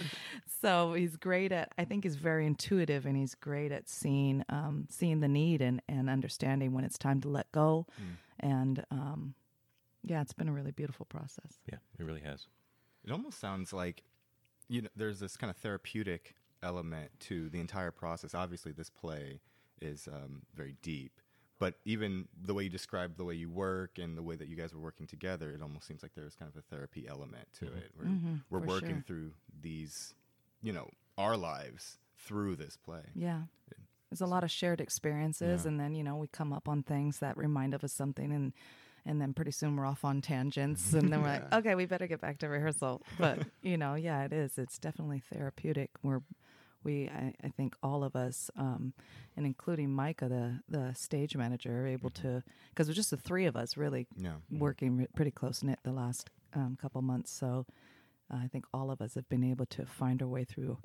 So 0.62 0.92
he's 0.94 1.16
great 1.16 1.50
at 1.50 1.72
i 1.76 1.85
think 1.85 2.04
he's 2.04 2.14
very 2.14 2.46
intuitive 2.46 3.04
and 3.04 3.16
he's 3.16 3.35
great 3.35 3.72
at 3.72 3.88
seeing 3.88 4.44
um, 4.48 4.87
seeing 4.88 5.18
the 5.18 5.26
need 5.26 5.61
and, 5.61 5.82
and 5.88 6.08
understanding 6.08 6.72
when 6.72 6.85
it's 6.85 6.96
time 6.98 7.20
to 7.22 7.28
let 7.28 7.50
go. 7.50 7.87
And 8.38 8.85
um, 8.92 9.35
yeah 10.04 10.20
it's 10.20 10.32
been 10.32 10.48
a 10.48 10.52
really 10.52 10.70
beautiful 10.70 11.06
process. 11.06 11.58
Yeah, 11.68 11.78
it 11.98 12.04
really 12.04 12.20
has. 12.20 12.46
It 13.04 13.11
almost 13.11 13.40
sounds 13.40 13.72
like 13.72 14.04
you 14.72 14.82
know 14.82 14.88
there's 14.96 15.20
this 15.20 15.37
kind 15.37 15.50
of 15.50 15.56
therapeutic 15.56 16.35
element 16.62 17.11
to 17.20 17.50
the 17.50 17.61
entire 17.61 17.90
process. 17.90 18.35
Obviously, 18.35 18.72
this 18.72 18.88
play 18.88 19.40
is 19.80 20.08
um, 20.08 20.42
very 20.54 20.76
deep, 20.82 21.20
but 21.58 21.74
even 21.85 22.26
the 22.40 22.54
way 22.54 22.64
you 22.64 22.70
describe 22.70 23.16
the 23.16 23.24
way 23.24 23.35
you 23.35 23.50
work 23.50 23.98
and 23.98 24.16
the 24.16 24.22
way 24.22 24.35
that 24.35 24.48
you 24.48 24.56
guys 24.56 24.74
were 24.74 24.80
working 24.80 25.06
together, 25.06 25.50
it 25.50 25.61
almost 25.61 25.87
seems 25.87 26.02
like 26.02 26.12
there's 26.14 26.35
kind 26.35 26.50
of 26.50 26.56
a 26.56 26.62
therapy 26.74 27.06
element 27.06 27.46
to 27.58 27.66
it. 27.66 27.90
Where 27.94 28.08
we're 28.48 28.66
working 28.66 28.88
sure. 28.88 29.04
through 29.06 29.30
these, 29.61 30.14
you 30.62 30.72
know, 30.72 30.88
our 31.18 31.37
lives 31.37 31.98
through 32.18 32.56
this 32.56 32.76
play. 32.76 33.02
yeah 33.14 33.42
there's 34.08 34.20
a 34.20 34.26
lot 34.26 34.44
of 34.44 34.50
shared 34.50 34.80
experiences 34.80 35.64
and 35.64 35.80
then 35.80 35.94
you 35.94 36.04
know 36.04 36.16
we 36.16 36.28
come 36.28 36.52
up 36.52 36.68
on 36.68 36.82
things 36.82 37.18
that 37.18 37.37
remind 37.37 37.72
of 37.72 37.82
us 37.82 37.92
something 37.92 38.30
and 38.30 38.52
and 39.04 39.20
then 39.20 39.32
pretty 39.34 39.50
soon 39.50 39.76
we're 39.76 39.86
off 39.86 40.04
on 40.04 40.20
tangents 40.20 40.92
and 40.92 41.12
then 41.12 41.22
we're 41.22 41.28
like 41.28 41.52
okay 41.58 41.74
we 41.74 41.86
better 41.86 42.06
get 42.06 42.20
back 42.20 42.38
to 42.38 42.48
rehearsal. 42.48 43.02
But 43.18 43.38
you 43.62 43.76
know 43.76 43.94
yeah 43.94 44.24
it 44.24 44.32
is. 44.32 44.58
It's 44.58 44.78
definitely 44.78 45.20
therapeutic. 45.32 45.90
We're 46.02 46.20
we 46.84 47.08
I, 47.08 47.32
I 47.44 47.48
think 47.48 47.76
all 47.82 48.02
of 48.04 48.16
us 48.16 48.50
um, 48.56 48.92
and 49.36 49.46
including 49.46 49.90
micah 49.92 50.28
the 50.28 50.60
the 50.68 50.94
stage 50.94 51.36
manager 51.36 51.82
are 51.82 51.86
able 51.86 52.10
to 52.10 52.42
because 52.70 52.88
we're 52.88 52.94
just 52.94 53.10
the 53.10 53.16
three 53.16 53.46
of 53.46 53.56
us 53.56 53.76
really 53.76 54.06
Yeah. 54.16 54.34
working 54.50 54.96
re- 54.98 55.06
pretty 55.14 55.30
close 55.30 55.62
knit 55.62 55.78
the 55.84 55.92
last 55.92 56.30
um, 56.54 56.76
couple 56.80 57.00
months. 57.02 57.30
So 57.32 57.66
uh, 58.32 58.38
i 58.42 58.48
think 58.48 58.64
all 58.74 58.90
of 58.90 59.00
us 59.00 59.14
have 59.14 59.28
been 59.28 59.44
able 59.44 59.66
to 59.66 59.84
find 59.86 60.22
our 60.22 60.28
way 60.28 60.44
through 60.44 60.78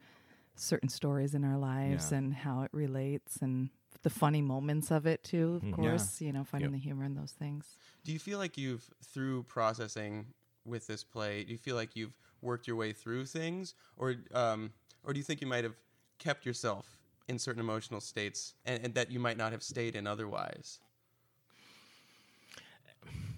certain 0.56 0.89
stories 0.89 1.34
in 1.36 1.43
our 1.43 1.58
lives 1.58 2.12
Yeah. 2.12 2.17
and 2.19 2.34
how 2.34 2.62
it 2.63 2.69
relates 2.73 3.38
and 3.41 3.69
the 4.04 4.10
funny 4.10 4.41
moments 4.41 4.91
of 4.91 5.06
it 5.06 5.23
too 5.23 5.56
of 5.56 5.63
Yeah. 5.63 5.71
course 5.76 6.21
you 6.21 6.32
know 6.32 6.43
finding 6.43 6.71
Yep. 6.71 6.80
the 6.80 6.84
humor 6.84 7.04
in 7.06 7.15
those 7.15 7.32
things 7.32 7.65
Do 8.06 8.12
you 8.13 8.19
feel 8.19 8.38
like 8.38 8.58
you've, 8.58 8.89
through 9.04 9.43
processing 9.43 10.28
with 10.65 10.88
this 10.88 11.04
play, 11.04 11.43
do 11.43 11.52
you 11.52 11.58
feel 11.58 11.76
like 11.76 11.95
you've 11.95 12.13
worked 12.41 12.67
your 12.67 12.76
way 12.76 12.93
through 12.93 13.26
things, 13.26 13.73
or 13.97 14.15
um, 14.34 14.71
or 15.04 15.13
do 15.13 15.19
you 15.19 15.23
think 15.23 15.41
you 15.41 15.47
might 15.47 15.63
have 15.63 15.76
kept 16.19 16.45
yourself 16.45 16.86
in 17.28 17.39
certain 17.39 17.60
emotional 17.60 18.00
states 18.02 18.54
and, 18.65 18.84
and 18.84 18.93
that 18.93 19.12
you 19.12 19.19
might 19.19 19.38
not 19.38 19.52
have 19.52 19.63
stayed 19.63 19.95
in 19.95 20.06
otherwise? 20.08 20.80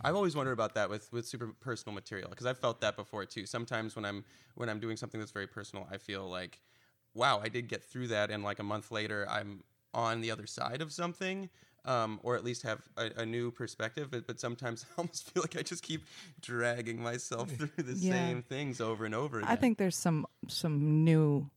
I've 0.01 0.15
always 0.15 0.35
wondered 0.35 0.53
about 0.53 0.75
that 0.75 0.89
with, 0.89 1.11
with 1.11 1.27
super 1.27 1.47
personal 1.59 1.93
material 1.93 2.29
because 2.29 2.45
I've 2.45 2.57
felt 2.57 2.79
that 2.81 2.95
before 2.95 3.25
too. 3.25 3.45
Sometimes 3.45 3.95
when 3.95 4.05
I'm 4.05 4.23
when 4.55 4.69
I'm 4.69 4.79
doing 4.79 4.97
something 4.97 5.19
that's 5.19 5.31
very 5.31 5.47
personal, 5.47 5.87
I 5.91 5.97
feel 5.97 6.27
like, 6.29 6.61
wow, 7.13 7.39
I 7.43 7.49
did 7.49 7.67
get 7.67 7.83
through 7.83 8.07
that, 8.07 8.31
and 8.31 8.43
like 8.43 8.59
a 8.59 8.63
month 8.63 8.91
later, 8.91 9.27
I'm 9.29 9.63
on 9.93 10.21
the 10.21 10.31
other 10.31 10.45
side 10.47 10.81
of 10.81 10.91
something, 10.91 11.49
um, 11.85 12.19
or 12.23 12.35
at 12.35 12.43
least 12.43 12.63
have 12.63 12.81
a, 12.97 13.09
a 13.17 13.25
new 13.25 13.51
perspective. 13.51 14.09
But, 14.11 14.27
but 14.27 14.39
sometimes 14.39 14.85
I 14.97 15.01
almost 15.01 15.29
feel 15.31 15.41
like 15.43 15.57
I 15.57 15.61
just 15.61 15.83
keep 15.83 16.03
dragging 16.41 17.01
myself 17.01 17.49
through 17.51 17.83
the 17.83 17.93
Yeah. 17.95 18.11
same 18.11 18.41
things 18.43 18.79
over 18.81 19.05
and 19.05 19.15
over 19.15 19.39
again. 19.39 19.49
i 19.51 19.55
think 19.55 19.77
there's 19.77 19.95
some 19.95 20.25
some 20.47 21.03
new 21.03 21.49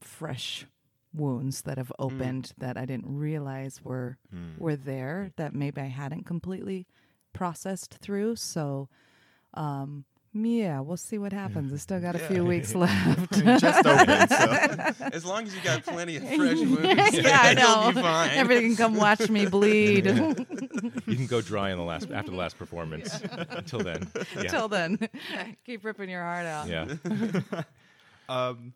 fresh 0.00 0.66
wounds 1.14 1.62
that 1.62 1.74
Mm. 1.76 1.78
have 1.78 1.92
opened 1.98 2.52
that 2.58 2.76
i 2.76 2.84
didn't 2.84 3.06
realize 3.18 3.82
were 3.82 4.18
were 4.58 4.76
there 4.76 5.32
that 5.36 5.54
maybe 5.54 5.80
i 5.80 5.86
hadn't 5.86 6.24
completely 6.24 6.86
processed 7.32 7.94
through 8.00 8.36
so 8.36 8.88
um 9.54 10.04
Yeah, 10.44 10.80
we'll 10.80 10.96
see 10.96 11.18
what 11.18 11.32
happens. 11.32 11.72
I 11.72 11.76
still 11.76 12.00
got 12.00 12.14
a 12.14 12.18
few 12.18 12.44
weeks 12.44 12.74
left. 12.76 13.32
Just 13.32 13.86
open. 13.86 14.28
So. 14.28 14.94
As 15.12 15.24
long 15.24 15.44
as 15.44 15.54
you 15.54 15.60
got 15.62 15.82
plenty 15.84 16.16
of 16.16 16.22
fresh 16.28 16.58
wounds, 16.58 17.14
yeah, 17.14 17.38
I 17.42 17.54
know. 17.54 17.82
you'll 17.84 17.92
be 17.94 18.00
fine. 18.02 18.30
Everything 18.30 18.68
can 18.68 18.76
come 18.76 18.96
watch 18.96 19.28
me 19.28 19.46
bleed. 19.46 20.06
You 20.06 21.16
can 21.16 21.26
go 21.26 21.40
dry 21.40 21.70
in 21.70 21.78
the 21.78 21.84
last 21.84 22.10
after 22.12 22.30
the 22.30 22.36
last 22.36 22.56
performance. 22.58 23.20
Until 23.50 23.80
then, 23.80 24.08
yeah, 24.36 24.42
Till 24.44 24.68
then, 24.68 24.98
keep 25.64 25.84
ripping 25.84 26.08
your 26.10 26.22
heart 26.22 26.46
out. 26.46 26.68
yeah. 26.68 26.94
Um, 28.28 28.74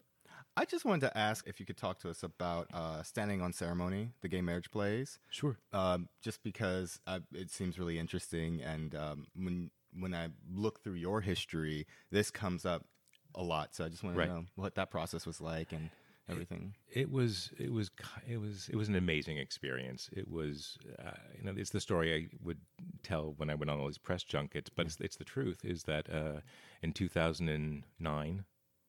I 0.57 0.65
just 0.65 0.85
wanted 0.85 1.03
to 1.09 1.17
ask 1.17 1.47
if 1.47 1.61
you 1.61 1.67
could 1.67 1.77
talk 1.79 1.99
to 2.01 2.11
us 2.11 2.23
about 2.23 2.69
uh, 2.75 3.03
Standing 3.03 3.41
on 3.41 3.53
Ceremony, 3.53 4.11
the 4.21 4.29
gay 4.29 4.41
marriage 4.43 4.71
plays. 4.71 5.19
Sure. 5.31 5.57
Um, 5.73 6.09
just 6.23 6.43
because 6.43 7.01
uh, 7.07 7.21
it 7.33 7.51
seems 7.51 7.79
really 7.79 7.99
interesting, 7.99 8.61
and 8.63 8.95
um, 8.95 9.27
when 9.35 9.71
when 9.99 10.15
I 10.15 10.29
look 10.53 10.83
through 10.83 10.95
your 10.95 11.21
history, 11.21 11.87
this 12.11 12.31
comes 12.31 12.65
up 12.65 12.87
a 13.35 13.43
lot. 13.43 13.75
So 13.75 13.85
I 13.85 13.89
just 13.89 14.03
wanted 14.03 14.19
Right. 14.19 14.27
to 14.29 14.35
know 14.35 14.45
what 14.57 14.75
that 14.77 14.91
process 14.91 15.27
was 15.27 15.41
like 15.41 15.73
and 15.73 15.91
everything. 16.29 16.75
It 16.93 17.11
was 17.11 17.51
it 17.59 17.73
was 17.73 17.91
it 18.29 18.39
was 18.39 18.69
it 18.69 18.77
was 18.77 18.89
an 18.89 18.95
amazing 18.95 19.39
experience. 19.39 20.09
It 20.13 20.29
was 20.29 20.79
uh, 20.99 21.11
you 21.37 21.45
know 21.45 21.53
it's 21.57 21.71
the 21.71 21.81
story 21.81 22.15
I 22.15 22.37
would 22.45 22.59
tell 23.03 23.35
when 23.37 23.51
I 23.51 23.55
went 23.55 23.71
on 23.71 23.79
all 23.81 23.87
these 23.87 23.99
press 23.99 24.23
junkets, 24.23 24.71
but 24.75 24.87
it's, 24.87 25.01
it's 25.01 25.17
the 25.17 25.25
truth. 25.25 25.65
Is 25.65 25.83
that 25.85 26.09
uh, 26.13 26.41
in 26.83 26.93
2009 26.93 28.45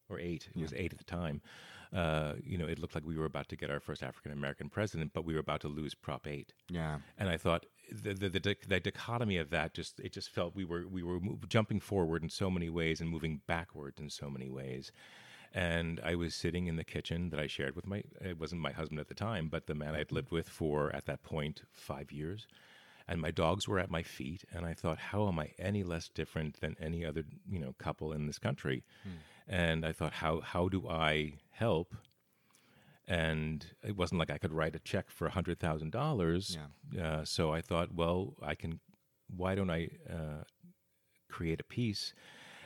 or 0.09 0.19
eight, 0.19 0.49
it 0.55 0.61
was 0.61 0.73
eight 0.73 0.91
at 0.93 0.97
the 0.99 1.03
time. 1.05 1.41
Uh, 1.93 2.33
you 2.43 2.57
know, 2.57 2.65
it 2.67 2.79
looked 2.79 2.95
like 2.95 3.05
we 3.05 3.17
were 3.17 3.25
about 3.25 3.47
to 3.49 3.55
get 3.55 3.69
our 3.69 3.79
first 3.79 4.01
African 4.03 4.31
American 4.31 4.67
president, 4.69 5.11
but 5.13 5.25
we 5.25 5.33
were 5.33 5.39
about 5.39 5.61
to 5.61 5.67
lose 5.67 5.93
Prop 5.93 6.25
Eight. 6.27 6.53
Yeah. 6.69 6.99
and 7.17 7.29
I 7.29 7.37
thought 7.37 7.65
the 7.91 8.13
the, 8.13 8.29
the 8.29 8.55
the 8.67 8.79
dichotomy 8.79 9.37
of 9.37 9.49
that 9.49 9.73
just 9.73 9.99
it 9.99 10.13
just 10.13 10.29
felt 10.29 10.55
we 10.55 10.65
were 10.65 10.87
we 10.87 11.03
were 11.03 11.19
move, 11.19 11.47
jumping 11.49 11.79
forward 11.79 12.23
in 12.23 12.29
so 12.29 12.49
many 12.49 12.69
ways 12.69 13.01
and 13.01 13.09
moving 13.09 13.41
backwards 13.47 13.99
in 13.99 14.09
so 14.09 14.29
many 14.29 14.49
ways. 14.49 14.91
And 15.55 16.01
I 16.03 16.15
was 16.15 16.33
sitting 16.33 16.65
in 16.65 16.77
the 16.77 16.83
kitchen 16.83 17.29
that 17.29 17.39
I 17.39 17.47
shared 17.47 17.75
with 17.75 17.85
my 17.85 18.03
it 18.21 18.39
wasn't 18.39 18.61
my 18.61 18.71
husband 18.71 18.99
at 18.99 19.07
the 19.07 19.13
time, 19.13 19.49
but 19.49 19.67
the 19.67 19.75
man 19.75 19.95
I'd 19.95 20.07
mm-hmm. 20.07 20.15
lived 20.15 20.31
with 20.31 20.49
for 20.49 20.95
at 20.95 21.05
that 21.05 21.23
point 21.23 21.63
five 21.71 22.11
years. 22.11 22.47
And 23.05 23.19
my 23.19 23.31
dogs 23.31 23.67
were 23.67 23.79
at 23.79 23.91
my 23.91 24.01
feet, 24.01 24.45
and 24.53 24.65
I 24.65 24.73
thought, 24.73 24.97
how 24.97 25.27
am 25.27 25.37
I 25.37 25.51
any 25.59 25.83
less 25.83 26.07
different 26.07 26.61
than 26.61 26.77
any 26.79 27.05
other 27.05 27.23
you 27.49 27.59
know 27.59 27.75
couple 27.77 28.13
in 28.13 28.27
this 28.27 28.39
country? 28.39 28.83
Hmm. 29.03 29.09
And 29.47 29.85
I 29.85 29.91
thought, 29.91 30.13
how 30.13 30.39
how 30.39 30.69
do 30.69 30.87
I 30.87 31.33
help 31.51 31.93
and 33.07 33.65
it 33.85 33.95
wasn't 33.97 34.19
like 34.19 34.31
I 34.31 34.37
could 34.37 34.53
write 34.53 34.75
a 34.75 34.79
check 34.79 35.09
for 35.09 35.27
a 35.27 35.31
hundred 35.31 35.59
thousand 35.59 35.91
dollars. 35.91 36.57
Uh, 37.01 37.25
so 37.25 37.51
I 37.53 37.61
thought, 37.61 37.93
well, 37.93 38.35
I 38.41 38.55
can. 38.55 38.79
Why 39.35 39.55
don't 39.55 39.69
I 39.69 39.89
uh, 40.09 40.43
create 41.29 41.59
a 41.59 41.63
piece? 41.63 42.13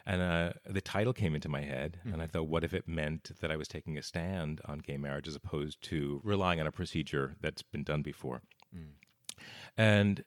And 0.05 0.21
uh, 0.21 0.53
the 0.65 0.79
title 0.81 1.11
came 1.13 1.35
into 1.35 1.49
my 1.49 1.61
head, 1.61 1.99
and 2.13 2.21
I 2.21 2.27
thought, 2.27 2.47
what 2.47 2.63
if 2.63 2.73
it 2.73 2.87
meant 2.87 3.31
that 3.41 3.51
I 3.51 3.57
was 3.57 3.67
taking 3.67 3.97
a 3.97 4.01
stand 4.01 4.61
on 4.65 4.79
gay 4.79 4.95
marriage 4.97 5.27
as 5.27 5.35
opposed 5.35 5.81
to 5.83 6.21
relying 6.23 6.61
on 6.61 6.67
a 6.67 6.71
procedure 6.71 7.35
that's 7.41 7.61
been 7.61 7.83
done 7.83 8.03
before? 8.03 8.41
And 9.75 10.23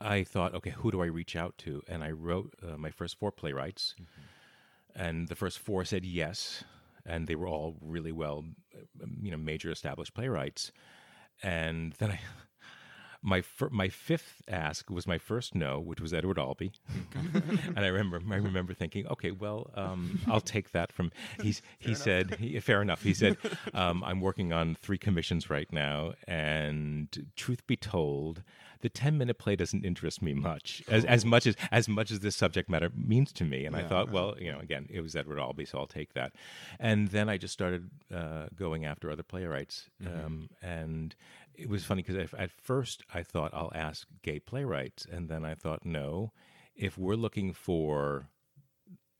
I 0.00 0.22
thought, 0.24 0.54
okay, 0.54 0.70
who 0.70 0.90
do 0.92 1.02
I 1.02 1.06
reach 1.06 1.34
out 1.36 1.58
to? 1.58 1.82
And 1.88 2.02
I 2.04 2.10
wrote 2.12 2.54
uh, 2.62 2.76
my 2.76 2.90
first 2.90 3.18
four 3.18 3.32
playwrights, 3.32 3.94
and 4.94 5.28
the 5.28 5.34
first 5.34 5.58
four 5.58 5.84
said 5.84 6.04
yes, 6.04 6.64
and 7.10 7.26
they 7.26 7.34
were 7.34 7.48
all 7.48 7.76
really 7.80 8.12
well, 8.12 8.44
uh, 8.74 9.06
you 9.20 9.30
know, 9.30 9.36
major 9.36 9.70
established 9.70 10.14
playwrights. 10.14 10.70
And 11.42 11.92
then 11.94 12.12
I, 12.12 12.20
my 13.22 13.40
fir- 13.42 13.70
my 13.70 13.88
fifth 13.88 14.42
ask 14.48 14.88
was 14.90 15.06
my 15.06 15.18
first 15.18 15.54
no, 15.54 15.80
which 15.80 16.00
was 16.00 16.14
Edward 16.14 16.38
Albee, 16.38 16.72
and 17.34 17.78
I 17.78 17.88
remember 17.88 18.20
I 18.30 18.36
remember 18.36 18.74
thinking, 18.74 19.06
okay, 19.08 19.32
well, 19.32 19.70
um, 19.74 20.20
I'll 20.28 20.40
take 20.40 20.72
that 20.72 20.92
from. 20.92 21.10
He's 21.42 21.62
he 21.78 21.94
said, 21.94 22.36
he, 22.36 22.58
fair 22.60 22.80
enough. 22.80 23.02
He 23.02 23.14
said, 23.14 23.36
um, 23.74 24.04
I'm 24.04 24.20
working 24.20 24.52
on 24.52 24.74
three 24.74 24.98
commissions 24.98 25.50
right 25.50 25.70
now, 25.72 26.12
and 26.26 27.26
truth 27.36 27.66
be 27.66 27.76
told, 27.76 28.42
the 28.82 28.88
ten 28.88 29.18
minute 29.18 29.38
play 29.38 29.56
doesn't 29.56 29.84
interest 29.84 30.22
me 30.22 30.34
much, 30.34 30.82
as 30.88 31.04
as 31.04 31.24
much 31.24 31.46
as 31.46 31.56
as 31.70 31.88
much 31.88 32.10
as 32.10 32.20
this 32.20 32.36
subject 32.36 32.68
matter 32.68 32.90
means 32.94 33.32
to 33.32 33.44
me. 33.44 33.66
And 33.66 33.76
I 33.76 33.82
thought, 33.82 34.10
well, 34.10 34.34
you 34.38 34.50
know, 34.50 34.58
again, 34.58 34.86
it 34.90 35.00
was 35.00 35.14
Edward 35.16 35.38
Albee, 35.38 35.64
so 35.64 35.78
I'll 35.78 35.86
take 35.86 36.14
that. 36.14 36.32
And 36.78 37.08
then 37.08 37.28
I 37.28 37.36
just 37.36 37.52
started 37.52 37.90
uh, 38.14 38.46
going 38.56 38.84
after 38.84 39.10
other 39.10 39.22
playwrights, 39.22 39.88
um, 40.06 40.50
and 40.62 41.14
it 41.54 41.68
was 41.68 41.84
funny 41.84 42.02
because 42.02 42.32
at 42.38 42.50
first 42.50 43.02
I 43.12 43.22
thought 43.22 43.52
I'll 43.52 43.72
ask 43.74 44.06
gay 44.22 44.40
playwrights, 44.40 45.06
and 45.10 45.28
then 45.28 45.44
I 45.44 45.54
thought, 45.54 45.84
no, 45.84 46.32
if 46.74 46.96
we're 46.96 47.14
looking 47.14 47.52
for 47.52 48.28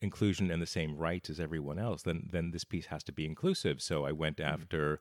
inclusion 0.03 0.51
and 0.51 0.63
the 0.63 0.67
same 0.67 0.97
rights 0.97 1.29
as 1.29 1.39
everyone 1.39 1.79
else, 1.79 2.03
then 2.03 2.29
then 2.33 2.51
this 2.53 2.65
piece 2.65 2.87
has 2.87 3.03
to 3.05 3.13
be 3.13 3.27
inclusive. 3.27 3.83
So 3.83 4.07
I 4.07 4.13
went 4.13 4.41
after 4.41 5.01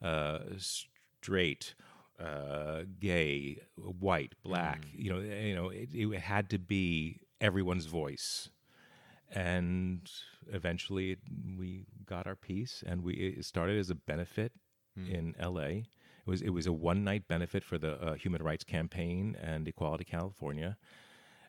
uh, 0.00 0.38
straight, 0.56 1.74
uh, 2.22 2.82
gay, 3.00 3.58
white, 3.76 4.34
black. 4.42 4.86
You 4.92 5.12
know, 5.12 5.20
you 5.20 5.54
know, 5.54 5.68
it, 5.70 5.88
it 5.92 6.20
had 6.20 6.50
to 6.50 6.58
be 6.58 7.20
everyone's 7.40 7.86
voice. 7.86 8.48
And 9.30 10.10
eventually, 10.50 11.12
it, 11.12 11.18
we 11.58 11.86
got 12.06 12.26
our 12.26 12.36
piece, 12.36 12.82
and 12.86 13.02
we 13.02 13.14
it 13.14 13.44
started 13.44 13.78
as 13.78 13.90
a 13.90 13.94
benefit 13.94 14.52
in 14.96 15.34
L.A. 15.38 15.70
It 16.26 16.30
was 16.30 16.42
it 16.42 16.50
was 16.50 16.66
a 16.66 16.72
one 16.72 17.04
night 17.04 17.28
benefit 17.28 17.62
for 17.62 17.78
the 17.78 18.00
uh, 18.02 18.14
Human 18.14 18.42
Rights 18.42 18.64
Campaign 18.64 19.36
and 19.40 19.68
Equality 19.68 20.04
California, 20.04 20.76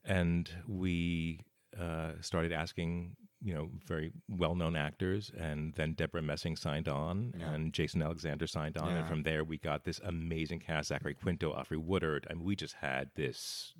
and 0.03 0.49
we 0.67 1.45
uh, 1.79 2.11
started 2.21 2.51
asking 2.51 3.15
you 3.41 3.53
know 3.53 3.69
very 3.85 4.11
well 4.27 4.55
known 4.55 4.75
actors, 4.75 5.31
and 5.37 5.73
then 5.73 5.93
Debra 5.93 6.21
Messing 6.21 6.55
signed 6.55 6.87
on, 6.87 7.33
and 7.39 7.73
Jason 7.73 8.01
Alexander 8.01 8.47
signed 8.47 8.77
on, 8.77 8.89
and 8.95 9.07
from 9.07 9.23
there 9.23 9.43
we 9.43 9.57
got 9.57 9.83
this 9.83 9.99
amazing 10.03 10.59
cast: 10.59 10.89
Zachary 10.89 11.13
Quinto, 11.13 11.53
Alfre 11.53 11.77
Woodard. 11.77 12.27
I 12.29 12.33
mean, 12.33 12.43
we 12.43 12.55
just 12.55 12.75
had 12.75 13.09
this 13.15 13.73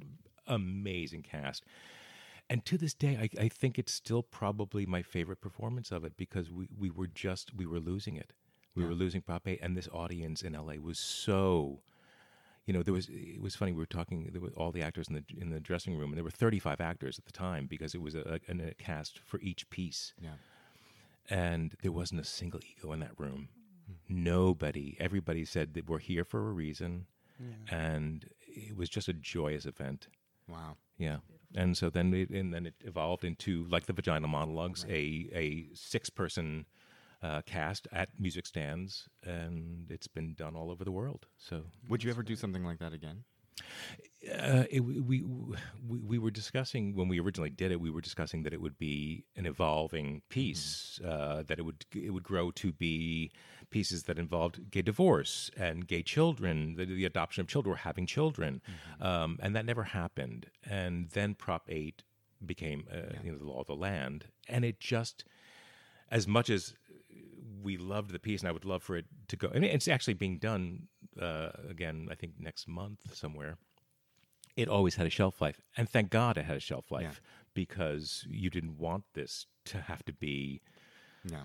amazing 0.48 1.24
cast. 1.24 1.64
And 2.52 2.66
to 2.66 2.78
this 2.80 2.96
day, 2.96 3.16
I, 3.22 3.44
I 3.44 3.48
think 3.48 3.78
it's 3.78 3.94
still 3.94 4.24
probably 4.24 4.86
my 4.88 5.04
favorite 5.04 5.40
performance 5.40 5.92
of 5.92 6.04
it 6.04 6.18
because 6.18 6.50
we, 6.52 6.68
we 6.76 6.90
were 6.90 7.08
just 7.08 7.56
we 7.56 7.66
were 7.66 7.80
losing 7.80 8.16
it. 8.16 8.34
We 8.76 8.86
were 8.86 8.94
losing 8.94 9.24
8, 9.28 9.60
and 9.62 9.76
this 9.76 9.90
audience 9.92 10.42
in 10.42 10.54
LA 10.54 10.76
was 10.82 10.98
so 10.98 11.82
you 12.70 12.74
know, 12.74 12.84
there 12.84 12.94
was 12.94 13.08
it 13.10 13.42
was 13.42 13.56
funny. 13.56 13.72
We 13.72 13.80
were 13.80 13.88
talking 14.00 14.30
there 14.32 14.40
were 14.46 14.54
all 14.56 14.72
the 14.72 14.84
actors 14.84 15.08
in 15.10 15.16
the 15.16 15.24
in 15.42 15.50
the 15.50 15.60
dressing 15.60 15.98
room, 15.98 16.10
and 16.12 16.18
there 16.18 16.24
were 16.24 16.30
35 16.30 16.80
actors 16.80 17.18
at 17.18 17.26
the 17.26 17.32
time 17.32 17.66
because 17.68 17.96
it 17.96 18.02
was 18.08 18.14
a, 18.14 18.40
a, 18.48 18.54
a 18.70 18.74
cast 18.76 19.18
for 19.30 19.40
each 19.42 19.68
piece, 19.72 20.14
Yeah. 20.22 20.36
and 21.30 21.76
there 21.82 21.92
wasn't 21.92 22.22
a 22.22 22.24
single 22.24 22.60
ego 22.72 22.92
in 22.94 23.00
that 23.00 23.18
room. 23.18 23.50
Nobody, 24.08 24.96
everybody 25.00 25.46
said 25.46 25.74
that 25.74 25.90
we're 25.90 26.00
here 26.00 26.24
for 26.24 26.40
a 26.50 26.52
reason, 26.54 27.06
and 27.72 28.30
it 28.48 28.76
was 28.78 28.90
just 28.90 29.08
a 29.08 29.14
joyous 29.14 29.66
event. 29.66 30.08
Wow. 30.48 30.78
Yeah. 30.98 31.18
And 31.56 31.76
so 31.78 31.90
then 31.90 32.14
it, 32.14 32.30
and 32.30 32.54
then 32.54 32.66
it 32.68 32.76
evolved 32.82 33.24
into 33.24 33.66
like 33.70 33.86
the 33.88 33.94
vagina 33.94 34.28
monologues, 34.28 34.86
a 34.90 35.30
a 35.34 35.68
six 35.74 36.10
person 36.10 36.66
uh, 37.22 37.42
cast 37.46 37.88
at 37.92 38.10
music 38.20 38.46
stands, 38.46 39.08
and 39.24 39.88
it's 39.90 40.08
been 40.08 40.34
done 40.34 40.56
all 40.56 40.72
over 40.72 40.84
the 40.84 40.92
world. 40.92 41.28
So 41.38 41.64
Would 41.88 42.04
you 42.04 42.10
ever 42.12 42.24
do 42.24 42.36
something 42.36 42.64
like 42.64 42.80
that 42.80 42.94
again? 42.94 43.24
uh, 44.38 44.64
it, 44.70 44.82
we, 44.82 45.00
we 45.00 45.24
we 45.88 46.00
we 46.00 46.18
were 46.18 46.32
discussing 46.32 46.96
when 46.96 47.08
we 47.08 47.20
originally 47.20 47.50
did 47.50 47.72
it. 47.72 47.80
We 47.80 47.90
were 47.90 48.02
discussing 48.02 48.44
that 48.44 48.54
it 48.54 48.62
would 48.62 48.78
be 48.78 49.24
an 49.36 49.46
evolving 49.46 50.22
piece, 50.30 51.00
uh, 51.06 51.44
that 51.48 51.58
it 51.58 51.64
would 51.64 51.86
it 51.94 52.12
would 52.12 52.24
grow 52.24 52.52
to 52.52 52.72
be 52.74 53.32
pieces 53.70 54.04
that 54.04 54.20
involved 54.20 54.72
gay 54.72 54.82
divorce 54.82 55.50
and 55.58 55.88
gay 55.88 56.04
children, 56.04 56.76
the, 56.76 56.86
the 56.86 57.06
adoption 57.06 57.42
of 57.42 57.48
children, 57.48 57.74
or 57.74 57.78
having 57.78 58.06
children, 58.06 58.62
um, 59.00 59.40
and 59.42 59.56
that 59.56 59.66
never 59.66 59.84
happened. 59.84 60.48
And 60.70 61.10
then 61.10 61.34
Prop 61.34 61.66
Eight 61.70 62.04
became 62.46 62.86
uh, 62.92 63.14
you 63.24 63.32
know 63.32 63.38
the 63.38 63.46
law 63.46 63.62
of 63.62 63.68
the 63.68 63.76
land, 63.76 64.26
and 64.50 64.66
it 64.66 64.80
just 64.82 65.24
as 66.12 66.28
much 66.28 66.50
as 66.50 66.74
we 67.62 67.78
loved 67.78 68.12
the 68.12 68.20
piece, 68.20 68.42
and 68.42 68.50
I 68.50 68.52
would 68.52 68.66
love 68.66 68.84
for 68.84 68.96
it 68.98 69.06
to 69.28 69.36
go. 69.36 69.50
And 69.54 69.64
it's 69.66 69.88
actually 69.88 70.14
being 70.16 70.38
done 70.38 70.88
uh, 71.20 71.50
again. 71.70 72.08
I 72.12 72.16
think 72.16 72.34
next 72.40 72.68
month 72.68 73.16
somewhere. 73.16 73.58
It 74.56 74.68
always 74.68 74.96
had 74.96 75.08
a 75.08 75.10
shelf 75.10 75.40
life, 75.42 75.62
and 75.78 75.88
thank 75.88 76.10
God 76.10 76.38
it 76.38 76.44
had 76.46 76.58
a 76.58 76.60
shelf 76.60 76.92
life 76.92 77.22
because 77.54 78.26
you 78.30 78.50
didn't 78.50 78.78
want 78.78 79.04
this 79.14 79.46
to 79.66 79.80
have 79.82 80.04
to 80.06 80.12
be 80.14 80.62
Yeah. 81.24 81.44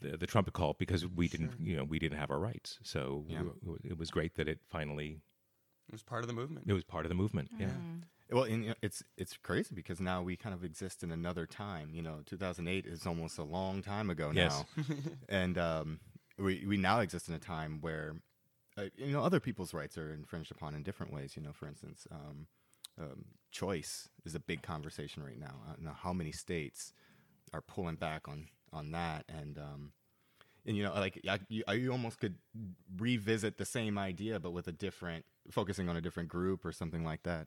the, 0.00 0.16
the 0.18 0.26
trumpet 0.26 0.52
call 0.52 0.74
because 0.78 1.06
we 1.06 1.26
didn't, 1.28 1.54
you 1.58 1.76
know, 1.76 1.84
we 1.84 1.98
didn't 1.98 2.18
have 2.18 2.30
our 2.30 2.38
rights. 2.38 2.78
So 2.82 3.24
Yeah. 3.28 3.44
we 3.62 3.78
it 3.84 3.96
was 3.96 4.10
great 4.10 4.34
that 4.34 4.46
it 4.48 4.58
finally 4.68 5.20
It 5.90 5.94
was 5.94 6.02
part 6.04 6.22
of 6.22 6.28
the 6.28 6.34
movement. 6.34 6.66
it 6.68 6.72
was 6.72 6.84
part 6.84 7.04
of 7.04 7.08
the 7.08 7.16
movement. 7.16 7.50
Yeah. 7.58 7.72
Well, 8.30 8.44
and, 8.44 8.62
you 8.62 8.68
know, 8.70 8.76
it's 8.80 9.02
it's 9.16 9.36
crazy 9.36 9.74
because 9.74 10.00
now 10.00 10.22
we 10.22 10.36
kind 10.36 10.54
of 10.54 10.62
exist 10.62 11.02
in 11.02 11.10
another 11.10 11.46
time. 11.46 11.90
You 11.92 12.02
know, 12.02 12.20
2008 12.26 12.86
is 12.86 13.04
almost 13.04 13.38
a 13.38 13.42
long 13.42 13.82
time 13.82 14.08
ago 14.08 14.30
Yes. 14.30 14.64
now, 14.76 14.84
and 15.28 15.58
um, 15.58 15.98
we 16.38 16.64
we 16.64 16.76
now 16.76 17.00
exist 17.00 17.28
in 17.28 17.34
a 17.34 17.40
time 17.40 17.80
where 17.80 18.14
uh, 18.78 18.84
you 18.96 19.12
know 19.12 19.24
other 19.24 19.40
people's 19.40 19.74
rights 19.74 19.98
are 19.98 20.14
infringed 20.14 20.52
upon 20.52 20.76
in 20.76 20.84
different 20.84 21.12
ways. 21.12 21.34
You 21.36 21.42
know, 21.42 21.52
for 21.52 21.66
instance, 21.66 22.06
um, 22.12 22.46
um, 23.00 23.24
choice 23.50 24.08
is 24.24 24.36
a 24.36 24.40
big 24.40 24.62
conversation 24.62 25.24
right 25.24 25.38
now. 25.38 25.56
I 25.66 25.70
don't 25.72 25.82
know 25.82 25.96
how 26.00 26.12
many 26.12 26.30
states 26.30 26.92
are 27.52 27.62
pulling 27.62 27.96
back 27.96 28.28
on 28.28 28.46
on 28.72 28.92
that, 28.92 29.24
and 29.28 29.58
um, 29.58 29.92
and 30.66 30.76
you 30.76 30.82
know, 30.82 30.92
like 30.94 31.20
I, 31.28 31.38
you, 31.48 31.62
I, 31.66 31.74
you 31.74 31.92
almost 31.92 32.18
could 32.18 32.36
revisit 32.98 33.58
the 33.58 33.64
same 33.64 33.98
idea, 33.98 34.38
but 34.40 34.52
with 34.52 34.68
a 34.68 34.72
different, 34.72 35.24
focusing 35.50 35.88
on 35.88 35.96
a 35.96 36.00
different 36.00 36.28
group 36.28 36.64
or 36.64 36.72
something 36.72 37.04
like 37.04 37.22
that. 37.24 37.46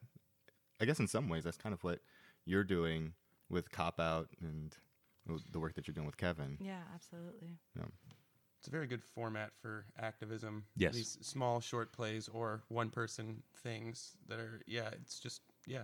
I 0.82 0.86
guess 0.86 1.00
in 1.00 1.08
some 1.08 1.30
ways 1.30 1.44
that's 1.44 1.58
kind 1.58 1.74
of 1.74 1.84
what 1.84 2.00
you're 2.46 2.64
doing 2.64 3.14
with 3.50 3.72
Cop 3.72 4.00
Out 4.00 4.30
and 4.42 4.76
the 5.52 5.60
work 5.60 5.76
that 5.76 5.88
you're 5.88 5.94
doing 5.94 6.08
with 6.08 6.18
Kevin. 6.18 6.58
Yeah, 6.60 6.82
absolutely. 6.94 7.58
Yeah. 7.78 7.86
It's 8.60 8.68
a 8.68 8.72
very 8.72 8.88
good 8.88 9.04
format 9.04 9.52
for 9.62 9.86
activism. 10.00 10.66
Yes. 10.76 10.96
These 10.96 11.18
small 11.22 11.60
short 11.60 11.92
plays 11.94 12.30
or 12.30 12.64
one 12.70 12.90
person 12.90 13.44
things 13.62 14.12
that 14.28 14.40
are 14.40 14.62
yeah, 14.68 14.90
it's 15.02 15.20
just 15.20 15.42
yeah. 15.68 15.84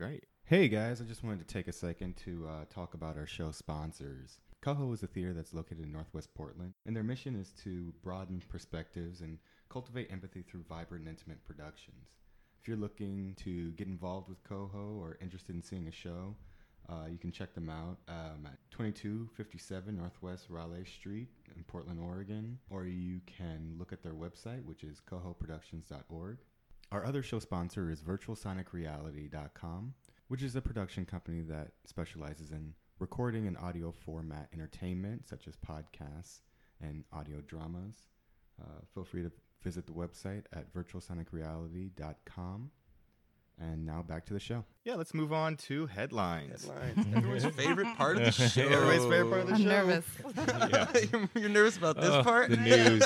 Great. 0.00 0.24
Hey 0.44 0.68
guys, 0.68 1.02
I 1.02 1.04
just 1.04 1.22
wanted 1.22 1.46
to 1.46 1.54
take 1.54 1.68
a 1.68 1.74
second 1.74 2.16
to 2.24 2.48
uh, 2.48 2.64
talk 2.70 2.94
about 2.94 3.18
our 3.18 3.26
show 3.26 3.50
sponsors. 3.50 4.38
Coho 4.62 4.92
is 4.92 5.02
a 5.02 5.06
theater 5.06 5.32
that's 5.32 5.54
located 5.54 5.84
in 5.84 5.92
Northwest 5.92 6.34
Portland, 6.34 6.74
and 6.84 6.94
their 6.94 7.02
mission 7.02 7.34
is 7.34 7.52
to 7.64 7.94
broaden 8.02 8.42
perspectives 8.48 9.22
and 9.22 9.38
cultivate 9.70 10.12
empathy 10.12 10.42
through 10.42 10.64
vibrant 10.68 11.06
and 11.06 11.16
intimate 11.16 11.42
productions. 11.46 12.16
If 12.60 12.68
you're 12.68 12.76
looking 12.76 13.34
to 13.38 13.72
get 13.72 13.86
involved 13.86 14.28
with 14.28 14.44
Coho 14.44 14.98
or 15.00 15.16
interested 15.22 15.54
in 15.54 15.62
seeing 15.62 15.88
a 15.88 15.92
show, 15.92 16.36
uh, 16.90 17.06
you 17.10 17.16
can 17.16 17.32
check 17.32 17.54
them 17.54 17.70
out 17.70 17.98
um, 18.08 18.44
at 18.44 18.58
2257 18.70 19.96
Northwest 19.96 20.46
Raleigh 20.50 20.84
Street 20.84 21.28
in 21.56 21.64
Portland, 21.64 21.98
Oregon, 21.98 22.58
or 22.68 22.84
you 22.84 23.20
can 23.24 23.76
look 23.78 23.94
at 23.94 24.02
their 24.02 24.12
website, 24.12 24.62
which 24.66 24.84
is 24.84 25.00
cohoproductions.org. 25.10 26.36
Our 26.92 27.06
other 27.06 27.22
show 27.22 27.38
sponsor 27.38 27.90
is 27.90 28.02
virtualsonicreality.com, 28.02 29.94
which 30.28 30.42
is 30.42 30.54
a 30.54 30.60
production 30.60 31.06
company 31.06 31.40
that 31.42 31.72
specializes 31.86 32.50
in 32.50 32.74
recording 33.00 33.46
and 33.46 33.56
audio 33.56 33.90
format 33.90 34.48
entertainment, 34.52 35.26
such 35.28 35.48
as 35.48 35.56
podcasts 35.56 36.40
and 36.80 37.04
audio 37.12 37.40
dramas. 37.40 37.96
Uh, 38.60 38.66
feel 38.94 39.04
free 39.04 39.22
to 39.22 39.32
visit 39.62 39.86
the 39.86 39.92
website 39.92 40.44
at 40.52 40.72
virtualsonicreality.com. 40.72 42.70
And 43.62 43.84
now 43.84 44.00
back 44.00 44.24
to 44.26 44.32
the 44.32 44.40
show. 44.40 44.64
Yeah, 44.84 44.94
let's 44.94 45.12
move 45.12 45.34
on 45.34 45.56
to 45.68 45.84
headlines. 45.86 46.64
Headlines. 46.66 47.06
Everyone's 47.14 47.44
favorite 47.56 47.94
part 47.96 48.16
of 48.16 48.24
the 48.24 48.30
show. 48.48 48.62
Everybody's 48.62 49.02
favorite 49.02 49.28
part 49.28 49.40
of 49.42 49.48
the 49.48 49.54
I'm 49.54 49.60
show. 49.60 49.68
nervous. 49.68 51.10
you're, 51.12 51.28
you're 51.42 51.50
nervous 51.50 51.76
about 51.76 51.96
this 52.00 52.08
Oh, 52.10 52.22
part? 52.22 52.48
The 52.48 52.56
news. 52.56 53.02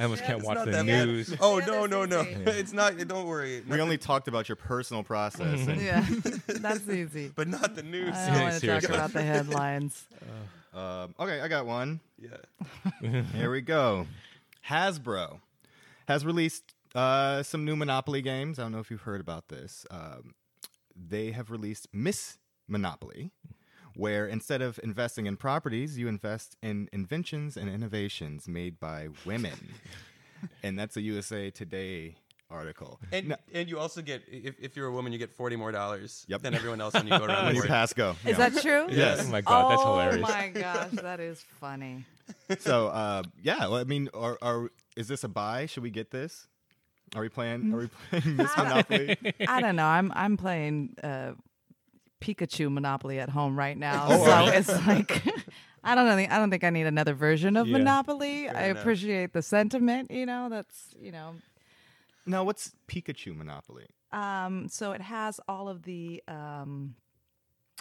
I 0.00 0.04
almost 0.04 0.24
can't 0.24 0.42
watch 0.42 0.56
not 0.56 0.64
the 0.66 0.70
that 0.72 0.86
bad. 0.86 1.06
news. 1.08 1.34
Oh 1.40 1.58
Yeah, 1.58 1.66
no 1.66 1.80
that's 1.86 1.90
no 1.90 2.04
no! 2.06 2.22
easy. 2.22 2.42
It's 2.60 2.72
not. 2.72 2.96
Don't 3.06 3.26
worry. 3.26 3.62
We 3.68 3.80
only 3.80 3.98
talked 3.98 4.28
about 4.28 4.48
your 4.48 4.56
personal 4.56 5.02
process. 5.02 5.66
and, 5.66 5.80
yeah, 5.80 6.04
that's 6.48 6.88
easy. 6.88 7.30
but 7.34 7.48
not 7.48 7.74
the 7.74 7.82
news. 7.82 8.14
I 8.14 8.30
don't 8.30 8.42
want 8.42 8.54
to 8.54 8.66
talk 8.66 8.80
Seriously. 8.82 8.94
about 8.94 9.12
the 9.12 9.22
headlines. 9.22 10.04
um, 10.74 11.14
okay, 11.20 11.40
I 11.40 11.48
got 11.48 11.66
one. 11.66 12.00
Yeah. 12.18 13.22
Here 13.34 13.50
we 13.50 13.60
go. 13.60 14.06
Hasbro 14.68 15.40
has 16.08 16.24
released 16.24 16.64
uh, 16.94 17.42
some 17.42 17.64
new 17.64 17.76
Monopoly 17.76 18.22
games. 18.22 18.58
I 18.58 18.62
don't 18.62 18.72
know 18.72 18.78
if 18.80 18.90
you've 18.90 19.02
heard 19.02 19.20
about 19.20 19.48
this. 19.48 19.86
Um, 19.90 20.34
they 20.96 21.30
have 21.32 21.50
released 21.50 21.88
Miss 21.92 22.38
Monopoly, 22.68 23.30
where 23.96 24.26
instead 24.26 24.62
of 24.62 24.78
investing 24.82 25.26
in 25.26 25.36
properties, 25.36 25.98
you 25.98 26.08
invest 26.08 26.56
in 26.62 26.88
inventions 26.92 27.56
and 27.56 27.68
innovations 27.68 28.48
made 28.48 28.78
by 28.80 29.08
women. 29.24 29.74
and 30.62 30.78
that's 30.78 30.96
a 30.96 31.00
USA 31.02 31.50
Today 31.50 32.16
article. 32.50 32.98
And 33.12 33.28
No- 33.28 33.36
and 33.54 33.68
you 33.68 33.78
also 33.78 34.02
get 34.02 34.22
if, 34.30 34.54
if 34.60 34.76
you're 34.76 34.86
a 34.88 34.92
woman, 34.92 35.12
you 35.12 35.18
get 35.18 35.30
forty 35.30 35.54
more 35.56 35.70
dollars 35.72 36.24
Yep. 36.28 36.42
than 36.42 36.54
everyone 36.54 36.80
else 36.80 36.94
when 36.94 37.06
you 37.06 37.16
go 37.18 37.24
around 37.24 37.44
when 37.46 37.54
the 37.54 37.62
you 37.62 37.66
pass 37.68 37.92
go. 37.92 38.16
Is 38.24 38.36
Yeah. 38.38 38.48
that 38.50 38.62
true? 38.62 38.86
Yes. 38.90 39.24
Oh 39.26 39.30
my 39.30 39.40
god, 39.40 39.70
that's 39.70 39.82
hilarious. 39.82 40.26
oh 40.28 40.32
my 40.32 40.48
gosh, 40.48 40.90
that 41.02 41.20
is 41.20 41.40
funny. 41.60 42.04
so 42.58 42.88
uh, 42.88 43.22
yeah, 43.42 43.60
well, 43.68 43.76
I 43.76 43.84
mean, 43.84 44.08
are, 44.14 44.36
are 44.42 44.70
is 44.96 45.06
this 45.08 45.22
a 45.24 45.28
buy? 45.28 45.66
Should 45.66 45.82
we 45.84 45.90
get 45.90 46.10
this? 46.10 46.48
Are 47.14 47.22
we 47.22 47.28
playing? 47.28 47.72
Are 47.74 47.78
we 47.78 47.88
playing 48.10 48.36
Miss 48.36 48.56
Monopoly? 48.56 49.16
I 49.48 49.60
don't 49.60 49.76
know. 49.76 49.86
I'm 49.86 50.12
I'm 50.14 50.36
playing 50.36 50.94
uh, 51.02 51.32
Pikachu 52.20 52.70
Monopoly 52.70 53.18
at 53.18 53.28
home 53.30 53.56
right 53.58 53.76
now, 53.76 54.06
Oh, 54.08 54.24
so 54.24 54.30
are 54.30 54.44
you? 54.44 54.52
it's 54.52 54.68
like 54.86 55.22
I 55.84 55.94
don't 55.94 56.04
know. 56.06 56.12
I 56.16 56.38
don't 56.38 56.50
think 56.50 56.62
I 56.64 56.68
need 56.70 56.86
another 56.86 57.14
version 57.14 57.56
of 57.56 57.66
Yeah. 57.66 57.78
Monopoly. 57.78 58.48
I 58.48 58.64
enough. 58.66 58.82
appreciate 58.82 59.32
the 59.32 59.40
sentiment. 59.42 60.10
You 60.10 60.26
know, 60.26 60.48
that's 60.50 60.94
you 61.00 61.10
know. 61.12 61.36
now, 62.26 62.44
what's 62.44 62.72
Pikachu 62.86 63.34
Monopoly? 63.36 63.86
Um, 64.12 64.68
so 64.68 64.92
it 64.92 65.00
has 65.00 65.40
all 65.48 65.68
of 65.70 65.82
the 65.84 66.22
um, 66.28 66.96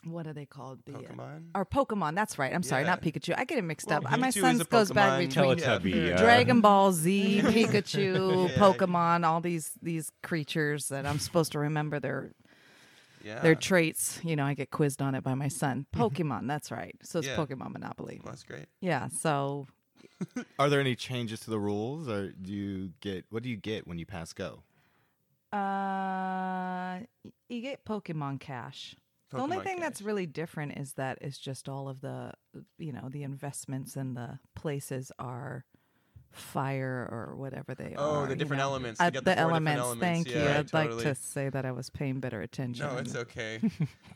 what 0.06 0.26
are 0.28 0.32
they 0.34 0.46
called? 0.46 0.80
The 0.86 0.94
uh, 0.94 1.00
Pokemon. 1.00 1.44
or 1.56 1.66
Pokemon. 1.66 2.16
That's 2.16 2.40
right. 2.40 2.54
I'm 2.54 2.64
sorry, 2.64 2.86
not 2.86 3.02
Pikachu. 3.02 3.34
I 3.38 3.44
get 3.44 3.58
it 3.58 3.64
mixed 3.64 3.88
Well, 3.88 3.98
up. 3.98 4.14
Uh, 4.14 4.16
My 4.16 4.30
Pikachu 4.30 4.36
is 4.38 4.42
son 4.60 4.68
goes 4.70 4.92
back 4.92 5.20
between 5.20 5.58
Teletubby. 5.58 6.14
uh, 6.14 6.18
Dragon 6.18 6.62
Ball 6.62 6.94
Z, 6.94 7.42
Pikachu, 7.44 8.50
Yeah. 8.50 8.56
Pokemon, 8.56 9.26
all 9.26 9.42
these 9.42 9.72
these 9.82 10.10
creatures 10.24 10.88
that 10.88 11.06
I'm 11.06 11.20
supposed 11.20 11.52
to 11.52 11.60
remember 11.60 12.00
their 12.00 12.32
Yeah. 13.24 13.40
their 13.40 13.56
traits. 13.56 14.20
You 14.24 14.36
know, 14.36 14.46
I 14.46 14.54
get 14.54 14.72
quizzed 14.72 15.02
on 15.02 15.16
it 15.16 15.24
by 15.24 15.34
my 15.36 15.48
son. 15.50 15.86
Pokemon, 15.96 16.48
that's 16.48 16.72
right. 16.72 16.96
So 17.04 17.20
it's 17.20 17.28
Yeah. 17.28 17.36
Pokemon 17.36 17.72
Monopoly. 17.74 18.22
Well, 18.24 18.32
that's 18.34 18.44
great. 18.44 18.66
Yeah. 18.82 19.08
So 19.10 19.68
Are 20.60 20.70
there 20.70 20.80
any 20.80 20.96
changes 20.96 21.40
to 21.42 21.50
the 21.50 21.60
rules, 21.60 22.08
or 22.08 22.32
do 22.32 22.54
you 22.54 22.92
get 23.02 23.26
what 23.30 23.44
do 23.44 23.50
you 23.50 23.58
get 23.58 23.88
when 23.88 23.98
you 24.00 24.06
pass 24.06 24.32
go? 24.34 24.64
uh, 25.52 27.00
y- 27.24 27.32
you 27.50 27.62
get 27.62 27.86
Pokemon 27.86 28.40
Cash. 28.40 28.96
the 29.32 29.38
only 29.40 29.58
Pokemon 29.58 29.64
thing 29.64 29.80
that's 29.80 30.02
really 30.02 30.26
different 30.26 30.78
is 30.78 30.94
that 30.94 31.18
it's 31.22 31.38
just 31.38 31.68
all 31.68 31.90
of 31.90 32.02
the, 32.02 32.32
you 32.78 32.92
know, 32.94 33.10
the 33.10 33.24
investments 33.24 33.96
and 33.96 34.16
the 34.16 34.40
places 34.56 35.12
are 35.20 35.66
fire 36.32 37.08
or 37.12 37.36
whatever 37.36 37.76
they 37.76 37.96
Oh, 37.98 38.04
are. 38.20 38.24
Oh, 38.24 38.26
the 38.28 38.36
different 38.36 38.60
know. 38.60 38.70
elements. 38.70 39.00
You 39.00 39.08
Uh, 39.08 39.10
the 39.10 39.22
the 39.22 39.38
elements. 39.40 39.80
elements. 39.82 40.02
Thank 40.04 40.28
you. 40.30 40.42
Yeah, 40.42 40.60
I'd 40.60 40.68
totally. 40.68 40.96
like 40.96 41.04
to 41.06 41.16
say 41.16 41.50
that 41.50 41.66
I 41.66 41.72
was 41.72 41.90
paying 41.90 42.20
better 42.20 42.42
attention. 42.42 42.86
No, 42.86 42.98
it's 42.98 43.16
okay. 43.26 43.60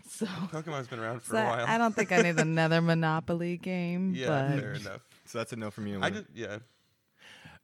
So, 0.08 0.26
Pokemon's 0.26 0.88
been 0.88 1.00
around 1.00 1.22
for 1.24 1.32
so 1.32 1.38
a 1.38 1.44
while. 1.46 1.66
I 1.68 1.78
don't 1.78 1.96
think 1.96 2.12
I 2.12 2.22
need 2.22 2.40
another 2.40 2.82
Monopoly 2.82 3.58
game. 3.58 4.14
yeah, 4.16 4.28
but 4.28 4.60
fair 4.60 4.74
enough. 4.74 5.02
So 5.26 5.38
that's 5.40 5.54
a 5.54 5.56
no 5.56 5.72
from 5.72 5.88
you. 5.88 6.00
I 6.02 6.10
just 6.12 6.26
yeah. 6.34 6.60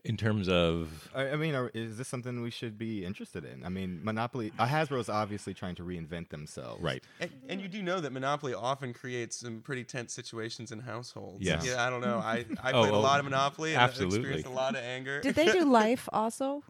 In 0.10 0.18
terms 0.18 0.50
of 0.50 1.08
I, 1.14 1.30
I 1.30 1.36
mean, 1.36 1.54
are, 1.54 1.70
is 1.76 2.00
this 2.00 2.08
something 2.08 2.42
we 2.42 2.50
should 2.50 2.80
be 2.80 3.06
interested 3.06 3.46
in? 3.46 3.64
I 3.64 3.70
mean, 3.70 4.00
Monopoly. 4.04 4.52
Uh, 4.58 4.66
Hasbro's 4.66 5.08
obviously 5.08 5.54
trying 5.54 5.76
to 5.76 5.84
reinvent 5.84 6.30
themselves. 6.30 6.82
right. 6.82 7.04
And, 7.20 7.30
and 7.48 7.62
you 7.62 7.68
do 7.68 7.84
know 7.84 8.00
that 8.00 8.12
Monopoly 8.12 8.56
often 8.56 8.92
creates 8.92 9.36
some 9.38 9.62
pretty 9.62 9.84
tense 9.84 10.12
situations 10.12 10.72
in 10.72 10.80
households. 10.80 11.46
Yes. 11.46 11.64
Yeah, 11.64 11.86
I 11.86 11.92
don't 11.92 12.02
know. 12.02 12.18
I, 12.18 12.44
I 12.64 12.72
Oh, 12.72 12.82
played 12.82 12.94
a 12.94 12.96
oh, 12.96 13.02
lot 13.02 13.20
of 13.20 13.26
Monopoly 13.26 13.74
and 13.74 13.82
absolutely. 13.84 14.18
experienced 14.18 14.48
a 14.48 14.52
lot 14.52 14.74
of 14.76 14.82
anger. 14.84 15.22
Did 15.22 15.36
they 15.36 15.52
do 15.52 15.64
Life 15.82 16.10
also? 16.12 16.64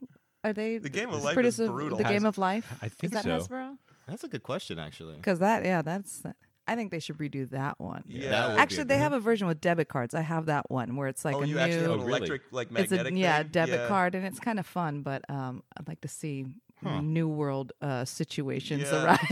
Are 0.43 0.51
they 0.51 0.77
The 0.77 0.89
Game 0.89 1.09
of 1.09 1.23
Life 1.23 1.33
pretty 1.33 1.47
is 1.47 1.57
brutal. 1.59 1.97
The 1.97 2.03
Game 2.03 2.25
of 2.25 2.37
Life. 2.37 2.69
I 2.81 2.89
think 2.89 3.05
is 3.05 3.11
that 3.11 3.23
so. 3.23 3.39
Hasbro? 3.39 3.77
That's 4.05 4.25
a 4.25 4.27
good 4.27 4.43
question, 4.43 4.79
actually. 4.79 5.15
Because 5.15 5.39
that, 5.39 5.63
yeah, 5.63 5.81
that's. 5.81 6.23
I 6.71 6.75
think 6.75 6.91
they 6.91 6.99
should 6.99 7.17
redo 7.17 7.49
that 7.49 7.79
one. 7.79 8.03
Yeah. 8.07 8.29
That 8.29 8.47
would 8.49 8.55
be 8.55 8.61
Actually, 8.61 8.81
a 8.81 8.85
they 8.85 8.95
good- 8.95 9.01
have 9.01 9.13
a 9.13 9.19
version 9.19 9.47
with 9.47 9.59
debit 9.61 9.87
cards. 9.89 10.13
I 10.13 10.21
have 10.21 10.45
that 10.47 10.69
one 10.69 10.95
where 10.95 11.07
it's 11.07 11.25
like 11.25 11.35
oh, 11.35 11.41
a 11.43 11.45
you 11.47 11.55
new. 11.55 11.59
actually 11.61 11.81
have 11.81 11.91
an 11.91 11.99
Oh, 11.99 12.03
really? 12.03 12.17
electric, 12.17 12.41
like 12.51 12.67
it's 12.71 12.91
a 12.91 12.95
magnetic 12.95 13.13
yeah 13.17 13.37
thing? 13.43 13.51
debit 13.51 13.79
Yeah. 13.79 13.87
card, 13.87 14.15
and 14.15 14.25
it's 14.25 14.39
kind 14.39 14.59
of 14.59 14.65
fun. 14.65 15.01
But 15.01 15.29
um, 15.29 15.63
I'd 15.77 15.87
like 15.87 16.01
to 16.01 16.07
see 16.07 16.45
Huh. 16.83 17.01
new 17.01 17.27
world 17.27 17.73
uh, 17.81 18.05
situations 18.05 18.83
Yeah. 18.91 19.03
arrive 19.05 19.31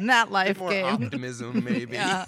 in 0.00 0.06
that 0.06 0.26
Bit 0.26 0.32
life 0.32 0.58
more 0.60 0.70
game. 0.70 0.84
optimism, 0.86 1.64
maybe, 1.64 1.94
Yeah. 1.94 2.24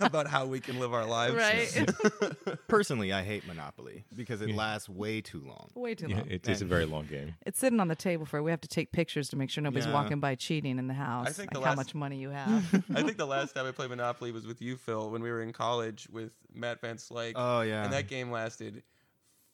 about 0.00 0.26
how 0.26 0.46
we 0.46 0.58
can 0.60 0.80
live 0.80 0.92
our 0.92 1.06
lives. 1.06 1.34
Right. 1.36 2.58
Personally, 2.68 3.12
I 3.12 3.22
hate 3.22 3.46
Monopoly 3.46 4.04
because 4.16 4.42
it 4.42 4.50
lasts 4.54 4.88
way 4.88 5.20
too 5.20 5.42
long. 5.46 5.70
Way 5.74 5.94
too 5.94 6.08
Yeah, 6.08 6.16
long. 6.18 6.30
it 6.30 6.48
is 6.48 6.62
a 6.62 6.64
very 6.64 6.84
long 6.86 7.06
game. 7.06 7.34
It's 7.46 7.58
sitting 7.58 7.80
on 7.80 7.88
the 7.88 7.96
table 7.96 8.24
for. 8.26 8.42
We 8.42 8.50
have 8.50 8.60
to 8.62 8.68
take 8.68 8.92
pictures 8.92 9.28
to 9.30 9.36
make 9.36 9.50
sure 9.50 9.62
nobody's 9.62 9.86
Yeah. 9.86 9.94
walking 9.94 10.20
by 10.20 10.34
cheating 10.34 10.78
in 10.78 10.86
the 10.88 10.94
house. 10.94 11.28
I 11.28 11.32
think 11.32 11.50
like 11.54 11.60
the 11.62 11.68
how 11.68 11.70
last- 11.70 11.76
much 11.76 11.94
money 11.94 12.16
you 12.18 12.30
have. 12.30 12.82
I 12.94 13.02
think 13.02 13.16
the 13.16 13.26
last 13.26 13.54
time 13.54 13.66
I 13.66 13.70
played 13.72 13.90
Monopoly 13.90 14.32
was 14.32 14.46
with 14.46 14.60
you, 14.62 14.76
Phil, 14.76 15.10
when 15.10 15.22
we 15.22 15.30
were 15.30 15.42
in 15.42 15.52
college 15.52 16.08
with 16.10 16.32
Matt 16.54 16.80
Van 16.80 16.96
Slyke. 16.96 17.32
Oh 17.36 17.60
yeah. 17.60 17.84
And 17.84 17.92
that 17.92 18.08
game 18.08 18.30
lasted 18.30 18.82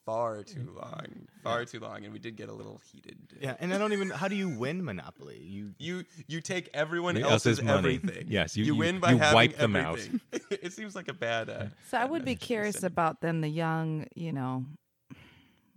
far 0.09 0.43
too 0.43 0.73
long, 0.75 1.05
far 1.43 1.65
too 1.65 1.79
long, 1.79 2.03
and 2.03 2.11
we 2.11 2.19
did 2.19 2.35
get 2.35 2.49
a 2.49 2.53
little 2.53 2.81
heated. 2.91 3.17
yeah, 3.39 3.55
and 3.59 3.73
I 3.73 3.77
don't 3.77 3.93
even. 3.93 4.09
How 4.09 4.27
do 4.27 4.35
you 4.35 4.49
win 4.49 4.83
Monopoly? 4.83 5.39
You 5.41 5.73
You 5.79 6.03
you 6.27 6.41
take 6.41 6.69
everyone 6.73 7.15
Everybody 7.15 7.31
else's, 7.33 7.59
else's 7.59 7.63
money. 7.65 7.95
everything. 7.95 8.25
Yes, 8.29 8.57
you- 8.57 8.65
you- 8.65 8.75
win 8.75 8.99
by 8.99 9.11
you 9.11 9.17
having 9.19 9.35
wipe 9.35 9.57
them 9.57 9.75
out. 9.75 9.99
everything. 9.99 10.21
it 10.63 10.73
seems 10.73 10.95
like 10.95 11.07
a 11.09 11.13
bad. 11.13 11.49
Uh, 11.49 11.65
So 11.89 11.97
I 11.97 12.05
would 12.05 12.25
be 12.25 12.31
Interesting. 12.31 12.47
curious 12.47 12.83
about 12.83 13.21
then 13.21 13.41
the 13.41 13.49
young, 13.49 14.07
you 14.15 14.33
know, 14.33 14.65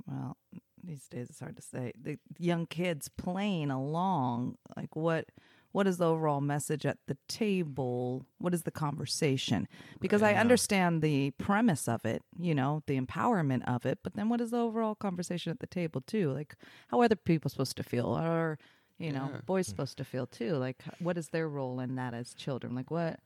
well, 0.06 0.36
these 0.82 1.06
days 1.08 1.28
it's 1.30 1.40
hard 1.40 1.56
to 1.56 1.62
say. 1.62 1.92
The 2.00 2.18
young 2.38 2.66
kids 2.66 3.08
playing 3.08 3.70
along, 3.70 4.56
like 4.76 4.96
what 4.96 5.26
what 5.72 5.86
is 5.86 5.98
the 5.98 6.06
overall 6.06 6.40
message 6.40 6.86
at 6.86 6.98
the 7.06 7.16
table? 7.28 8.24
What 8.38 8.54
is 8.54 8.62
the 8.62 8.70
conversation? 8.70 9.66
Because 10.00 10.22
I 10.22 10.34
understand 10.34 11.02
the 11.02 11.30
premise 11.32 11.88
of 11.88 12.04
it, 12.04 12.22
you 12.38 12.54
know, 12.54 12.82
the 12.86 13.00
empowerment 13.00 13.62
of 13.66 13.84
it, 13.86 13.98
but 14.02 14.14
then 14.14 14.28
what 14.28 14.40
is 14.40 14.50
the 14.50 14.58
overall 14.58 14.94
conversation 14.94 15.50
at 15.50 15.60
the 15.60 15.66
table 15.66 16.00
too? 16.00 16.32
Like 16.32 16.54
how 16.88 17.00
are 17.00 17.04
other 17.04 17.16
people 17.16 17.48
supposed 17.50 17.76
to 17.78 17.82
feel? 17.82 18.16
Or 18.16 18.58
you 18.98 19.10
know 19.10 19.30
Yeah. 19.32 19.40
boys 19.46 19.66
supposed 19.66 19.96
to 19.96 20.04
feel 20.04 20.26
too 20.26 20.54
like 20.56 20.82
what 21.00 21.16
is 21.18 21.28
their 21.28 21.48
role 21.48 21.80
in 21.80 21.96
that 21.96 22.12
as 22.14 22.34
children 22.34 22.74
like 22.74 22.90
what 22.90 23.18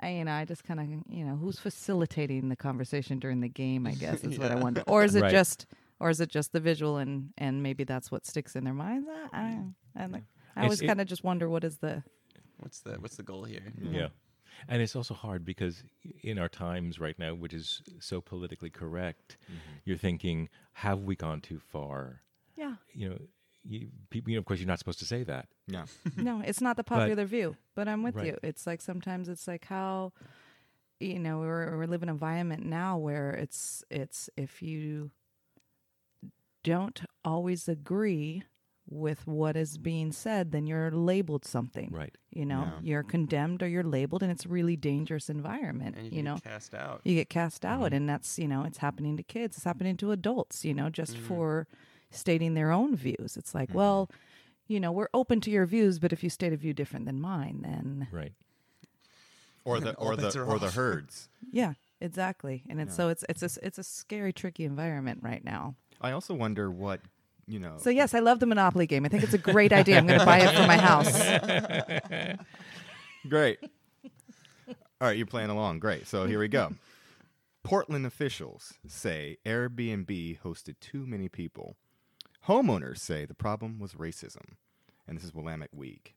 I, 0.00 0.10
you 0.10 0.24
know, 0.24 0.32
I 0.32 0.44
just 0.44 0.64
kind 0.64 0.80
of, 0.80 0.86
you 1.14 1.24
know, 1.24 1.36
who's 1.36 1.58
facilitating 1.60 2.48
the 2.48 2.56
conversation 2.56 3.20
during 3.20 3.40
the 3.40 3.48
game? 3.48 3.86
I 3.86 3.92
guess 3.92 4.24
is 4.24 4.38
what 4.38 4.50
I 4.50 4.56
wonder. 4.56 4.82
Or 4.86 5.04
is 5.04 5.14
it 5.14 5.22
Right. 5.22 5.30
just, 5.30 5.66
or 6.00 6.10
is 6.10 6.20
it 6.20 6.28
just 6.28 6.52
the 6.52 6.58
visual 6.60 6.96
and 6.96 7.32
and 7.38 7.62
maybe 7.62 7.84
that's 7.84 8.10
what 8.10 8.26
sticks 8.26 8.56
in 8.56 8.64
their 8.64 8.74
minds? 8.74 9.08
I, 9.08 9.38
I, 9.38 10.00
don't 10.00 10.10
know. 10.10 10.16
Like, 10.16 10.24
I 10.56 10.60
It's- 10.60 10.64
always 10.64 10.80
kind 10.82 11.00
of 11.00 11.06
just 11.06 11.24
wonder 11.24 11.48
what 11.48 11.64
is 11.64 11.78
the 11.78 12.02
What's 12.58 12.80
the 12.80 12.92
what's 13.00 13.16
the 13.16 13.22
goal 13.24 13.44
here? 13.44 13.72
Yeah. 13.80 14.08
And 14.68 14.80
it's 14.82 14.94
also 14.94 15.14
hard 15.14 15.44
because 15.44 15.82
in 16.22 16.38
our 16.38 16.48
times 16.48 17.00
right 17.00 17.18
now, 17.18 17.34
which 17.34 17.52
is 17.54 17.82
so 18.00 18.20
politically 18.20 18.70
correct, 18.70 19.36
mm-hmm. 19.44 19.78
you're 19.84 19.96
thinking, 19.96 20.48
have 20.74 21.00
we 21.00 21.16
gone 21.16 21.40
too 21.40 21.58
far? 21.58 22.20
yeah. 22.54 22.74
You 22.92 23.08
know, 23.08 23.18
you, 23.64 23.88
people, 24.10 24.30
you 24.30 24.36
know, 24.36 24.40
of 24.40 24.44
course, 24.44 24.60
you're 24.60 24.68
not 24.68 24.78
supposed 24.78 24.98
to 25.00 25.04
say 25.06 25.24
that. 25.24 25.48
Yeah. 25.66 25.86
No, 26.16 26.40
it's 26.44 26.60
not 26.60 26.76
the 26.76 26.84
popular 26.84 27.24
view, 27.24 27.56
but 27.74 27.88
I'm 27.88 28.02
with 28.04 28.16
Right. 28.16 28.26
you. 28.26 28.38
It's 28.42 28.66
like 28.66 28.80
sometimes 28.80 29.28
it's 29.28 29.48
like 29.48 29.64
how, 29.64 30.12
you 31.00 31.18
know, 31.18 31.38
we're 31.40 31.76
we're 31.78 31.86
living 31.86 32.08
in 32.08 32.10
an 32.10 32.14
environment 32.14 32.64
now 32.64 32.98
where 32.98 33.30
it's 33.32 33.82
it's 33.90 34.28
if 34.36 34.62
you 34.62 35.10
don't 36.62 37.02
always 37.24 37.68
agree 37.68 38.44
with 38.88 39.26
what 39.26 39.56
is 39.56 39.78
being 39.78 40.12
said, 40.12 40.52
then 40.52 40.66
you're 40.66 40.90
labeled 40.90 41.44
something. 41.44 41.90
Right. 41.92 42.14
You 42.30 42.44
know, 42.46 42.62
Yeah. 42.64 42.80
you're 42.82 43.02
condemned 43.02 43.62
or 43.62 43.68
you're 43.68 43.82
labeled, 43.84 44.22
and 44.22 44.30
it's 44.32 44.44
a 44.44 44.48
really 44.48 44.76
dangerous 44.76 45.30
environment. 45.30 45.96
And 45.96 46.06
you, 46.06 46.10
you 46.10 46.22
get 46.22 46.24
know, 46.24 46.38
cast 46.38 46.74
out. 46.74 47.00
you 47.04 47.14
get 47.14 47.28
cast 47.30 47.64
out 47.64 47.86
mm-hmm. 47.86 47.94
and 47.94 48.08
that's 48.08 48.38
you 48.38 48.48
know 48.48 48.64
it's 48.64 48.78
happening 48.78 49.16
to 49.16 49.22
kids 49.22 49.56
it's 49.56 49.64
happening 49.64 49.96
to 49.98 50.10
adults 50.12 50.64
you 50.64 50.74
know 50.74 50.90
just 50.90 51.14
mm-hmm. 51.14 51.26
for 51.26 51.66
stating 52.10 52.54
their 52.54 52.70
own 52.70 52.94
views 52.94 53.36
it's 53.36 53.54
like 53.54 53.68
mm-hmm. 53.70 53.78
well 53.78 54.10
you 54.66 54.78
know 54.78 54.92
we're 54.92 55.08
open 55.14 55.40
to 55.40 55.50
your 55.50 55.64
views 55.64 55.98
but 55.98 56.12
if 56.12 56.22
you 56.22 56.28
state 56.28 56.52
a 56.52 56.56
view 56.56 56.74
different 56.74 57.06
than 57.06 57.20
mine 57.20 57.60
then 57.62 58.08
Right. 58.12 58.32
Or 59.64 59.78
the 59.80 59.94
or 59.94 60.16
the 60.16 60.22
bets 60.22 60.36
are 60.36 60.44
or 60.44 60.58
the 60.58 60.70
herds. 60.70 61.28
yeah 61.52 61.74
exactly 62.00 62.64
and 62.68 62.80
it's 62.80 62.94
so 62.96 63.08
it's 63.08 63.24
it's 63.28 63.42
a, 63.42 63.46
s- 63.46 63.58
it's 63.62 63.78
a 63.78 63.84
scary 63.84 64.32
tricky 64.32 64.64
environment 64.64 65.20
right 65.22 65.44
now 65.44 65.76
I 66.00 66.10
also 66.10 66.34
wonder 66.34 66.70
what 66.70 67.00
you 67.46 67.58
know. 67.58 67.74
so 67.78 67.90
yes 67.90 68.14
i 68.14 68.18
love 68.18 68.40
the 68.40 68.46
monopoly 68.46 68.86
game 68.86 69.04
i 69.04 69.08
think 69.08 69.22
it's 69.22 69.34
a 69.34 69.38
great 69.38 69.72
idea 69.72 69.98
i'm 69.98 70.06
going 70.06 70.18
to 70.18 70.24
buy 70.24 70.38
it 70.38 70.54
for 70.54 70.66
my 70.66 70.76
house 70.76 72.38
Great. 73.28 73.58
All 74.68 75.08
right, 75.08 75.16
you're 75.16 75.26
playing 75.26 75.50
along. 75.50 75.78
Great. 75.78 76.06
So 76.06 76.26
here 76.26 76.38
we 76.38 76.48
go. 76.48 76.72
Portland 77.62 78.04
officials 78.04 78.74
say 78.86 79.38
Airbnb 79.46 80.40
hosted 80.40 80.80
too 80.80 81.06
many 81.06 81.28
people. 81.28 81.76
Homeowners 82.48 82.98
say 82.98 83.24
the 83.24 83.34
problem 83.34 83.78
was 83.78 83.94
racism. 83.94 84.56
And 85.06 85.16
this 85.16 85.24
is 85.24 85.34
Willamette 85.34 85.74
Week. 85.74 86.14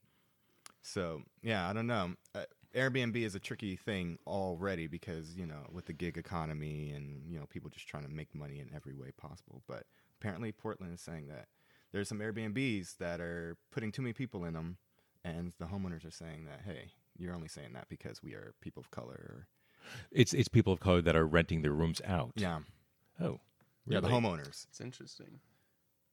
So, 0.82 1.22
yeah, 1.44 1.70
I 1.70 1.74
don't 1.74 1.88
know. 1.88 2.14
Uh, 2.34 2.44
Airbnb 2.76 3.16
is 3.16 3.36
a 3.36 3.40
tricky 3.40 3.76
thing 3.76 4.18
already 4.28 4.88
because, 4.88 5.36
you 5.36 5.46
know, 5.46 5.68
with 5.72 5.86
the 5.86 5.94
gig 5.94 6.18
economy 6.18 6.92
and, 6.92 7.24
you 7.28 7.40
know, 7.40 7.46
people 7.46 7.70
just 7.70 7.88
trying 7.88 8.04
to 8.04 8.10
make 8.10 8.34
money 8.34 8.60
in 8.60 8.70
every 8.76 8.94
way 8.94 9.12
possible. 9.16 9.62
But 9.68 9.84
apparently, 10.20 10.52
Portland 10.52 10.94
is 10.94 11.02
saying 11.02 11.28
that 11.28 11.48
there's 11.92 12.10
some 12.10 12.20
Airbnbs 12.20 12.98
that 12.98 13.20
are 13.22 13.58
putting 13.72 13.92
too 13.92 14.02
many 14.02 14.14
people 14.14 14.44
in 14.46 14.54
them 14.54 14.78
and 15.24 15.54
the 15.60 15.66
homeowners 15.66 16.06
are 16.06 16.12
saying 16.12 16.46
that 16.46 16.62
hey 16.66 16.92
you're 17.18 17.34
only 17.34 17.48
saying 17.48 17.70
that 17.74 17.88
because 17.90 18.22
we 18.22 18.34
are 18.34 18.54
people 18.62 18.82
of 18.82 18.92
color 18.92 19.48
It's 20.12 20.34
it's 20.34 20.48
people 20.50 20.74
of 20.74 20.80
color 20.80 21.02
that 21.02 21.16
are 21.16 21.26
renting 21.26 21.62
their 21.62 21.72
rooms 21.72 22.02
out. 22.06 22.32
yeah 22.36 22.60
Oh. 23.22 23.40
yeah 23.88 24.02
the 24.02 24.10
homeowners 24.10 24.68
It's 24.70 24.82
interesting. 24.82 25.40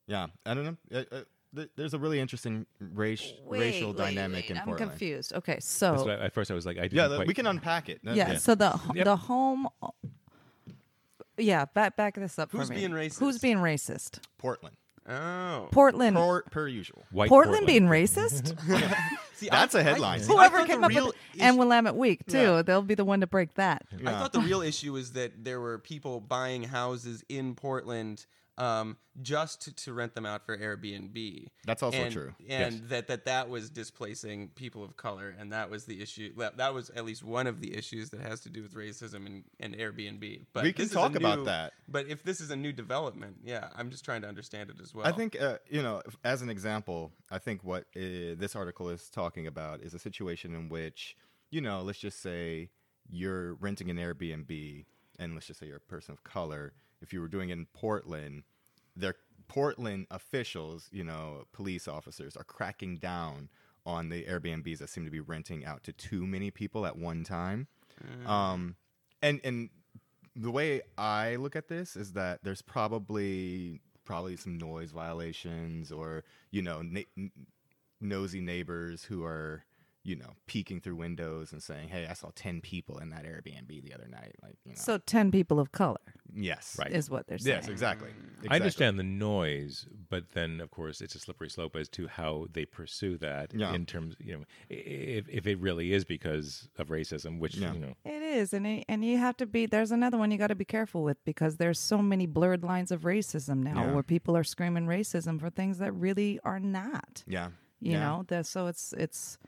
yeah 0.06 0.28
i 0.46 0.54
don't 0.54 0.64
know 0.64 0.76
uh, 0.98 1.04
uh, 1.12 1.20
th- 1.56 1.70
there's 1.76 1.92
a 1.94 1.98
really 1.98 2.20
interesting 2.20 2.64
race, 2.80 3.32
Wait, 3.44 3.60
racial 3.60 3.88
wait, 3.88 3.96
dynamic 3.98 4.44
wait, 4.44 4.50
in 4.52 4.58
i'm 4.58 4.64
portland 4.66 4.90
confused 4.92 5.32
okay 5.34 5.58
so 5.60 6.08
I- 6.08 6.26
at 6.26 6.32
first 6.32 6.50
I 6.50 6.54
was 6.54 6.64
like, 6.64 6.78
I 6.78 6.82
didn't 6.82 6.94
yeah 6.96 7.08
th- 7.08 7.16
quite, 7.18 7.26
we 7.28 7.34
can 7.34 7.46
unpack 7.46 7.88
it 7.88 8.00
That- 8.04 8.14
yeah, 8.16 8.32
yeah. 8.32 8.38
so 8.38 8.54
the 8.54 8.78
Yep. 8.94 9.04
the 9.04 9.16
home 9.16 9.66
yeah 11.38 11.64
back 11.74 11.96
back 11.96 12.14
this 12.14 12.38
up 12.38 12.50
Who's 12.52 12.68
for 12.68 12.74
me 12.74 12.86
being 12.86 13.10
who's 13.18 13.38
being 13.38 13.58
racist 13.58 14.18
portland 14.38 14.76
Oh. 15.08 15.66
portland 15.72 16.14
per, 16.14 16.42
per 16.42 16.68
usual 16.68 17.04
White 17.10 17.28
Portland, 17.28 17.66
being 17.66 17.86
racist? 17.86 18.56
See, 19.34 19.48
That's 19.50 19.74
a 19.74 19.78
a 19.78 19.82
headline. 19.82 20.20
Whoever 20.20 20.64
came 20.64 20.84
up 20.84 20.94
with 20.94 21.08
it. 21.08 21.14
And 21.40 21.58
Willamette 21.58 21.96
Week, 21.96 22.24
too. 22.26 22.38
Yeah. 22.38 22.62
They'll 22.62 22.82
be 22.82 22.94
the 22.94 23.04
one 23.04 23.18
to 23.22 23.26
break 23.26 23.54
that. 23.54 23.82
I 23.92 23.96
Yeah. 24.00 24.20
thought 24.20 24.32
the 24.32 24.38
real 24.38 24.62
issue 24.62 24.92
was 24.92 25.10
that 25.14 25.42
there 25.42 25.60
were 25.60 25.78
people 25.80 26.20
buying 26.20 26.62
houses 26.62 27.24
in 27.28 27.56
Portland 27.56 28.24
um, 28.62 28.96
just 29.20 29.62
to, 29.62 29.74
to 29.74 29.92
rent 29.92 30.14
them 30.14 30.24
out 30.24 30.46
for 30.46 30.56
Airbnb. 30.56 31.48
That's 31.66 31.82
also 31.82 31.98
and, 31.98 32.12
true. 32.12 32.34
And 32.48 32.74
Yes. 32.74 32.82
that, 32.90 33.08
that 33.08 33.24
that 33.24 33.48
was 33.48 33.70
displacing 33.70 34.48
people 34.54 34.84
of 34.84 34.96
color, 34.96 35.34
and 35.36 35.52
that 35.52 35.68
was 35.68 35.84
the 35.84 36.00
issue. 36.00 36.32
That, 36.36 36.58
that 36.58 36.72
was 36.72 36.88
at 36.90 37.04
least 37.04 37.24
one 37.24 37.48
of 37.48 37.60
the 37.60 37.76
issues 37.76 38.10
that 38.10 38.20
has 38.20 38.40
to 38.42 38.50
do 38.50 38.62
with 38.62 38.74
racism 38.74 39.26
and, 39.26 39.44
and 39.58 39.76
Airbnb. 39.76 40.46
But 40.52 40.62
We 40.62 40.72
can 40.72 40.84
this 40.84 40.90
is 40.90 40.96
a 40.96 41.00
talk 41.00 41.16
about 41.16 41.44
that. 41.46 41.72
But 41.88 42.06
if 42.06 42.22
this 42.22 42.40
is 42.40 42.52
a 42.52 42.56
new 42.56 42.72
development, 42.72 43.38
yeah, 43.42 43.68
I'm 43.74 43.90
just 43.90 44.04
trying 44.04 44.22
to 44.22 44.28
understand 44.28 44.70
it 44.70 44.76
as 44.80 44.94
well. 44.94 45.06
I 45.06 45.12
think, 45.12 45.40
uh, 45.40 45.58
you 45.68 45.82
know, 45.82 46.00
as 46.22 46.40
an 46.40 46.48
example, 46.48 47.12
I 47.32 47.38
think 47.38 47.64
what 47.64 47.86
uh, 47.96 48.38
this 48.38 48.54
article 48.54 48.88
is 48.90 49.10
talking 49.10 49.48
about 49.48 49.80
is 49.80 49.92
a 49.92 49.98
situation 49.98 50.54
in 50.54 50.68
which, 50.68 51.16
you 51.50 51.60
know, 51.60 51.82
let's 51.82 51.98
just 51.98 52.22
say 52.22 52.70
you're 53.10 53.54
renting 53.54 53.90
an 53.90 53.96
Airbnb, 53.96 54.84
and 55.18 55.34
let's 55.34 55.46
just 55.46 55.58
say 55.58 55.66
you're 55.66 55.76
a 55.78 55.80
person 55.80 56.12
of 56.12 56.22
color. 56.22 56.72
If 57.00 57.12
you 57.12 57.20
were 57.20 57.28
doing 57.28 57.50
it 57.50 57.54
in 57.54 57.66
Portland, 57.74 58.44
their 58.96 59.14
Portland 59.48 60.06
officials, 60.10 60.88
you 60.92 61.04
know, 61.04 61.44
police 61.52 61.86
officers, 61.88 62.36
are 62.36 62.44
cracking 62.44 62.96
down 62.96 63.48
on 63.84 64.08
the 64.08 64.24
Airbnbs 64.24 64.78
that 64.78 64.88
seem 64.88 65.04
to 65.04 65.10
be 65.10 65.20
renting 65.20 65.64
out 65.64 65.82
to 65.84 65.92
too 65.92 66.26
many 66.26 66.50
people 66.50 66.86
at 66.86 66.96
one 66.96 67.24
time. 67.24 67.66
Um, 68.26 68.76
and 69.20 69.40
and 69.44 69.70
the 70.34 70.50
way 70.50 70.80
I 70.96 71.36
look 71.36 71.54
at 71.56 71.68
this 71.68 71.94
is 71.96 72.12
that 72.14 72.40
there's 72.42 72.62
probably 72.62 73.80
probably 74.04 74.36
some 74.36 74.58
noise 74.58 74.90
violations 74.90 75.92
or 75.92 76.24
you 76.50 76.62
know 76.62 76.82
na- 76.82 77.00
n- 77.16 77.30
nosy 78.00 78.40
neighbors 78.40 79.04
who 79.04 79.22
are 79.24 79.64
you 80.04 80.16
know 80.16 80.30
peeking 80.46 80.80
through 80.80 80.96
windows 80.96 81.52
and 81.52 81.62
saying, 81.62 81.88
"Hey, 81.88 82.06
I 82.08 82.14
saw 82.14 82.30
ten 82.34 82.60
people 82.60 82.98
in 82.98 83.10
that 83.10 83.24
Airbnb 83.24 83.68
the 83.84 83.92
other 83.94 84.08
night." 84.08 84.34
Like, 84.42 84.56
you 84.64 84.72
know, 84.72 84.78
So 84.80 84.98
10 84.98 85.30
people 85.30 85.60
of 85.60 85.70
color 85.70 86.00
yes, 86.34 86.76
Right. 86.78 86.90
is 86.90 87.08
what 87.10 87.26
they're 87.28 87.38
saying. 87.38 87.58
yes, 87.58 87.68
exactly. 87.68 88.08
I 88.10 88.31
Exactly. 88.44 88.56
understand 88.60 88.98
the 88.98 89.02
noise, 89.04 89.86
but 90.10 90.30
then 90.32 90.60
of 90.60 90.70
course 90.70 91.00
it's 91.00 91.14
a 91.14 91.18
slippery 91.18 91.48
slope 91.48 91.76
as 91.76 91.88
to 91.90 92.06
how 92.08 92.46
they 92.52 92.64
pursue 92.64 93.16
that 93.18 93.52
Yeah. 93.54 93.72
in 93.74 93.86
terms, 93.86 94.16
you 94.18 94.32
know, 94.38 94.44
if 94.68 95.28
if 95.28 95.46
it 95.46 95.58
really 95.58 95.92
is 95.92 96.04
because 96.04 96.68
of 96.78 96.88
racism, 96.88 97.38
which 97.38 97.56
Yeah. 97.56 97.72
you 97.72 97.78
know, 97.80 97.94
It 98.04 98.22
is, 98.22 98.52
and 98.52 98.66
it, 98.66 98.84
and 98.88 99.04
you 99.04 99.18
have 99.18 99.36
to 99.38 99.46
be. 99.46 99.66
There's 99.66 99.90
another 99.92 100.18
one 100.18 100.30
you 100.30 100.38
got 100.38 100.48
to 100.48 100.54
be 100.54 100.64
careful 100.64 101.02
with 101.02 101.22
because 101.24 101.56
there's 101.58 101.78
so 101.78 101.98
many 102.02 102.26
blurred 102.26 102.62
lines 102.64 102.90
of 102.90 103.02
racism 103.02 103.58
now, 103.62 103.84
Yeah. 103.84 103.92
where 103.94 104.02
people 104.02 104.36
are 104.36 104.44
screaming 104.44 104.86
racism 104.86 105.38
for 105.38 105.50
things 105.50 105.78
that 105.78 105.92
really 105.92 106.40
are 106.44 106.60
not. 106.60 107.22
Yeah, 107.26 107.50
You 107.80 107.92
yeah. 107.92 108.00
know, 108.00 108.24
that 108.28 108.46
so 108.46 108.66
it's 108.66 108.92
it's 108.94 109.38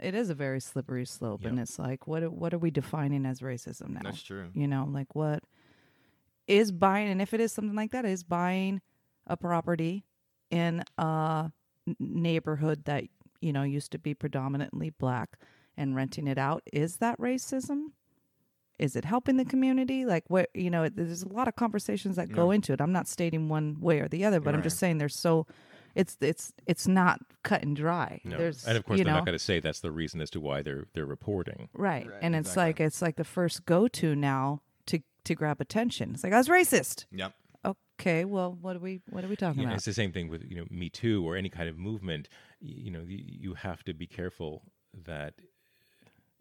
it 0.00 0.14
is 0.14 0.30
a 0.30 0.34
very 0.34 0.58
slippery 0.60 1.04
slope, 1.06 1.44
and 1.44 1.60
it's 1.60 1.78
like 1.78 2.06
what 2.06 2.22
what 2.32 2.52
are 2.54 2.58
we 2.58 2.70
defining 2.70 3.24
as 3.26 3.40
racism 3.40 3.90
now? 3.90 4.00
That's 4.04 4.22
true. 4.22 4.50
You 4.54 4.66
know, 4.66 4.84
like 4.90 5.14
what 5.14 5.44
is 6.52 6.70
buying, 6.72 7.08
and 7.08 7.20
if 7.22 7.32
it 7.34 7.40
is 7.40 7.52
something 7.52 7.74
like 7.76 7.90
that, 7.92 8.04
is 8.04 8.22
buying 8.24 8.80
a 9.26 9.36
property 9.36 10.04
in 10.50 10.84
a 10.98 11.50
neighborhood 11.98 12.84
that 12.84 13.04
you 13.40 13.52
know 13.52 13.62
used 13.62 13.92
to 13.92 13.98
be 13.98 14.14
predominantly 14.14 14.90
black 14.90 15.38
and 15.76 15.96
renting 15.96 16.26
it 16.26 16.38
out. 16.38 16.62
Is 16.72 16.96
that 16.98 17.18
racism? 17.18 17.86
Is 18.78 18.96
it 18.96 19.04
helping 19.04 19.36
the 19.36 19.44
community? 19.44 20.04
Like 20.04 20.24
what 20.28 20.50
you 20.54 20.70
know, 20.70 20.88
there's 20.88 21.22
a 21.22 21.28
lot 21.28 21.48
of 21.48 21.56
conversations 21.56 22.16
that 22.16 22.32
go 22.32 22.50
Yeah. 22.50 22.56
into 22.56 22.72
it. 22.72 22.80
I'm 22.80 22.92
not 22.92 23.08
stating 23.08 23.48
one 23.48 23.80
way 23.80 24.00
or 24.00 24.08
the 24.08 24.24
other, 24.24 24.40
but 24.40 24.54
I'm 24.54 24.62
just 24.62 24.78
saying 24.78 24.98
there's 24.98 25.14
so 25.16 25.46
it's 25.94 26.16
it's 26.20 26.52
it's 26.66 26.88
not 26.88 27.20
cut 27.42 27.62
and 27.62 27.76
dry. 27.76 28.20
no. 28.24 28.36
There's 28.38 28.64
and 28.66 28.76
of 28.76 28.84
course 28.84 28.98
you 28.98 29.04
they're 29.04 29.12
know, 29.12 29.18
not 29.20 29.26
going 29.26 29.38
to 29.38 29.44
say 29.44 29.60
that's 29.60 29.80
the 29.80 29.90
reason 29.92 30.20
as 30.20 30.30
to 30.30 30.40
why 30.40 30.62
they're 30.62 30.86
they're 30.94 31.06
reporting. 31.06 31.68
Right. 31.74 32.06
Right, 32.08 32.18
And 32.22 32.34
it's 32.34 32.48
exactly. 32.50 32.62
like 32.68 32.80
it's 32.80 33.02
like 33.02 33.16
the 33.16 33.24
first 33.24 33.66
go 33.66 33.88
to 33.88 34.14
now 34.16 34.62
to 35.24 35.34
grab 35.34 35.60
attention. 35.60 36.12
It's 36.14 36.24
like 36.24 36.32
I 36.32 36.38
was 36.38 36.48
racist. 36.48 37.06
Yep. 37.12 37.32
Okay, 38.00 38.24
well 38.24 38.56
what 38.60 38.74
are 38.76 38.80
we 38.80 39.00
what 39.10 39.24
are 39.24 39.28
we 39.28 39.36
talking 39.36 39.62
Yeah, 39.62 39.68
about? 39.68 39.76
it's 39.76 39.84
the 39.84 39.92
same 39.92 40.12
thing 40.12 40.28
with 40.28 40.42
you 40.44 40.56
know 40.56 40.64
Me 40.70 40.88
Too 40.90 41.24
or 41.26 41.36
any 41.36 41.48
kind 41.48 41.68
of 41.68 41.78
movement. 41.78 42.28
You 42.60 42.90
know, 42.90 43.02
you, 43.06 43.18
you 43.22 43.54
have 43.54 43.84
to 43.84 43.94
be 43.94 44.06
careful 44.06 44.62
that 45.04 45.34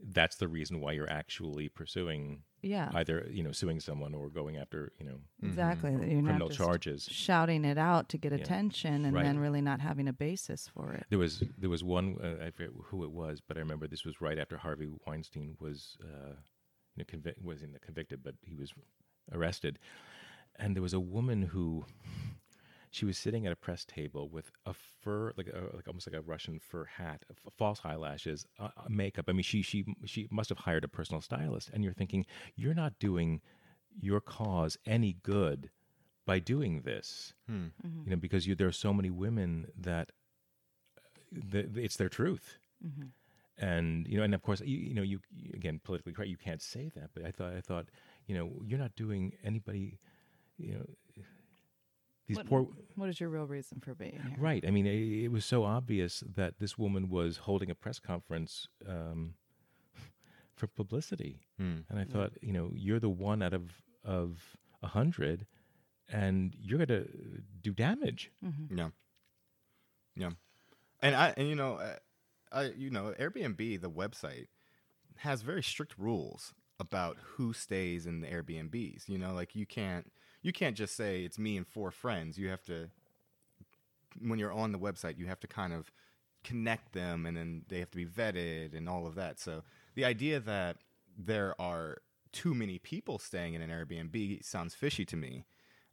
that's 0.03 0.37
the 0.37 0.47
reason 0.47 0.79
why 0.81 0.93
you're 0.93 1.09
actually 1.09 1.69
pursuing 1.69 2.41
Yeah. 2.63 2.89
either 2.95 3.27
you 3.29 3.43
know 3.43 3.51
suing 3.51 3.79
someone 3.79 4.15
or 4.15 4.29
going 4.29 4.57
after 4.57 4.91
you 4.97 5.05
know 5.05 5.19
exactly. 5.43 5.91
You're 5.91 6.23
criminal 6.23 6.49
charges. 6.49 7.07
shouting 7.11 7.63
it 7.65 7.77
out 7.77 8.09
to 8.09 8.17
get 8.17 8.33
attention 8.33 9.05
and 9.05 9.13
Right. 9.15 9.23
then 9.23 9.37
really 9.37 9.61
not 9.61 9.79
having 9.79 10.07
a 10.07 10.13
basis 10.13 10.67
for 10.67 10.93
it. 10.93 11.05
There 11.11 11.19
was 11.19 11.43
there 11.59 11.69
was 11.69 11.83
one 11.83 12.17
uh, 12.23 12.43
I 12.43 12.49
forget 12.49 12.71
who 12.85 13.03
it 13.03 13.11
was, 13.11 13.41
but 13.47 13.57
I 13.57 13.59
remember 13.59 13.87
this 13.87 14.03
was 14.03 14.19
right 14.19 14.39
after 14.39 14.57
Harvey 14.57 14.89
Weinstein 15.05 15.55
was 15.59 15.97
uh, 16.03 16.33
you 16.95 17.03
know, 17.03 17.05
convic- 17.05 17.41
was 17.43 17.61
in 17.61 17.71
the 17.73 17.79
convicted, 17.79 18.23
but 18.23 18.35
he 18.43 18.55
was 18.55 18.73
arrested, 19.31 19.79
and 20.57 20.75
there 20.75 20.83
was 20.83 20.93
a 20.93 20.99
woman 20.99 21.43
who 21.43 21.85
she 22.93 23.05
was 23.05 23.17
sitting 23.17 23.45
at 23.45 23.53
a 23.53 23.55
press 23.55 23.85
table 23.85 24.27
with 24.29 24.51
a 24.65 24.73
fur, 24.73 25.31
like 25.37 25.47
a, 25.47 25.75
like 25.75 25.87
almost 25.87 26.05
like 26.11 26.19
a 26.19 26.21
Russian 26.21 26.59
fur 26.59 26.83
hat, 26.85 27.23
f- 27.29 27.53
false 27.53 27.79
eyelashes, 27.85 28.45
uh, 28.59 28.65
uh, 28.75 28.83
makeup. 28.89 29.25
I 29.29 29.31
mean, 29.31 29.43
she 29.43 29.61
she 29.61 29.85
she 30.05 30.27
must 30.29 30.49
have 30.49 30.57
hired 30.59 30.83
a 30.83 30.89
personal 30.89 31.21
stylist. 31.21 31.69
And 31.73 31.83
you're 31.83 31.93
thinking, 31.93 32.25
you're 32.55 32.73
not 32.73 32.99
doing 32.99 33.41
your 33.99 34.19
cause 34.19 34.77
any 34.85 35.13
good 35.23 35.69
by 36.25 36.39
doing 36.39 36.81
this, 36.81 37.33
you 38.05 38.09
know, 38.11 38.17
because 38.17 38.45
you, 38.45 38.55
there 38.55 38.67
are 38.67 38.71
so 38.73 38.93
many 38.93 39.09
women 39.09 39.67
that 39.77 40.11
th- 41.51 41.67
it's 41.75 41.95
their 41.95 42.09
truth 42.09 42.57
and 43.57 44.07
you 44.07 44.17
know 44.17 44.23
and 44.23 44.33
of 44.33 44.41
course 44.41 44.61
you, 44.61 44.77
you 44.77 44.93
know 44.93 45.01
you 45.01 45.19
you- 45.29 45.51
again 45.53 45.79
politically 45.83 46.13
correct 46.13 46.29
you 46.29 46.37
can't 46.37 46.61
say 46.61 46.89
that 46.95 47.09
but 47.13 47.25
i 47.25 47.31
thought 47.31 47.53
i 47.53 47.61
thought 47.61 47.85
you 48.27 48.35
know 48.35 48.51
you're 48.65 48.79
not 48.79 48.95
doing 48.95 49.33
anybody 49.43 49.99
you 50.57 50.73
know 50.73 50.85
these 52.27 52.37
What- 52.37 52.45
poor 52.47 52.67
What 52.95 53.09
is 53.09 53.19
your 53.19 53.29
real 53.29 53.45
reason 53.45 53.79
for 53.81 53.93
being 53.93 54.13
here? 54.13 54.35
right 54.37 54.63
i 54.65 54.71
mean 54.71 54.85
it, 54.87 55.23
it 55.25 55.31
was 55.31 55.43
so 55.45 55.63
obvious 55.63 56.23
that 56.35 56.59
this 56.59 56.77
woman 56.77 57.09
was 57.09 57.37
holding 57.37 57.69
a 57.69 57.75
press 57.75 57.99
conference 57.99 58.67
um, 58.87 59.35
for 60.55 60.67
publicity 60.67 61.41
Hmm. 61.57 61.79
and 61.89 61.99
i 61.99 62.03
thought 62.05 62.31
you 62.41 62.53
know 62.53 62.71
you're 62.73 62.99
the 62.99 63.09
one 63.09 63.41
out 63.43 63.53
of 63.53 63.81
of 64.03 64.55
a 64.81 64.87
hundred 64.87 65.45
and 66.11 66.55
you're 66.59 66.77
going 66.83 66.87
to 66.87 67.07
do 67.61 67.71
damage 67.73 68.31
Yeah. 68.69 68.89
Yeah. 70.15 70.31
And 71.01 71.15
I 71.15 71.33
and 71.37 71.47
you 71.47 71.55
know 71.55 71.79
uh, 72.51 72.69
you 72.77 72.89
know 72.89 73.13
Airbnb 73.19 73.81
the 73.81 73.89
website 73.89 74.47
has 75.17 75.41
very 75.41 75.63
strict 75.63 75.97
rules 75.97 76.53
about 76.79 77.17
who 77.35 77.53
stays 77.53 78.07
in 78.07 78.21
the 78.21 78.27
Airbnbs. 78.27 79.07
You 79.07 79.17
know, 79.17 79.33
like 79.33 79.55
you 79.55 79.65
can't 79.65 80.11
you 80.41 80.51
can't 80.51 80.75
just 80.75 80.95
say 80.95 81.23
it's 81.23 81.37
me 81.37 81.55
and 81.55 81.67
four 81.67 81.91
friends. 81.91 82.37
You 82.37 82.49
have 82.49 82.63
to 82.63 82.89
when 84.19 84.39
you're 84.39 84.51
on 84.51 84.71
the 84.71 84.79
website, 84.79 85.17
you 85.17 85.27
have 85.27 85.39
to 85.41 85.47
kind 85.47 85.73
of 85.73 85.91
connect 86.43 86.93
them 86.93 87.25
and 87.25 87.37
then 87.37 87.63
they 87.69 87.79
have 87.79 87.91
to 87.91 87.97
be 87.97 88.05
vetted 88.05 88.75
and 88.75 88.89
all 88.89 89.05
of 89.05 89.15
that. 89.15 89.39
So 89.39 89.61
the 89.93 90.03
idea 90.03 90.39
that 90.39 90.77
there 91.17 91.59
are 91.61 91.99
too 92.31 92.55
many 92.55 92.79
people 92.79 93.19
staying 93.19 93.53
in 93.53 93.61
an 93.61 93.69
Airbnb 93.69 94.43
sounds 94.43 94.73
fishy 94.73 95.05
to 95.05 95.15
me. 95.15 95.45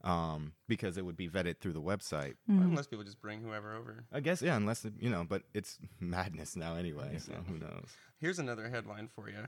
Um, 0.05 0.53
because 0.69 0.97
it 0.97 1.05
would 1.05 1.17
be 1.17 1.29
vetted 1.29 1.59
through 1.59 1.73
the 1.73 1.83
website. 1.83 2.35
Unless 2.47 2.87
people 2.87 3.05
just 3.05 3.21
bring 3.21 3.43
whoever 3.43 3.75
over. 3.75 4.05
I 4.13 4.21
guess 4.21 4.41
yeah, 4.41 4.57
unless 4.57 4.87
you 5.01 5.11
know, 5.11 5.27
but 5.29 5.43
it's 5.55 5.79
madness 6.01 6.55
now 6.55 6.77
anyway. 6.77 7.19
So 7.19 7.33
who 7.49 7.59
knows? 7.59 7.89
Here's 8.21 8.39
another 8.39 8.69
headline 8.69 9.09
for 9.09 9.29
you. 9.29 9.39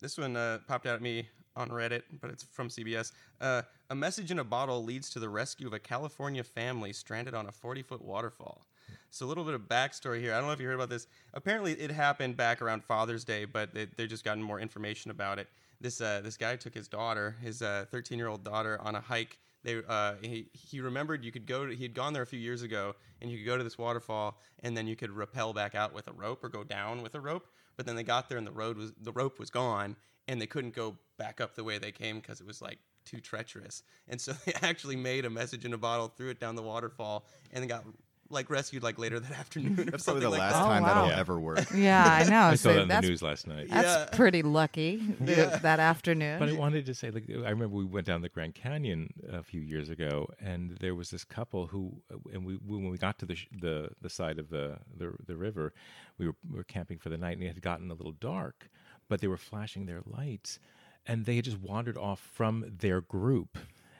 This 0.00 0.18
one 0.18 0.36
uh, 0.36 0.58
popped 0.66 0.86
out 0.86 0.96
at 0.96 1.02
me 1.02 1.28
on 1.56 1.68
Reddit, 1.68 2.02
but 2.20 2.30
it's 2.30 2.42
from 2.42 2.68
CBS. 2.68 3.12
Uh, 3.40 3.62
a 3.90 3.94
message 3.94 4.30
in 4.30 4.38
a 4.38 4.44
bottle 4.44 4.82
leads 4.82 5.10
to 5.10 5.18
the 5.18 5.28
rescue 5.28 5.66
of 5.66 5.72
a 5.74 5.78
California 5.78 6.42
family 6.42 6.92
stranded 6.92 7.34
on 7.34 7.46
a 7.46 7.52
40 7.52 7.82
foot 7.82 8.02
waterfall. 8.02 8.66
So, 9.10 9.26
a 9.26 9.28
little 9.28 9.44
bit 9.44 9.54
of 9.54 9.62
backstory 9.62 10.20
here. 10.20 10.32
I 10.32 10.38
don't 10.38 10.46
know 10.46 10.52
if 10.52 10.60
you 10.60 10.66
heard 10.66 10.74
about 10.74 10.88
this. 10.88 11.06
Apparently, 11.34 11.72
it 11.72 11.90
happened 11.90 12.36
back 12.36 12.62
around 12.62 12.84
Father's 12.84 13.24
Day, 13.24 13.44
but 13.44 13.74
they, 13.74 13.86
they're 13.96 14.06
just 14.06 14.24
gotten 14.24 14.42
more 14.42 14.60
information 14.60 15.10
about 15.10 15.38
it. 15.38 15.48
This 15.80 16.00
uh, 16.00 16.20
this 16.22 16.36
guy 16.36 16.56
took 16.56 16.74
his 16.74 16.88
daughter, 16.88 17.36
his 17.42 17.60
13 17.60 18.18
year 18.18 18.28
old 18.28 18.44
daughter, 18.44 18.80
on 18.82 18.94
a 18.94 19.00
hike. 19.00 19.38
They 19.62 19.82
uh, 19.86 20.14
he, 20.22 20.48
he 20.52 20.80
remembered 20.80 21.24
you 21.24 21.32
could 21.32 21.46
go. 21.46 21.66
To, 21.66 21.74
he 21.74 21.82
had 21.82 21.94
gone 21.94 22.12
there 22.12 22.22
a 22.22 22.26
few 22.26 22.38
years 22.38 22.62
ago, 22.62 22.94
and 23.20 23.30
you 23.30 23.38
could 23.38 23.46
go 23.46 23.58
to 23.58 23.64
this 23.64 23.76
waterfall, 23.76 24.40
and 24.62 24.76
then 24.76 24.86
you 24.86 24.96
could 24.96 25.10
rappel 25.10 25.52
back 25.52 25.74
out 25.74 25.92
with 25.92 26.08
a 26.08 26.12
rope 26.12 26.42
or 26.42 26.48
go 26.48 26.64
down 26.64 27.02
with 27.02 27.14
a 27.14 27.20
rope. 27.20 27.46
But 27.76 27.86
then 27.86 27.96
they 27.96 28.02
got 28.02 28.28
there, 28.28 28.38
and 28.38 28.46
the 28.46 28.52
road 28.52 28.76
was 28.76 28.92
the 29.00 29.12
rope 29.12 29.38
was 29.38 29.50
gone, 29.50 29.96
and 30.28 30.40
they 30.40 30.46
couldn't 30.46 30.74
go 30.74 30.96
back 31.18 31.40
up 31.40 31.54
the 31.54 31.64
way 31.64 31.78
they 31.78 31.92
came 31.92 32.20
because 32.20 32.40
it 32.40 32.46
was 32.46 32.62
like 32.62 32.78
too 33.04 33.20
treacherous. 33.20 33.82
And 34.08 34.20
so 34.20 34.32
they 34.46 34.52
actually 34.62 34.96
made 34.96 35.24
a 35.24 35.30
message 35.30 35.64
in 35.64 35.72
a 35.74 35.78
bottle, 35.78 36.08
threw 36.08 36.30
it 36.30 36.40
down 36.40 36.56
the 36.56 36.62
waterfall, 36.62 37.26
and 37.52 37.68
got 37.68 37.84
like 38.30 38.48
rescued 38.50 38.82
like 38.82 38.98
later 38.98 39.18
that 39.20 39.32
afternoon. 39.38 39.74
That's 39.90 40.04
probably 40.04 40.22
the 40.22 40.30
like 40.30 40.40
last 40.40 40.52
that. 40.54 40.62
Oh, 40.62 40.66
time 40.68 40.82
wow. 40.82 40.88
that'll 40.94 41.08
Yeah. 41.10 41.18
ever 41.18 41.38
work. 41.40 41.66
Yeah, 41.74 42.04
I 42.04 42.28
know. 42.28 42.40
i 42.42 42.54
saw 42.54 42.68
So 42.70 42.74
that 42.74 42.82
in 42.82 42.88
the 42.88 43.00
news 43.00 43.22
last 43.22 43.46
night 43.46 43.68
that's 43.68 43.86
Yeah. 44.12 44.16
pretty 44.16 44.42
lucky 44.42 44.98
th- 45.26 45.60
that 45.62 45.80
afternoon. 45.80 46.38
But 46.38 46.48
I 46.48 46.52
wanted 46.52 46.86
to 46.86 46.94
say, 46.94 47.10
like, 47.10 47.24
I 47.28 47.50
remember 47.50 47.76
we 47.76 47.84
went 47.84 48.06
down 48.06 48.22
the 48.22 48.28
Grand 48.28 48.54
Canyon 48.54 49.12
a 49.30 49.42
few 49.42 49.60
years 49.60 49.90
ago, 49.90 50.28
and 50.40 50.76
there 50.78 50.94
was 50.94 51.10
this 51.10 51.24
couple 51.24 51.66
who, 51.66 52.00
uh, 52.12 52.16
and 52.32 52.44
we 52.44 52.54
when 52.54 52.88
we 52.90 52.98
got 52.98 53.18
to 53.18 53.26
the 53.26 53.34
sh- 53.34 53.48
the 53.60 53.90
the 54.00 54.08
side 54.10 54.38
of 54.38 54.50
the 54.50 54.78
the, 54.96 55.12
the 55.26 55.36
river, 55.36 55.72
we 56.18 56.26
were, 56.26 56.34
we 56.50 56.56
were 56.58 56.64
camping 56.64 56.98
for 56.98 57.08
the 57.08 57.18
night, 57.18 57.36
and 57.36 57.42
it 57.42 57.48
had 57.48 57.62
gotten 57.62 57.90
a 57.90 57.94
little 57.94 58.12
dark, 58.12 58.68
but 59.08 59.20
they 59.20 59.26
were 59.28 59.36
flashing 59.36 59.86
their 59.86 60.02
lights, 60.06 60.58
and 61.06 61.24
they 61.26 61.36
had 61.36 61.44
just 61.44 61.58
wandered 61.60 61.96
off 61.98 62.20
from 62.20 62.64
their 62.78 63.00
group. 63.00 63.58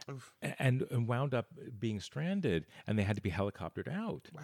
A- 0.09 0.62
And, 0.62 0.82
and 0.90 1.07
wound 1.07 1.34
up 1.34 1.46
being 1.78 2.01
stranded, 2.01 2.66
and 2.86 2.98
they 2.98 3.03
had 3.03 3.16
to 3.16 3.22
be 3.22 3.30
helicoptered 3.30 3.88
out. 3.88 4.28
Wow! 4.34 4.42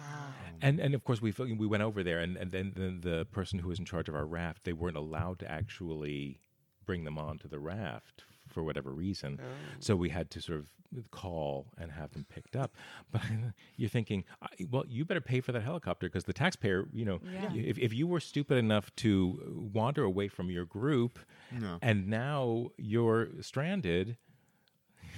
And 0.61 0.79
and 0.79 0.93
of 0.95 1.03
course 1.03 1.21
we 1.21 1.31
we 1.31 1.67
went 1.67 1.83
over 1.83 2.03
there, 2.03 2.19
and 2.19 2.37
and 2.37 2.51
then, 2.51 2.73
then 2.75 3.01
the 3.01 3.25
person 3.31 3.59
who 3.59 3.67
was 3.69 3.79
in 3.79 3.85
charge 3.85 4.09
of 4.09 4.15
our 4.15 4.25
raft, 4.25 4.63
they 4.63 4.73
weren't 4.73 4.97
allowed 4.97 5.39
to 5.39 5.51
actually 5.51 6.39
bring 6.85 7.03
them 7.03 7.17
onto 7.17 7.47
the 7.49 7.59
raft 7.59 8.23
for 8.47 8.63
whatever 8.63 8.93
reason. 8.93 9.39
Oh. 9.41 9.45
So 9.79 9.95
we 9.95 10.09
had 10.09 10.31
to 10.31 10.41
sort 10.41 10.59
of 10.59 10.67
call 11.11 11.67
and 11.77 11.91
have 11.91 12.11
them 12.13 12.25
picked 12.29 12.55
up. 12.55 12.71
But 13.11 13.21
you're 13.75 13.89
thinking, 13.89 14.23
well, 14.71 14.85
you 14.87 15.03
better 15.03 15.19
pay 15.19 15.41
for 15.41 15.51
that 15.51 15.63
helicopter 15.63 16.07
because 16.07 16.23
the 16.23 16.31
taxpayer, 16.31 16.87
you 16.93 17.03
know, 17.03 17.19
Yeah. 17.29 17.51
if, 17.53 17.77
if 17.77 17.93
you 17.93 18.07
were 18.07 18.21
stupid 18.21 18.57
enough 18.57 18.95
to 18.97 19.69
wander 19.73 20.03
away 20.05 20.29
from 20.29 20.49
your 20.49 20.63
group 20.63 21.19
No. 21.51 21.77
and 21.81 22.07
now 22.07 22.69
you're 22.77 23.27
stranded, 23.41 24.15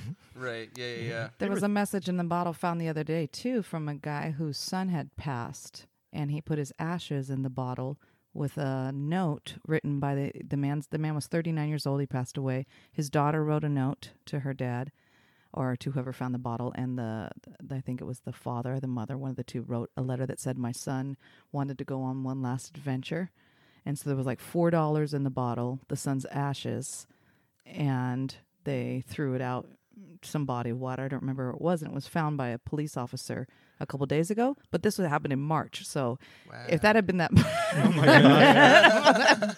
Right. 0.36 0.70
Yeah. 0.78 0.86
Yeah. 0.86 1.08
Yeah. 1.10 1.30
There 1.40 1.50
was 1.50 1.64
a 1.64 1.68
message 1.68 2.08
in 2.08 2.16
the 2.18 2.24
bottle 2.24 2.54
found 2.54 2.80
the 2.80 2.88
other 2.88 3.04
day 3.04 3.28
too 3.28 3.62
from 3.62 3.90
a 3.90 3.96
guy 3.96 4.32
whose 4.32 4.58
son 4.58 4.88
had 4.90 5.16
passed, 5.18 5.86
and 6.14 6.32
he 6.32 6.40
put 6.42 6.58
his 6.58 6.72
ashes 6.80 7.30
in 7.30 7.44
the 7.44 7.50
bottle 7.50 8.00
with 8.34 8.58
a 8.58 8.92
note 8.94 9.56
written 9.68 10.00
by 10.00 10.16
the 10.16 10.32
the 10.48 10.56
man's 10.56 10.88
the 10.88 10.98
man 10.98 11.16
was 11.16 11.28
39 11.28 11.68
years 11.68 11.86
old. 11.86 12.00
He 12.00 12.08
passed 12.08 12.38
away. 12.38 12.66
His 12.92 13.10
daughter 13.10 13.44
wrote 13.44 13.64
a 13.66 13.70
note 13.70 14.12
to 14.28 14.42
her 14.42 14.54
dad, 14.54 14.92
or 15.52 15.76
to 15.76 15.92
whoever 15.92 16.14
found 16.14 16.34
the 16.34 16.40
bottle, 16.40 16.72
and 16.76 16.98
the, 16.98 17.32
the 17.62 17.76
I 17.76 17.82
think 17.82 18.00
it 18.00 18.06
was 18.06 18.22
the 18.22 18.32
father 18.32 18.76
or 18.76 18.80
the 18.80 18.88
mother, 18.88 19.18
one 19.18 19.32
of 19.32 19.36
the 19.36 19.44
two, 19.44 19.64
wrote 19.64 19.90
a 19.98 20.02
letter 20.02 20.26
that 20.26 20.40
said, 20.40 20.58
"My 20.58 20.72
son 20.72 21.18
wanted 21.52 21.78
to 21.80 21.84
go 21.84 22.02
on 22.02 22.24
one 22.24 22.42
last 22.42 22.70
adventure," 22.78 23.32
and 23.86 23.98
so 23.98 24.10
there 24.10 24.16
was 24.18 24.28
like 24.28 24.40
four 24.40 24.70
dollars 24.70 25.14
in 25.14 25.24
the 25.24 25.30
bottle, 25.30 25.80
the 25.90 25.98
son's 25.98 26.26
ashes, 26.26 27.08
and 27.66 28.36
they 28.64 29.04
threw 29.08 29.34
it 29.34 29.42
out 29.42 29.68
some 30.22 30.46
body 30.46 30.72
of 30.72 30.80
water. 30.80 31.04
I 31.04 31.08
don't 31.08 31.22
remember 31.22 31.46
where 31.46 31.54
it 31.54 31.62
was, 31.62 31.82
and 31.82 31.92
it 31.92 31.96
was 31.96 32.08
found 32.08 32.38
by 32.38 32.50
a 32.50 32.58
police 32.58 32.98
officer 32.98 33.48
a 33.80 33.86
couple 33.86 34.06
days 34.06 34.30
ago. 34.30 34.58
But 34.72 34.84
this 34.84 34.98
would 34.98 35.08
happen 35.08 35.32
in 35.32 35.40
March, 35.40 35.86
so 35.86 36.20
if 36.68 36.82
that 36.82 36.96
had 36.96 37.08
been 37.08 37.18
that, 37.18 37.32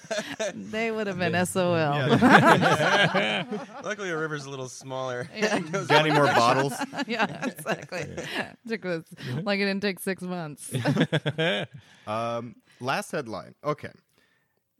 they 0.55 0.91
would 0.91 1.07
have 1.07 1.17
been 1.17 1.45
SOL. 1.45 1.73
Luckily, 3.83 4.11
our 4.11 4.19
river's 4.19 4.45
a 4.45 4.49
little 4.49 4.69
smaller. 4.69 5.27
Got 5.41 5.91
any 5.91 6.11
more 6.11 6.27
bottles? 6.27 6.73
yeah, 7.07 7.45
exactly. 7.45 8.05
Took 8.67 8.85
us 8.85 9.03
like 9.43 9.59
it 9.59 9.65
didn't 9.65 9.81
take 9.81 9.99
six 9.99 10.21
months. 10.21 10.71
Um, 12.07 12.55
last 12.79 13.11
headline. 13.11 13.55
Okay. 13.63 13.91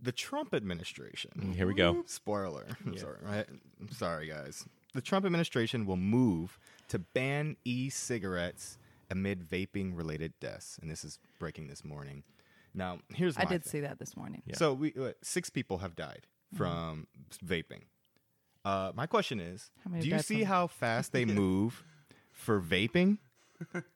The 0.04 0.12
Trump 0.12 0.56
administration. 0.56 1.54
here 1.56 1.68
we 1.68 1.76
go. 1.76 2.04
Spoiler. 2.08 2.66
I'm 2.86 2.98
sorry, 2.98 3.18
right? 3.22 3.46
I'm 3.80 3.92
sorry, 3.92 4.28
guys. 4.28 4.66
The 4.94 5.02
Trump 5.02 5.26
administration 5.26 5.86
will 5.86 5.98
move 5.98 6.60
to 6.90 7.00
ban 7.00 7.56
e-cigarettes 7.64 8.78
amid 9.10 9.48
vaping-related 9.48 10.34
deaths, 10.40 10.78
and 10.82 10.90
this 10.92 11.04
is 11.04 11.20
breaking 11.40 11.68
this 11.68 11.84
morning. 11.86 12.24
Now, 12.74 13.00
here's 13.14 13.38
I 13.38 13.46
did 13.46 13.64
thing. 13.64 13.72
see 13.72 13.80
that 13.82 14.00
this 14.00 14.16
morning. 14.16 14.42
Yeah. 14.46 14.56
So 14.56 14.74
we 14.74 14.94
uh, 15.00 15.12
six 15.22 15.50
people 15.50 15.80
have 15.80 15.96
died 15.96 16.28
from 16.56 17.08
vaping. 17.46 17.84
Uh, 18.64 18.92
my 18.96 19.06
question 19.08 19.40
is, 19.40 19.72
do 20.00 20.08
you 20.08 20.20
see 20.20 20.40
from- 20.40 20.48
how 20.48 20.68
fast 20.68 21.12
they 21.12 21.26
move 21.44 21.84
for 22.32 22.62
vaping, 22.62 23.18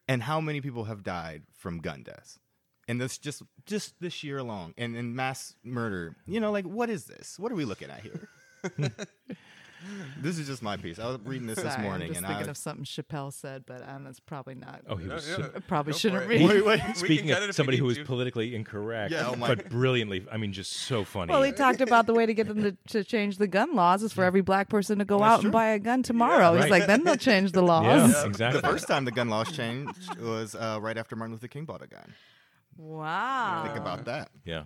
and 0.08 0.24
how 0.24 0.42
many 0.42 0.62
people 0.62 0.86
have 0.86 1.04
died 1.04 1.44
from 1.54 1.80
gun 1.80 2.04
deaths? 2.04 2.40
And 2.88 3.02
this 3.02 3.18
just 3.18 3.42
just 3.66 3.96
this 4.00 4.24
year 4.24 4.38
alone, 4.38 4.74
and, 4.78 4.96
and 4.96 5.16
mass 5.16 5.56
murder. 5.64 6.16
You 6.28 6.40
know, 6.40 6.52
like 6.52 6.66
what 6.66 6.90
is 6.90 7.06
this? 7.06 7.40
What 7.40 7.52
are 7.52 7.56
we 7.56 7.66
looking 7.66 7.90
at 7.90 8.02
here? 8.02 8.30
this 10.22 10.38
is 10.40 10.48
just 10.48 10.62
my 10.64 10.78
piece. 10.78 11.00
I 11.00 11.08
was 11.08 11.20
reading 11.24 11.48
this 11.48 11.60
this 11.60 11.78
morning, 11.78 12.08
I'm 12.10 12.14
just 12.14 12.18
and 12.20 12.28
thinking 12.28 12.48
I 12.48 12.50
of 12.52 12.58
something 12.58 12.86
Chappelle 12.86 13.32
said, 13.34 13.66
but 13.66 13.88
um, 13.88 14.08
it's 14.08 14.20
probably 14.20 14.56
not. 14.56 14.82
Oh, 14.88 14.96
he 14.96 15.08
was 15.08 15.28
Yeah, 15.28 15.36
so- 15.36 15.52
probably 15.68 15.94
Go 15.94 15.98
shouldn't 16.00 16.28
read. 16.28 16.48
wait, 16.48 16.66
wait. 16.66 16.82
Speaking 16.96 17.32
of 17.32 17.54
somebody 17.56 17.78
we 17.78 17.80
who 17.80 17.86
was 17.86 18.00
politically 18.00 18.56
incorrect, 18.56 19.12
Yeah, 19.12 19.30
oh 19.30 19.36
but 19.36 19.70
brilliantly, 19.70 20.26
I 20.32 20.38
mean, 20.38 20.54
just 20.54 20.72
so 20.74 21.04
funny. 21.04 21.32
Well, 21.32 21.44
he 21.44 21.52
talked 21.52 21.82
about 21.82 22.06
the 22.08 22.14
way 22.14 22.26
to 22.26 22.34
get 22.34 22.48
them 22.48 22.64
to, 22.64 22.78
to 22.90 23.04
change 23.04 23.38
the 23.38 23.48
gun 23.48 23.76
laws 23.76 24.04
is 24.04 24.14
for 24.14 24.24
every 24.24 24.42
black 24.42 24.70
person 24.70 25.00
to 25.00 25.06
go 25.06 25.20
That's 25.20 25.30
out 25.34 25.40
true. 25.42 25.48
and 25.48 25.54
buy 25.54 25.68
a 25.68 25.80
gun 25.80 26.04
tomorrow. 26.04 26.54
He's 26.54 26.64
Right. 26.64 26.72
like, 26.72 26.88
then 26.88 27.04
they'll 27.04 27.16
change 27.16 27.52
the 27.52 27.62
laws. 27.62 28.12
yeah, 28.12 28.26
exactly. 28.26 28.62
The 28.62 28.68
first 28.68 28.88
time 28.88 29.06
the 29.06 29.12
gun 29.12 29.30
laws 29.30 29.52
changed 29.52 30.20
was 30.20 30.56
uh, 30.56 30.80
right 30.82 30.98
after 30.98 31.16
Martin 31.16 31.34
Luther 31.34 31.48
King 31.48 31.66
bought 31.66 31.82
a 31.82 31.88
gun. 31.88 32.14
Wow. 32.78 33.64
Think 33.66 33.78
about 33.78 34.06
that. 34.06 34.30
yeah. 34.44 34.64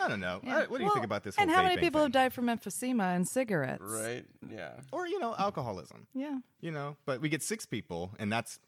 I 0.00 0.08
don't 0.08 0.20
know. 0.20 0.40
Yeah. 0.42 0.56
I- 0.56 0.66
what 0.66 0.78
do 0.78 0.78
you 0.78 0.84
Well, 0.86 0.94
think 0.94 1.04
about 1.04 1.22
this? 1.22 1.36
And 1.38 1.50
whole 1.50 1.58
how 1.58 1.62
many 1.62 1.76
people 1.80 2.00
thing? 2.00 2.06
have 2.06 2.12
died 2.12 2.32
from 2.32 2.46
emphysema 2.46 3.14
and 3.14 3.26
cigarettes? 3.28 3.82
Right. 3.84 4.24
Yeah. 4.50 4.72
or 4.92 5.06
you 5.06 5.18
know 5.20 5.34
alcoholism 5.38 6.06
Yeah. 6.14 6.38
you 6.60 6.70
know 6.70 6.96
but 7.06 7.20
we 7.20 7.28
get 7.28 7.42
six 7.42 7.66
people 7.66 8.12
and 8.18 8.32
that's 8.32 8.58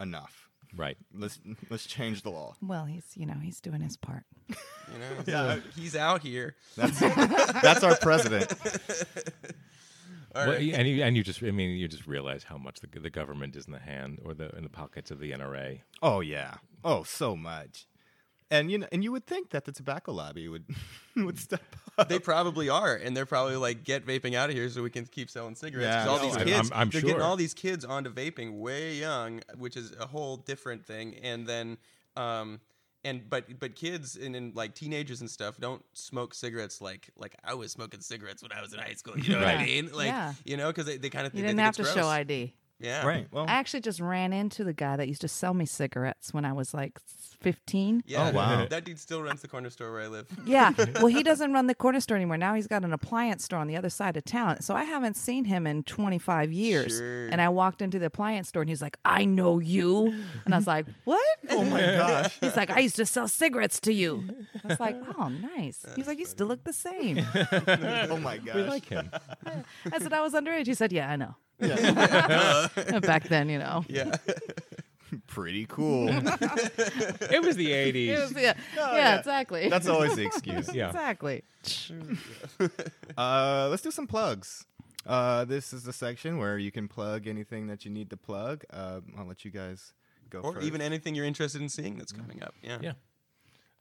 enough. 0.00 0.48
Right. 0.74 0.96
Let's 1.14 1.38
let's 1.68 1.84
change 1.86 2.22
the 2.22 2.30
law. 2.30 2.56
Well, 2.62 2.86
he's 2.86 3.04
you 3.14 3.26
know 3.26 3.34
he's 3.42 3.60
doing 3.60 3.82
his 3.82 3.96
part. 3.98 4.24
You 4.48 4.98
know, 4.98 5.22
Yeah. 5.26 5.60
he's 5.76 5.94
out 5.94 6.22
here. 6.22 6.56
That's 6.76 6.98
that's 7.62 7.84
our 7.84 7.96
president. 7.96 8.52
All 10.34 10.46
Well, 10.46 10.56
and 10.56 10.88
you 10.88 11.02
and 11.02 11.14
you 11.14 11.22
just 11.22 11.42
I 11.42 11.50
mean 11.50 11.76
you 11.76 11.88
just 11.88 12.06
realize 12.06 12.44
how 12.44 12.56
much 12.56 12.80
the 12.80 12.86
the 12.98 13.10
government 13.10 13.54
is 13.54 13.66
in 13.66 13.72
the 13.72 13.78
hand 13.80 14.18
or 14.24 14.32
the 14.32 14.48
in 14.56 14.62
the 14.64 14.70
pockets 14.70 15.10
of 15.10 15.18
the 15.20 15.30
NRA. 15.32 15.80
Oh 16.02 16.20
yeah. 16.20 16.54
Oh, 16.84 17.02
so 17.02 17.36
much. 17.36 17.86
And 18.52 18.70
you 18.70 18.78
know, 18.78 18.86
and 18.92 19.02
you 19.02 19.10
would 19.12 19.26
think 19.26 19.50
that 19.50 19.64
the 19.64 19.72
tobacco 19.72 20.12
lobby 20.12 20.46
would 20.48 20.64
would 21.16 21.38
step 21.38 21.62
up. 21.98 22.08
They 22.08 22.18
probably 22.18 22.68
are, 22.68 22.94
and 22.94 23.16
they're 23.16 23.26
probably 23.26 23.56
like, 23.56 23.82
"Get 23.82 24.06
vaping 24.06 24.34
out 24.34 24.50
of 24.50 24.54
here, 24.56 24.68
so 24.68 24.82
we 24.82 24.90
can 24.90 25.06
keep 25.06 25.30
selling 25.30 25.54
cigarettes." 25.54 25.86
Yeah, 25.86 26.04
'Cause 26.04 26.08
all 26.08 26.16
no, 26.18 26.22
these 26.24 26.36
I'm- 26.36 26.46
kids, 26.46 26.70
I'm- 26.70 26.80
I'm 26.82 26.90
they're 26.90 27.00
sure. 27.00 27.08
getting 27.08 27.22
all 27.22 27.36
these 27.36 27.54
kids 27.54 27.84
onto 27.84 28.12
vaping 28.12 28.58
way 28.58 28.94
young, 28.96 29.40
which 29.56 29.76
is 29.76 29.94
a 29.98 30.06
whole 30.06 30.36
different 30.36 30.84
thing. 30.86 31.14
And 31.22 31.46
then, 31.46 31.78
um, 32.16 32.60
and 33.04 33.28
but 33.28 33.58
but 33.58 33.74
kids 33.74 34.16
and, 34.16 34.36
and 34.36 34.54
like 34.54 34.74
teenagers 34.74 35.20
and 35.22 35.30
stuff 35.30 35.56
don't 35.58 35.82
smoke 35.94 36.34
cigarettes 36.34 36.80
like 36.80 37.08
like 37.16 37.34
I 37.42 37.54
was 37.54 37.72
smoking 37.72 38.00
cigarettes 38.00 38.42
when 38.42 38.52
I 38.52 38.60
was 38.60 38.72
in 38.74 38.78
high 38.80 38.94
school. 38.94 39.18
You 39.18 39.32
know 39.32 39.38
what 39.40 39.48
I 39.48 39.64
mean? 39.64 39.90
Like 39.92 40.06
Yeah. 40.06 40.34
you 40.44 40.56
know, 40.58 40.68
because 40.68 40.86
they, 40.86 40.98
they 40.98 41.10
kind 41.10 41.26
of 41.26 41.32
You 41.34 41.38
think 41.38 41.46
didn't 41.48 41.56
they 41.56 41.62
have 41.62 41.74
think 41.76 41.88
to 41.88 41.92
it's 41.94 42.00
show. 42.00 42.08
ID. 42.08 42.54
Yeah, 42.82 43.06
Right. 43.06 43.26
Well, 43.30 43.44
I 43.48 43.52
actually 43.52 43.80
just 43.80 44.00
ran 44.00 44.32
into 44.32 44.64
the 44.64 44.72
guy 44.72 44.96
that 44.96 45.08
used 45.08 45.20
to 45.22 45.28
sell 45.28 45.54
me 45.54 45.66
cigarettes 45.66 46.34
when 46.34 46.44
I 46.44 46.52
was 46.52 46.74
like 46.74 46.98
15. 47.40 48.04
Yeah. 48.06 48.28
Oh, 48.28 48.32
wow. 48.36 48.66
That 48.70 48.84
dude 48.84 48.98
still 48.98 49.22
runs 49.22 49.42
the 49.42 49.48
corner 49.48 49.70
store 49.70 49.92
where 49.92 50.02
I 50.02 50.06
live. 50.08 50.26
Yeah. 50.44 50.72
Well, 51.02 51.06
he 51.06 51.22
doesn't 51.22 51.52
run 51.52 51.66
the 51.66 51.74
corner 51.74 52.00
store 52.00 52.16
anymore. 52.16 52.36
Now 52.36 52.54
he's 52.54 52.66
got 52.66 52.84
an 52.84 52.92
appliance 52.92 53.44
store 53.44 53.58
on 53.58 53.66
the 53.66 53.76
other 53.76 53.88
side 53.90 54.16
of 54.16 54.24
town. 54.24 54.60
So 54.60 54.74
I 54.74 54.84
haven't 54.84 55.16
seen 55.16 55.44
him 55.46 55.66
in 55.66 55.82
25 55.84 56.52
years. 56.52 56.98
Sure. 56.98 57.28
And 57.28 57.40
I 57.40 57.48
walked 57.48 57.82
into 57.82 57.98
the 57.98 58.06
appliance 58.06 58.48
store 58.48 58.62
and 58.62 58.68
he's 58.68 58.82
like, 58.82 58.96
I 59.04 59.24
know 59.24 59.58
you. 59.58 60.14
And 60.44 60.54
I 60.54 60.58
was 60.58 60.66
like, 60.66 60.86
What? 61.04 61.20
oh 61.50 61.64
my 61.64 61.80
gosh. 61.80 62.38
He's 62.40 62.56
like, 62.56 62.70
I 62.70 62.80
used 62.80 62.96
to 62.96 63.06
sell 63.06 63.26
cigarettes 63.28 63.80
to 63.80 63.92
you. 63.92 64.28
I 64.64 64.68
was 64.68 64.80
like, 64.80 64.96
Oh, 65.18 65.28
nice. 65.28 65.84
He's 65.96 66.06
like, 66.06 66.18
You 66.18 66.26
still 66.26 66.46
look 66.46 66.62
the 66.64 66.72
same. 66.72 67.24
oh 67.34 68.18
my 68.18 68.38
gosh. 68.38 68.54
We 68.54 68.62
like 68.64 68.86
him. 68.86 69.10
I 69.90 69.98
said, 69.98 70.12
I 70.12 70.20
was 70.20 70.34
underage. 70.34 70.66
He 70.66 70.74
said, 70.74 70.92
Yeah, 70.92 71.10
I 71.10 71.16
know. 71.16 71.34
Yeah. 71.62 72.98
Back 73.00 73.28
then, 73.28 73.48
you 73.48 73.58
know. 73.58 73.84
Yeah. 73.88 74.14
Pretty 75.26 75.66
cool. 75.66 76.08
it 76.08 77.42
was 77.42 77.56
the 77.56 77.70
It 77.72 77.94
80s. 77.94 78.20
was- 78.20 78.32
yeah, 78.42 78.54
Oh, 78.78 78.92
yeah, 78.92 78.96
yeah. 78.96 79.18
exactly. 79.18 79.68
That's 79.68 79.86
always 79.86 80.16
the 80.16 80.24
excuse. 80.24 80.74
Yeah. 80.74 80.88
Exactly. 80.88 81.42
Uh, 83.16 83.68
let's 83.70 83.82
do 83.82 83.90
some 83.90 84.06
plugs. 84.06 84.64
Uh, 85.06 85.44
this 85.44 85.72
is 85.72 85.82
the 85.82 85.92
section 85.92 86.38
where 86.38 86.58
you 86.58 86.70
can 86.70 86.88
plug 86.88 87.26
anything 87.26 87.66
that 87.66 87.84
you 87.84 87.90
need 87.90 88.08
to 88.10 88.16
plug. 88.16 88.64
Uh, 88.72 89.00
I'll 89.18 89.26
let 89.26 89.44
you 89.44 89.50
guys 89.50 89.92
go 90.30 90.40
for 90.40 90.48
or 90.48 90.54
first. 90.54 90.66
even 90.66 90.80
anything 90.80 91.14
you're 91.14 91.26
interested 91.26 91.60
in 91.60 91.68
seeing 91.68 91.96
that's 91.98 92.12
coming 92.12 92.42
up. 92.42 92.54
Yeah. 92.62 92.78
Yeah. 92.80 92.92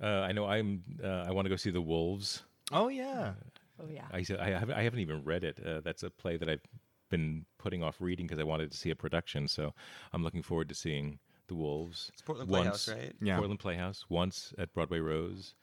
Uh, 0.01 0.21
I 0.21 0.31
know 0.31 0.45
I'm. 0.47 0.83
Uh, 1.03 1.25
I 1.27 1.31
want 1.31 1.45
to 1.45 1.49
go 1.49 1.55
see 1.55 1.69
the 1.69 1.81
Wolves. 1.81 2.41
Oh 2.71 2.87
yeah. 2.87 3.33
Oh, 3.79 3.85
yeah. 3.89 4.05
I 4.11 4.23
said 4.23 4.39
I 4.39 4.49
haven't. 4.49 4.75
I 4.75 4.81
haven't 4.83 4.99
even 4.99 5.23
read 5.23 5.43
it. 5.43 5.59
Uh, 5.63 5.79
that's 5.81 6.01
a 6.01 6.09
play 6.09 6.37
that 6.37 6.49
I've 6.49 6.61
been 7.09 7.45
putting 7.61 7.83
off 7.83 7.97
reading 7.99 8.25
because 8.25 8.39
I 8.39 8.43
wanted 8.43 8.71
to 8.71 8.77
see 8.77 8.89
a 8.89 8.95
production. 8.95 9.47
So 9.47 9.73
I'm 10.13 10.23
looking 10.23 10.41
forward 10.41 10.69
to 10.69 10.75
seeing 10.75 11.19
the 11.47 11.55
Wolves. 11.55 12.09
It's 12.13 12.21
Portland 12.21 12.49
once, 12.49 12.85
Playhouse, 12.85 12.89
right? 12.89 13.13
Yeah. 13.21 13.37
Portland 13.37 13.59
Playhouse 13.59 14.05
once 14.09 14.53
at 14.57 14.73
Broadway 14.73 14.99
Rose, 14.99 15.53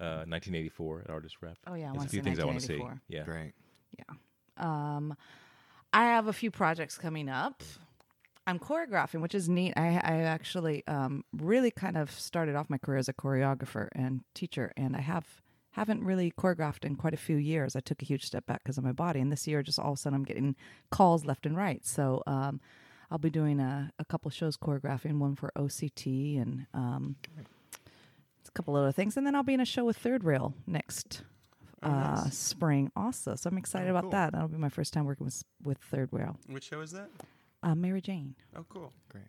uh, 0.00 0.24
1984 0.26 1.02
at 1.04 1.10
Artist 1.10 1.36
Rep. 1.40 1.58
Oh, 1.66 1.74
yeah, 1.74 1.90
There's 1.92 2.04
a 2.04 2.08
few 2.08 2.18
in 2.20 2.24
things 2.24 2.38
I 2.38 2.44
want 2.44 2.60
to 2.60 2.66
see. 2.66 2.82
Yeah. 3.08 3.24
Great. 3.24 3.52
Yeah. 3.98 4.14
Um, 4.56 5.16
I 5.92 6.04
have 6.04 6.28
a 6.28 6.32
few 6.32 6.50
projects 6.50 6.96
coming 6.96 7.28
up. 7.28 7.62
I'm 8.46 8.58
choreographing, 8.58 9.20
which 9.20 9.34
is 9.34 9.48
neat. 9.48 9.74
I, 9.76 10.00
I 10.02 10.22
actually 10.22 10.84
um, 10.88 11.24
really 11.32 11.70
kind 11.70 11.96
of 11.96 12.10
started 12.10 12.56
off 12.56 12.68
my 12.68 12.78
career 12.78 12.98
as 12.98 13.08
a 13.08 13.12
choreographer 13.12 13.88
and 13.92 14.22
teacher, 14.34 14.72
and 14.76 14.96
I 14.96 15.00
have 15.00 15.41
haven't 15.72 16.04
really 16.04 16.30
choreographed 16.32 16.84
in 16.84 16.96
quite 16.96 17.14
a 17.14 17.18
few 17.18 17.36
years. 17.36 17.74
I 17.76 17.80
took 17.80 18.00
a 18.02 18.04
huge 18.04 18.24
step 18.24 18.46
back 18.46 18.62
because 18.62 18.78
of 18.78 18.84
my 18.84 18.92
body, 18.92 19.20
and 19.20 19.30
this 19.32 19.46
year, 19.46 19.62
just 19.62 19.78
all 19.78 19.92
of 19.92 19.98
a 19.98 20.00
sudden, 20.00 20.14
I'm 20.16 20.24
getting 20.24 20.54
calls 20.90 21.24
left 21.24 21.46
and 21.46 21.56
right. 21.56 21.84
So 21.86 22.22
um, 22.26 22.60
I'll 23.10 23.18
be 23.18 23.30
doing 23.30 23.60
a, 23.60 23.90
a 23.98 24.04
couple 24.04 24.30
shows 24.30 24.56
choreographing, 24.56 25.18
one 25.18 25.34
for 25.36 25.50
OCT 25.56 26.40
and 26.40 26.66
um, 26.74 27.16
a 28.46 28.50
couple 28.52 28.76
other 28.76 28.92
things, 28.92 29.16
and 29.16 29.26
then 29.26 29.34
I'll 29.34 29.42
be 29.42 29.54
in 29.54 29.60
a 29.60 29.64
show 29.64 29.84
with 29.84 29.96
Third 29.96 30.24
Rail 30.24 30.54
next 30.66 31.22
uh, 31.82 32.28
spring 32.30 32.92
also. 32.94 33.34
So 33.34 33.48
I'm 33.50 33.58
excited 33.58 33.88
Oh, 33.88 33.90
about 33.92 34.02
cool. 34.02 34.10
that. 34.12 34.32
That'll 34.32 34.48
be 34.48 34.56
my 34.58 34.68
first 34.68 34.92
time 34.92 35.04
working 35.04 35.24
with 35.24 35.42
with 35.64 35.78
Third 35.78 36.10
Rail. 36.12 36.38
Which 36.48 36.64
show 36.64 36.80
is 36.80 36.92
that? 36.92 37.08
Uh, 37.62 37.74
Mary 37.74 38.00
Jane. 38.00 38.34
Oh, 38.56 38.64
cool. 38.68 38.92
Great. 39.08 39.24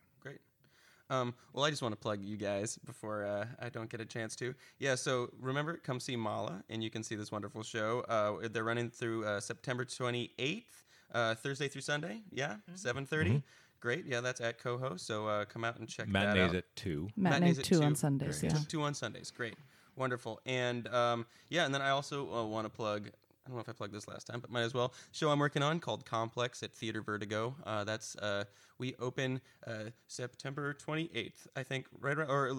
Great. 1.10 1.18
Um, 1.20 1.34
well, 1.54 1.66
I 1.66 1.70
just 1.70 1.82
want 1.82 1.94
to 1.94 2.00
plug 2.00 2.22
you 2.22 2.38
guys 2.38 2.78
before 2.86 3.26
uh, 3.26 3.46
I 3.60 3.70
don't 3.70 3.90
get 3.90 4.02
a 4.02 4.06
chance 4.06 4.36
to. 4.38 4.54
Yeah, 4.80 4.96
so 4.96 5.30
remember, 5.40 5.78
come 5.78 6.00
see 6.00 6.16
Mala, 6.16 6.64
and 6.70 6.84
you 6.84 6.90
can 6.90 7.04
see 7.04 7.16
this 7.16 7.32
wonderful 7.32 7.64
show. 7.64 8.02
Uh, 8.08 8.48
they're 8.52 8.64
running 8.64 8.90
through 8.90 9.26
uh, 9.26 9.40
September 9.40 9.86
28th, 9.86 10.64
uh, 11.14 11.36
Thursday 11.36 11.68
through 11.68 11.82
Sunday. 11.82 12.22
Yeah, 12.32 12.56
7.30. 12.76 13.44
Great. 13.80 14.06
Yeah, 14.06 14.22
that's 14.22 14.40
at 14.40 14.60
Coho, 14.60 14.96
so 14.96 15.28
uh, 15.28 15.46
come 15.46 15.66
out 15.66 15.78
and 15.78 15.90
check 15.90 16.06
that 16.08 16.12
Matinees 16.14 16.50
out. 16.52 16.56
at 16.56 16.76
two. 16.78 17.10
Matinee 17.18 17.40
Matinees 17.48 17.60
at 17.60 17.66
two 17.66 17.84
on. 17.84 17.96
Sundays. 17.96 18.40
Two- 18.40 18.48
Yeah. 18.48 18.54
Two 18.70 18.82
on 18.84 18.94
Sundays. 18.94 19.30
Great. 19.30 19.56
Wonderful. 19.98 20.40
And 20.46 20.88
um, 20.88 21.26
yeah, 21.50 21.66
and 21.66 21.74
then 21.76 21.82
I 21.82 21.90
also 21.90 22.34
uh, 22.34 22.46
want 22.46 22.66
to 22.66 22.70
plug. 22.70 23.10
I 23.46 23.50
don't 23.50 23.58
know 23.58 23.62
if 23.62 23.70
I 23.70 23.74
plugged 23.74 23.94
this 23.94 24.08
last 24.08 24.26
time, 24.28 24.40
but 24.40 24.50
might 24.50 24.62
as 24.62 24.74
well. 24.74 24.94
Show 25.12 25.30
I'm 25.30 25.40
working 25.40 25.62
on 25.64 25.80
called 25.80 26.06
Complex 26.06 26.64
at 26.64 26.74
Theater 26.74 27.02
Vertigo. 27.02 27.56
Uh, 27.66 27.84
that's 27.84 28.16
uh, 28.16 28.46
we 28.78 28.96
open 29.00 29.42
uh, 29.68 29.90
September 30.08 30.74
28th, 30.74 31.48
I 31.56 31.64
think, 31.64 31.88
right 32.00 32.18
around, 32.18 32.30
or 32.30 32.48
a 32.48 32.54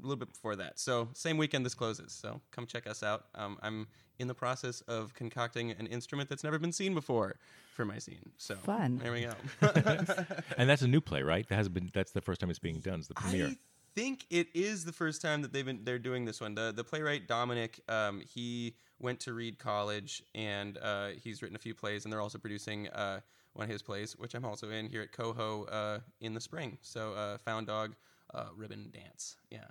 little 0.00 0.16
bit 0.16 0.28
before 0.28 0.54
that. 0.56 0.78
So 0.78 1.08
same 1.14 1.36
weekend 1.36 1.66
this 1.66 1.74
closes. 1.74 2.12
So 2.12 2.40
come 2.52 2.66
check 2.66 2.86
us 2.86 3.02
out. 3.02 3.24
Um, 3.34 3.58
I'm 3.62 3.88
in 4.20 4.28
the 4.28 4.34
process 4.34 4.82
of 4.82 5.14
concocting 5.14 5.72
an 5.72 5.86
instrument 5.86 6.28
that's 6.28 6.44
never 6.44 6.58
been 6.58 6.72
seen 6.72 6.94
before 6.94 7.36
for 7.74 7.84
my 7.84 7.98
scene. 7.98 8.30
So 8.36 8.54
Fun. 8.54 8.98
There 9.02 9.12
we 9.12 9.22
go. 9.22 9.32
And 10.56 10.68
that's 10.70 10.82
a 10.82 10.88
new 10.88 11.00
play, 11.00 11.22
right? 11.22 11.48
That 11.48 11.56
hasn't 11.56 11.74
been. 11.74 11.90
That's 11.92 12.12
the 12.12 12.20
first 12.20 12.40
time 12.40 12.50
it's 12.50 12.58
being 12.58 12.78
done. 12.78 13.00
It's 13.00 13.08
the 13.08 13.14
premiere. 13.14 13.46
I 13.46 13.56
think 13.96 14.26
it 14.30 14.48
is 14.54 14.84
the 14.84 14.92
first 14.92 15.22
time 15.22 15.42
that 15.42 15.52
they've 15.52 15.66
been 15.66 15.80
they're 15.82 15.98
doing 15.98 16.24
this 16.24 16.40
one. 16.40 16.54
The 16.54 16.72
the 16.72 16.84
playwright 16.84 17.26
Dominic, 17.26 17.80
um, 17.88 18.20
he 18.20 18.74
went 19.00 19.20
to 19.20 19.32
Reed 19.32 19.58
College 19.58 20.22
and 20.34 20.78
uh, 20.78 21.08
he's 21.22 21.42
written 21.42 21.56
a 21.56 21.60
few 21.60 21.74
plays, 21.74 22.04
and 22.04 22.12
they're 22.12 22.20
also 22.20 22.38
producing 22.38 22.88
uh, 22.88 23.20
one 23.54 23.64
of 23.64 23.70
his 23.70 23.82
plays, 23.82 24.12
which 24.18 24.34
I'm 24.34 24.44
also 24.44 24.70
in 24.70 24.88
here 24.88 25.02
at 25.02 25.12
Coho 25.12 25.64
uh, 25.64 25.98
in 26.20 26.34
the 26.34 26.40
spring. 26.40 26.78
So 26.82 27.14
uh, 27.14 27.38
Found 27.38 27.66
Dog 27.66 27.94
uh, 28.34 28.46
Ribbon 28.54 28.90
Dance. 28.92 29.36
Yeah, 29.50 29.64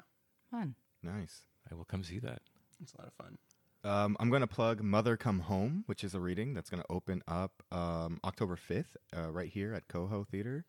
Fun. 0.52 0.76
Nice. 1.04 1.42
I 1.72 1.76
will 1.76 1.86
come 1.86 2.04
see 2.04 2.20
that. 2.20 2.42
it's 2.82 2.94
a 2.94 2.98
lot 3.02 3.08
of 3.08 3.14
fun. 3.14 3.38
Um, 3.82 4.18
I'm 4.20 4.30
going 4.30 4.42
to 4.42 4.48
plug 4.48 4.82
Mother 4.84 5.16
Come 5.16 5.40
Home, 5.40 5.84
which 5.86 6.04
is 6.04 6.14
a 6.14 6.20
reading 6.20 6.54
that's 6.54 6.70
going 6.70 6.82
to 6.82 6.92
open 6.92 7.22
up 7.28 7.64
um, 7.72 8.20
October 8.26 8.58
5th, 8.58 8.98
uh, 9.16 9.32
right 9.32 9.48
here 9.48 9.74
at 9.74 9.88
Coho 9.88 10.26
Theater. 10.30 10.66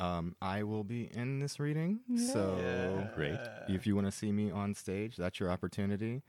Um, 0.00 0.34
I 0.42 0.64
will 0.64 0.82
be 0.82 1.08
in 1.14 1.38
this 1.40 1.60
reading, 1.60 2.00
so 2.32 3.08
Great. 3.14 3.38
if 3.68 3.86
you 3.86 3.94
want 3.94 4.06
to 4.06 4.12
see 4.12 4.30
me 4.32 4.50
on 4.50 4.74
stage, 4.74 5.16
that's 5.16 5.38
your 5.38 5.50
opportunity. 5.50 6.22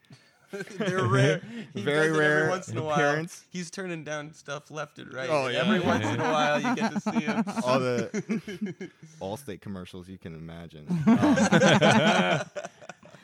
They're 0.78 1.06
rare. 1.06 1.42
He 1.74 1.82
Very 1.82 2.08
does 2.10 2.18
it 2.18 2.20
rare 2.20 2.38
Every 2.40 2.50
once 2.50 2.68
in 2.70 2.78
a 2.78 2.84
while, 2.84 2.96
appearance. 2.96 3.46
he's 3.50 3.70
turning 3.70 4.04
down 4.04 4.34
stuff 4.34 4.72
left 4.72 4.98
and 5.00 5.14
right. 5.14 5.30
Oh, 5.30 5.48
yeah. 5.48 5.60
Every 5.60 5.80
once 5.92 6.06
in 6.06 6.20
a 6.20 6.24
while, 6.32 6.60
you 6.62 6.76
get 6.76 6.92
to 6.94 7.00
see 7.00 7.20
him. 7.22 7.44
All 7.64 7.80
the 7.80 8.90
Allstate 9.22 9.62
commercials 9.62 10.08
you 10.10 10.18
can 10.18 10.34
imagine. 10.36 10.88
Um, 11.08 12.42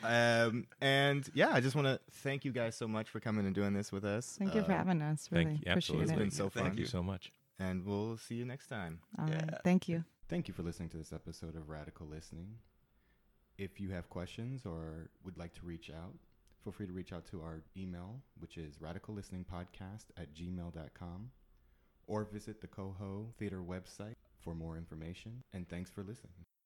um, 0.04 0.66
and 0.80 1.28
yeah, 1.34 1.50
I 1.52 1.60
just 1.60 1.74
want 1.74 1.86
to 1.88 1.98
thank 2.22 2.44
you 2.44 2.52
guys 2.52 2.76
so 2.76 2.86
much 2.86 3.08
for 3.08 3.18
coming 3.20 3.44
and 3.46 3.54
doing 3.54 3.72
this 3.72 3.90
with 3.90 4.04
us. 4.04 4.36
Thank 4.38 4.54
you 4.54 4.62
for 4.62 4.72
Uh, 4.72 4.76
having 4.76 5.02
us. 5.02 5.28
Really 5.32 5.44
Thank 5.44 5.56
you. 5.66 5.72
appreciate 5.72 5.76
Absolutely. 5.76 6.04
It's 6.14 6.18
been 6.18 6.30
so 6.30 6.48
fun. 6.50 6.62
Thank 6.64 6.78
you. 6.78 6.86
so 6.86 7.02
much. 7.02 7.32
And 7.58 7.84
we'll 7.84 8.16
see 8.16 8.36
you 8.36 8.44
next 8.44 8.68
time. 8.68 9.00
All 9.18 9.24
right. 9.26 9.34
Yeah. 9.50 9.58
Thank 9.64 9.88
you. 9.88 10.04
Thank 10.28 10.46
you 10.46 10.54
for 10.54 10.62
listening 10.62 10.90
to 10.90 10.96
this 10.98 11.12
episode 11.12 11.56
of 11.56 11.68
Radical 11.68 12.06
Listening. 12.06 12.58
If 13.58 13.80
you 13.80 13.90
have 13.90 14.08
questions 14.10 14.66
or 14.66 15.08
would 15.24 15.38
like 15.38 15.54
to 15.54 15.60
reach 15.64 15.90
out, 15.90 16.14
feel 16.66 16.72
free 16.72 16.86
to 16.88 16.92
reach 16.92 17.12
out 17.12 17.24
to 17.24 17.40
our 17.40 17.62
email, 17.76 18.20
which 18.40 18.58
is 18.58 18.78
radicallisteningpodcast 18.78 20.06
at 20.16 20.34
gmail.com, 20.34 21.30
or 22.08 22.24
visit 22.24 22.60
the 22.60 22.66
Coho 22.66 23.32
Theater 23.38 23.62
website 23.62 24.16
for 24.40 24.52
more 24.52 24.76
information. 24.76 25.44
And 25.52 25.68
thanks 25.68 25.92
for 25.92 26.02
listening. 26.02 26.46